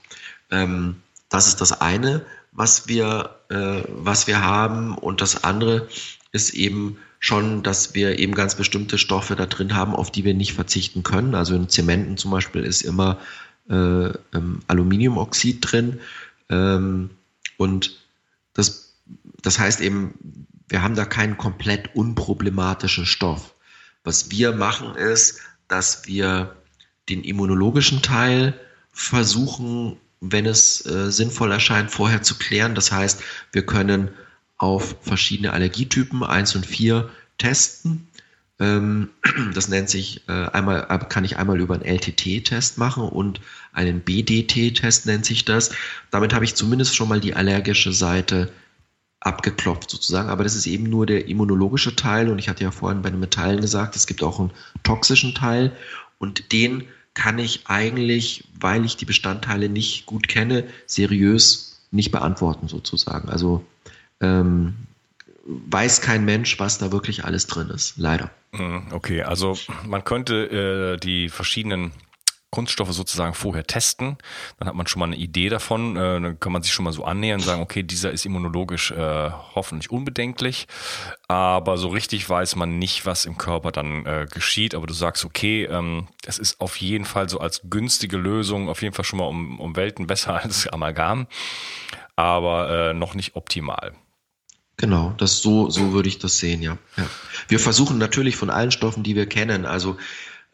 Ähm, 0.50 0.96
das 1.28 1.46
ist 1.46 1.60
das 1.60 1.80
eine, 1.80 2.26
was 2.50 2.88
wir, 2.88 3.38
äh, 3.50 3.82
was 3.88 4.26
wir 4.26 4.42
haben 4.42 4.98
und 4.98 5.20
das 5.20 5.44
andere 5.44 5.88
ist 6.32 6.50
eben 6.50 6.98
schon, 7.20 7.62
dass 7.62 7.94
wir 7.94 8.18
eben 8.18 8.34
ganz 8.34 8.56
bestimmte 8.56 8.98
Stoffe 8.98 9.36
da 9.36 9.46
drin 9.46 9.76
haben, 9.76 9.94
auf 9.94 10.10
die 10.10 10.24
wir 10.24 10.34
nicht 10.34 10.54
verzichten 10.54 11.04
können. 11.04 11.36
Also 11.36 11.54
in 11.54 11.68
Zementen 11.68 12.16
zum 12.16 12.32
Beispiel 12.32 12.64
ist 12.64 12.82
immer 12.82 13.18
äh, 13.68 13.74
ähm, 13.74 14.60
Aluminiumoxid 14.66 15.58
drin. 15.60 16.00
Ähm, 16.48 17.10
und 17.56 17.98
das, 18.54 18.94
das 19.40 19.58
heißt 19.58 19.80
eben, 19.80 20.46
wir 20.68 20.82
haben 20.82 20.94
da 20.94 21.04
keinen 21.04 21.36
komplett 21.36 21.94
unproblematischen 21.94 23.06
Stoff. 23.06 23.54
Was 24.04 24.30
wir 24.30 24.52
machen 24.52 24.94
ist, 24.94 25.40
dass 25.68 26.06
wir 26.06 26.56
den 27.08 27.24
immunologischen 27.24 28.02
Teil 28.02 28.58
versuchen, 28.92 29.96
wenn 30.20 30.46
es 30.46 30.84
äh, 30.86 31.10
sinnvoll 31.10 31.52
erscheint, 31.52 31.90
vorher 31.90 32.22
zu 32.22 32.36
klären. 32.36 32.74
Das 32.74 32.92
heißt, 32.92 33.22
wir 33.52 33.66
können 33.66 34.10
auf 34.56 34.96
verschiedene 35.02 35.52
Allergietypen 35.52 36.22
1 36.22 36.54
und 36.56 36.66
4 36.66 37.10
testen 37.38 38.06
das 39.54 39.68
nennt 39.68 39.90
sich 39.90 40.28
äh, 40.28 40.32
einmal, 40.32 40.86
äh, 40.88 40.98
kann 41.08 41.24
ich 41.24 41.36
einmal 41.36 41.60
über 41.60 41.74
einen 41.74 41.84
LTT-Test 41.84 42.78
machen 42.78 43.04
und 43.04 43.40
einen 43.72 44.00
BDT-Test 44.00 45.06
nennt 45.06 45.24
sich 45.24 45.44
das. 45.44 45.70
Damit 46.10 46.34
habe 46.34 46.44
ich 46.44 46.54
zumindest 46.54 46.94
schon 46.94 47.08
mal 47.08 47.20
die 47.20 47.34
allergische 47.34 47.92
Seite 47.92 48.52
abgeklopft 49.20 49.90
sozusagen. 49.90 50.28
Aber 50.28 50.44
das 50.44 50.54
ist 50.54 50.66
eben 50.66 50.84
nur 50.84 51.06
der 51.06 51.28
immunologische 51.28 51.96
Teil 51.96 52.28
und 52.28 52.38
ich 52.38 52.48
hatte 52.48 52.64
ja 52.64 52.70
vorhin 52.70 53.02
bei 53.02 53.10
den 53.10 53.20
Metallen 53.20 53.60
gesagt, 53.60 53.96
es 53.96 54.06
gibt 54.06 54.22
auch 54.22 54.40
einen 54.40 54.52
toxischen 54.82 55.34
Teil 55.34 55.72
und 56.18 56.52
den 56.52 56.84
kann 57.14 57.38
ich 57.38 57.66
eigentlich, 57.66 58.44
weil 58.58 58.84
ich 58.84 58.96
die 58.96 59.04
Bestandteile 59.04 59.68
nicht 59.68 60.06
gut 60.06 60.28
kenne, 60.28 60.64
seriös 60.86 61.82
nicht 61.90 62.10
beantworten 62.10 62.68
sozusagen. 62.68 63.28
Also 63.28 63.64
ähm, 64.20 64.74
weiß 65.44 66.00
kein 66.00 66.24
Mensch, 66.24 66.58
was 66.60 66.78
da 66.78 66.92
wirklich 66.92 67.24
alles 67.24 67.46
drin 67.46 67.68
ist, 67.70 67.94
leider. 67.96 68.30
Mhm, 68.52 68.88
okay, 68.92 69.22
also 69.22 69.56
man 69.86 70.04
könnte 70.04 70.94
äh, 70.94 70.96
die 70.98 71.28
verschiedenen 71.28 71.92
Kunststoffe 72.52 72.92
sozusagen 72.92 73.32
vorher 73.32 73.66
testen. 73.66 74.18
Dann 74.58 74.68
hat 74.68 74.74
man 74.74 74.86
schon 74.86 75.00
mal 75.00 75.06
eine 75.06 75.16
Idee 75.16 75.48
davon. 75.48 75.96
Äh, 75.96 76.20
dann 76.20 76.38
kann 76.38 76.52
man 76.52 76.62
sich 76.62 76.72
schon 76.72 76.84
mal 76.84 76.92
so 76.92 77.02
annähern 77.02 77.40
und 77.40 77.46
sagen, 77.46 77.62
okay, 77.62 77.82
dieser 77.82 78.10
ist 78.10 78.26
immunologisch 78.26 78.90
äh, 78.90 79.30
hoffentlich 79.54 79.90
unbedenklich. 79.90 80.68
Aber 81.28 81.78
so 81.78 81.88
richtig 81.88 82.28
weiß 82.28 82.56
man 82.56 82.78
nicht, 82.78 83.06
was 83.06 83.24
im 83.24 83.38
Körper 83.38 83.72
dann 83.72 84.04
äh, 84.04 84.26
geschieht. 84.30 84.74
Aber 84.74 84.86
du 84.86 84.92
sagst, 84.92 85.24
okay, 85.24 85.64
ähm, 85.64 86.08
es 86.26 86.38
ist 86.38 86.60
auf 86.60 86.76
jeden 86.76 87.06
Fall 87.06 87.30
so 87.30 87.40
als 87.40 87.62
günstige 87.70 88.18
Lösung, 88.18 88.68
auf 88.68 88.82
jeden 88.82 88.94
Fall 88.94 89.06
schon 89.06 89.20
mal 89.20 89.28
um, 89.28 89.58
um 89.58 89.74
Welten 89.74 90.06
besser 90.06 90.34
als 90.42 90.66
Amalgam, 90.66 91.28
aber 92.16 92.90
äh, 92.90 92.94
noch 92.94 93.14
nicht 93.14 93.34
optimal. 93.34 93.94
Genau, 94.76 95.14
das 95.18 95.38
so, 95.42 95.70
so 95.70 95.92
würde 95.92 96.08
ich 96.08 96.18
das 96.18 96.38
sehen, 96.38 96.62
ja. 96.62 96.78
ja. 96.96 97.06
Wir 97.48 97.60
versuchen 97.60 97.98
natürlich 97.98 98.36
von 98.36 98.50
allen 98.50 98.70
Stoffen, 98.70 99.02
die 99.02 99.14
wir 99.14 99.26
kennen, 99.26 99.66
also 99.66 99.96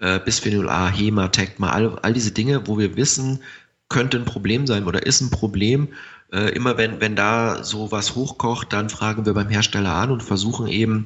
äh, 0.01 0.19
Bisphenol 0.19 0.69
A, 0.69 0.89
Hema, 0.89 1.29
Tecma, 1.29 1.71
all, 1.71 1.99
all 2.01 2.12
diese 2.12 2.33
Dinge, 2.33 2.66
wo 2.66 2.79
wir 2.79 2.97
wissen, 2.97 3.41
könnte 3.89 4.19
ein 4.19 4.25
Problem 4.25 4.66
sein 4.66 4.85
oder 4.85 5.07
ist 5.07 5.21
ein 5.21 5.31
Problem. 5.31 5.89
Äh, 6.33 6.51
immer 6.51 6.77
wenn, 6.77 7.01
wenn 7.01 7.16
da 7.16 7.64
so 7.64 7.91
was 7.91 8.14
hochkocht, 8.14 8.73
dann 8.73 8.91
fragen 8.91 9.25
wir 9.25 9.33
beim 9.35 9.49
Hersteller 9.49 9.95
an 9.95 10.11
und 10.11 10.23
versuchen 10.23 10.66
eben 10.66 11.05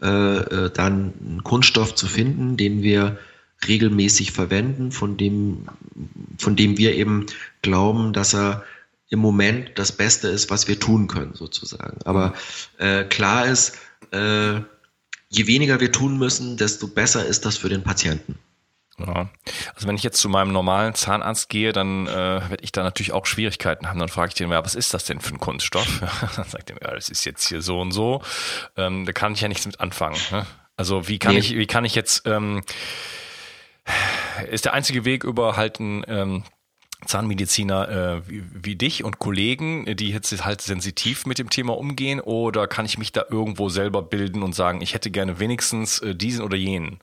äh, 0.00 0.06
äh, 0.06 0.70
dann 0.70 1.12
einen 1.20 1.44
Kunststoff 1.44 1.94
zu 1.94 2.06
finden, 2.06 2.56
den 2.56 2.82
wir 2.82 3.18
regelmäßig 3.66 4.32
verwenden, 4.32 4.92
von 4.92 5.16
dem, 5.16 5.66
von 6.38 6.56
dem 6.56 6.78
wir 6.78 6.94
eben 6.94 7.26
glauben, 7.62 8.12
dass 8.12 8.34
er 8.34 8.64
im 9.10 9.18
Moment 9.18 9.72
das 9.74 9.92
Beste 9.92 10.28
ist, 10.28 10.50
was 10.50 10.68
wir 10.68 10.78
tun 10.78 11.08
können, 11.08 11.34
sozusagen. 11.34 11.98
Aber 12.04 12.32
äh, 12.78 13.04
klar 13.04 13.46
ist, 13.46 13.76
äh, 14.12 14.60
je 15.28 15.46
weniger 15.46 15.80
wir 15.80 15.92
tun 15.92 16.16
müssen, 16.16 16.56
desto 16.56 16.86
besser 16.86 17.26
ist 17.26 17.44
das 17.44 17.58
für 17.58 17.68
den 17.68 17.82
Patienten. 17.82 18.38
Ja. 18.98 19.30
Also 19.74 19.88
wenn 19.88 19.96
ich 19.96 20.02
jetzt 20.02 20.20
zu 20.20 20.28
meinem 20.28 20.52
normalen 20.52 20.94
Zahnarzt 20.94 21.48
gehe, 21.48 21.72
dann 21.72 22.06
äh, 22.06 22.10
werde 22.50 22.62
ich 22.62 22.70
da 22.70 22.82
natürlich 22.82 23.12
auch 23.12 23.26
Schwierigkeiten 23.26 23.88
haben. 23.88 23.98
Dann 23.98 24.08
frage 24.08 24.28
ich 24.28 24.34
den, 24.34 24.50
ja, 24.50 24.64
was 24.64 24.74
ist 24.74 24.94
das 24.94 25.04
denn 25.04 25.20
für 25.20 25.34
ein 25.34 25.40
Kunststoff? 25.40 26.00
dann 26.36 26.48
sagt 26.48 26.70
er 26.70 26.74
mir, 26.74 26.82
ja, 26.82 26.94
das 26.94 27.08
ist 27.08 27.24
jetzt 27.24 27.48
hier 27.48 27.62
so 27.62 27.80
und 27.80 27.92
so. 27.92 28.22
Ähm, 28.76 29.06
da 29.06 29.12
kann 29.12 29.32
ich 29.32 29.40
ja 29.40 29.48
nichts 29.48 29.66
mit 29.66 29.80
anfangen. 29.80 30.18
Ne? 30.30 30.46
Also 30.76 31.08
wie 31.08 31.18
kann 31.18 31.32
nee. 31.32 31.40
ich, 31.40 31.56
wie 31.56 31.66
kann 31.66 31.84
ich 31.84 31.94
jetzt, 31.94 32.26
ähm, 32.26 32.62
ist 34.50 34.66
der 34.66 34.74
einzige 34.74 35.04
Weg 35.04 35.24
über 35.24 35.56
halt 35.56 35.80
ein 35.80 36.04
ähm, 36.06 36.44
Zahnmediziner 37.06 37.88
äh, 37.88 38.28
wie, 38.28 38.44
wie, 38.62 38.76
dich 38.76 39.04
und 39.04 39.18
Kollegen, 39.18 39.96
die 39.96 40.10
jetzt 40.10 40.44
halt 40.44 40.60
sensitiv 40.60 41.26
mit 41.26 41.38
dem 41.38 41.50
Thema 41.50 41.76
umgehen, 41.76 42.20
oder 42.20 42.66
kann 42.66 42.84
ich 42.84 42.98
mich 42.98 43.12
da 43.12 43.24
irgendwo 43.30 43.68
selber 43.68 44.02
bilden 44.02 44.42
und 44.42 44.54
sagen, 44.54 44.82
ich 44.82 44.94
hätte 44.94 45.10
gerne 45.10 45.38
wenigstens 45.38 45.98
äh, 46.00 46.14
diesen 46.14 46.42
oder 46.44 46.56
jenen? 46.56 47.00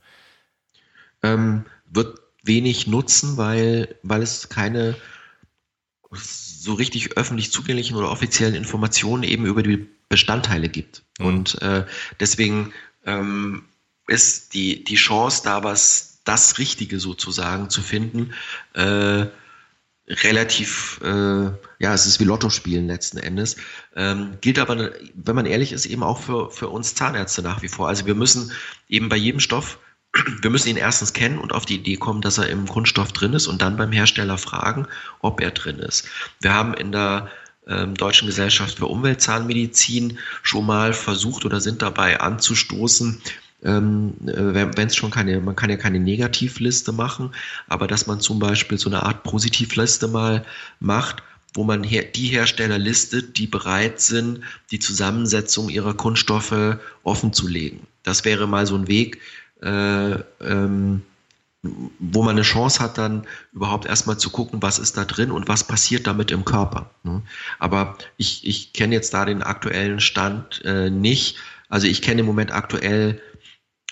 Ähm, 1.24 1.66
wird 1.90 2.20
wenig 2.44 2.88
nutzen, 2.88 3.38
weil, 3.38 3.96
weil 4.04 4.22
es 4.22 4.50
keine 4.50 4.96
so 6.12 6.74
richtig 6.74 7.18
öffentlich 7.18 7.52
zugänglichen 7.52 7.96
oder 7.98 8.12
offiziellen 8.12 8.56
Informationen 8.56 9.24
eben 9.24 9.46
über 9.46 9.64
die 9.64 9.88
Bestandteile 10.10 10.70
gibt. 10.70 11.04
Mhm. 11.20 11.26
Und 11.26 11.62
äh, 11.62 11.86
deswegen 12.20 12.74
ähm, 13.06 13.66
ist 14.08 14.54
die, 14.54 14.84
die 14.84 14.96
Chance, 14.96 15.42
da 15.44 15.64
was 15.64 16.20
das 16.24 16.58
Richtige 16.58 17.00
sozusagen 17.00 17.70
zu 17.70 17.82
finden, 17.82 18.34
äh, 18.74 19.28
relativ, 20.08 21.00
äh, 21.04 21.52
ja, 21.80 21.94
es 21.94 22.06
ist 22.06 22.20
wie 22.20 22.26
Lotto 22.26 22.50
spielen 22.50 22.88
letzten 22.88 23.18
Endes. 23.18 23.58
Ähm, 23.96 24.38
gilt 24.42 24.60
aber, 24.60 24.92
wenn 25.14 25.36
man 25.36 25.46
ehrlich 25.46 25.74
ist, 25.74 25.86
eben 25.86 26.04
auch 26.04 26.22
für, 26.22 26.50
für 26.50 26.70
uns 26.70 26.96
Zahnärzte 26.96 27.42
nach 27.42 27.62
wie 27.62 27.68
vor. 27.68 27.88
Also 27.88 28.06
wir 28.06 28.16
müssen 28.16 28.52
eben 28.88 29.10
bei 29.10 29.18
jedem 29.18 29.40
Stoff, 29.40 29.80
wir 30.42 30.50
müssen 30.50 30.70
ihn 30.70 30.78
erstens 30.78 31.14
kennen 31.14 31.40
und 31.40 31.54
auf 31.54 31.66
die 31.66 31.76
Idee 31.76 31.98
kommen, 31.98 32.22
dass 32.22 32.38
er 32.38 32.50
im 32.50 32.68
Kunststoff 32.68 33.12
drin 33.12 33.34
ist 33.34 33.48
und 33.48 33.62
dann 33.62 33.78
beim 33.78 33.92
Hersteller 33.92 34.38
fragen, 34.38 34.88
ob 35.20 35.42
er 35.42 35.52
drin 35.52 35.80
ist. 35.80 36.08
Wir 36.42 36.54
haben 36.54 36.74
in 36.74 36.92
der 36.92 37.30
ähm, 37.68 37.96
Deutschen 37.96 38.28
Gesellschaft 38.28 38.78
für 38.78 38.88
Umweltzahnmedizin 38.88 40.20
schon 40.42 40.66
mal 40.66 40.94
versucht 40.94 41.44
oder 41.44 41.60
sind 41.60 41.82
dabei 41.82 42.22
anzustoßen, 42.22 43.22
ähm, 43.64 44.14
äh, 44.28 44.76
wenn 44.76 44.88
es 44.88 44.96
schon 44.96 45.12
keine, 45.12 45.40
man 45.40 45.56
kann 45.56 45.70
ja 45.70 45.78
keine 45.78 46.00
Negativliste 46.00 46.92
machen, 46.92 47.32
aber 47.68 47.88
dass 47.88 48.08
man 48.08 48.20
zum 48.20 48.40
Beispiel 48.40 48.78
so 48.78 48.90
eine 48.90 49.04
Art 49.04 49.24
Positivliste 49.24 50.08
mal 50.08 50.46
macht, 50.80 51.24
wo 51.54 51.64
man 51.64 51.84
her 51.84 52.04
die 52.04 52.28
Hersteller 52.28 52.78
listet, 52.78 53.38
die 53.38 53.48
bereit 53.48 54.00
sind, 54.00 54.42
die 54.70 54.80
Zusammensetzung 54.80 55.70
ihrer 55.70 55.96
Kunststoffe 55.96 56.78
offen 57.04 57.34
zu 57.34 57.48
legen. 57.48 57.88
Das 58.04 58.26
wäre 58.26 58.48
mal 58.48 58.68
so 58.68 58.76
ein 58.76 58.88
Weg, 58.88 59.20
äh, 59.64 60.12
ähm, 60.42 61.02
wo 61.64 62.22
man 62.24 62.36
eine 62.36 62.44
Chance 62.44 62.80
hat, 62.80 62.98
dann 62.98 63.26
überhaupt 63.54 63.88
erstmal 63.88 64.18
zu 64.18 64.30
gucken, 64.30 64.62
was 64.62 64.78
ist 64.78 64.98
da 64.98 65.06
drin 65.06 65.32
und 65.32 65.48
was 65.48 65.64
passiert 65.64 66.06
damit 66.06 66.30
im 66.32 66.46
Körper. 66.46 66.92
Ne? 67.04 67.24
Aber 67.58 67.98
ich, 68.18 68.46
ich 68.48 68.74
kenne 68.74 68.94
jetzt 68.94 69.14
da 69.14 69.26
den 69.26 69.42
aktuellen 69.42 70.00
Stand 70.00 70.64
äh, 70.64 70.90
nicht. 70.92 71.38
Also 71.70 71.88
ich 71.88 72.02
kenne 72.02 72.22
im 72.22 72.28
Moment 72.28 72.52
aktuell 72.52 73.20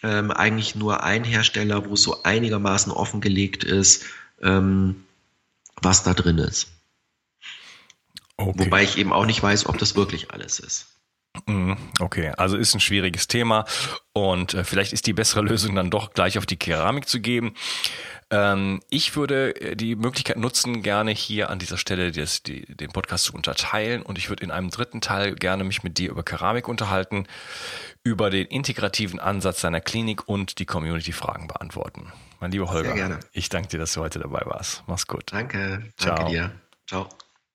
ähm, 0.04 0.32
eigentlich 0.32 0.76
nur 0.76 1.04
einen 1.04 1.26
Hersteller, 1.26 1.86
wo 1.86 1.94
es 1.94 2.04
so 2.04 2.24
einigermaßen 2.24 2.92
offengelegt 2.92 3.64
ist, 3.64 4.06
ähm, 4.42 5.06
was 5.82 6.04
da 6.04 6.14
drin 6.14 6.38
ist. 6.38 6.72
Okay. 8.38 8.66
Wobei 8.66 8.84
ich 8.84 8.98
eben 8.98 9.14
auch 9.14 9.26
nicht 9.26 9.42
weiß, 9.42 9.68
ob 9.68 9.78
das 9.78 9.96
wirklich 9.96 10.32
alles 10.32 10.60
ist. 10.60 10.88
Mhm, 11.48 11.78
okay, 12.00 12.32
also 12.38 12.58
ist 12.58 12.74
ein 12.74 12.80
schwieriges 12.80 13.28
Thema 13.28 13.66
und 14.14 14.54
äh, 14.54 14.64
vielleicht 14.64 14.94
ist 14.94 15.06
die 15.06 15.14
bessere 15.14 15.42
Lösung 15.42 15.76
dann 15.76 15.90
doch 15.90 16.14
gleich 16.14 16.38
auf 16.38 16.46
die 16.46 16.58
Keramik 16.58 17.10
zu 17.10 17.20
geben. 17.20 17.56
Ähm, 18.36 18.82
ich 18.90 19.16
würde 19.16 19.56
äh, 19.62 19.76
die 19.76 19.96
Möglichkeit 19.96 20.38
nutzen, 20.38 20.82
gerne 20.82 21.12
hier 21.12 21.50
an 21.50 21.60
dieser 21.60 21.78
Stelle 21.78 22.12
des, 22.12 22.44
die, 22.44 22.66
den 22.66 22.92
Podcast 22.92 23.26
zu 23.26 23.34
unterteilen 23.34 24.02
und 24.02 24.18
ich 24.18 24.30
würde 24.30 24.44
in 24.44 24.52
einem 24.52 24.70
dritten 24.70 25.00
Teil 25.00 25.36
gerne 25.36 25.64
mich 25.64 25.84
mit 25.84 25.98
dir 25.98 26.10
über 26.12 26.24
Keramik 26.24 26.68
unterhalten, 26.68 27.28
über 28.04 28.30
den 28.30 28.48
integrativen 28.48 29.20
Ansatz 29.20 29.62
deiner 29.62 29.80
Klinik 29.80 30.28
und 30.28 30.60
die 30.60 30.66
Community-Fragen 30.66 31.48
beantworten. 31.48 32.12
Mein 32.42 32.52
lieber 32.52 32.70
Holger, 32.70 33.20
ich 33.32 33.50
danke 33.50 33.70
dir, 33.70 33.80
dass 33.80 33.94
du 33.94 34.02
heute 34.02 34.20
dabei 34.20 34.42
warst. 34.46 34.84
Mach's 34.88 35.08
gut. 35.08 35.24
Danke, 35.28 35.84
Ciao. 35.98 36.16
danke 36.16 36.32
dir. 36.32 36.52
Ciao. 36.88 37.10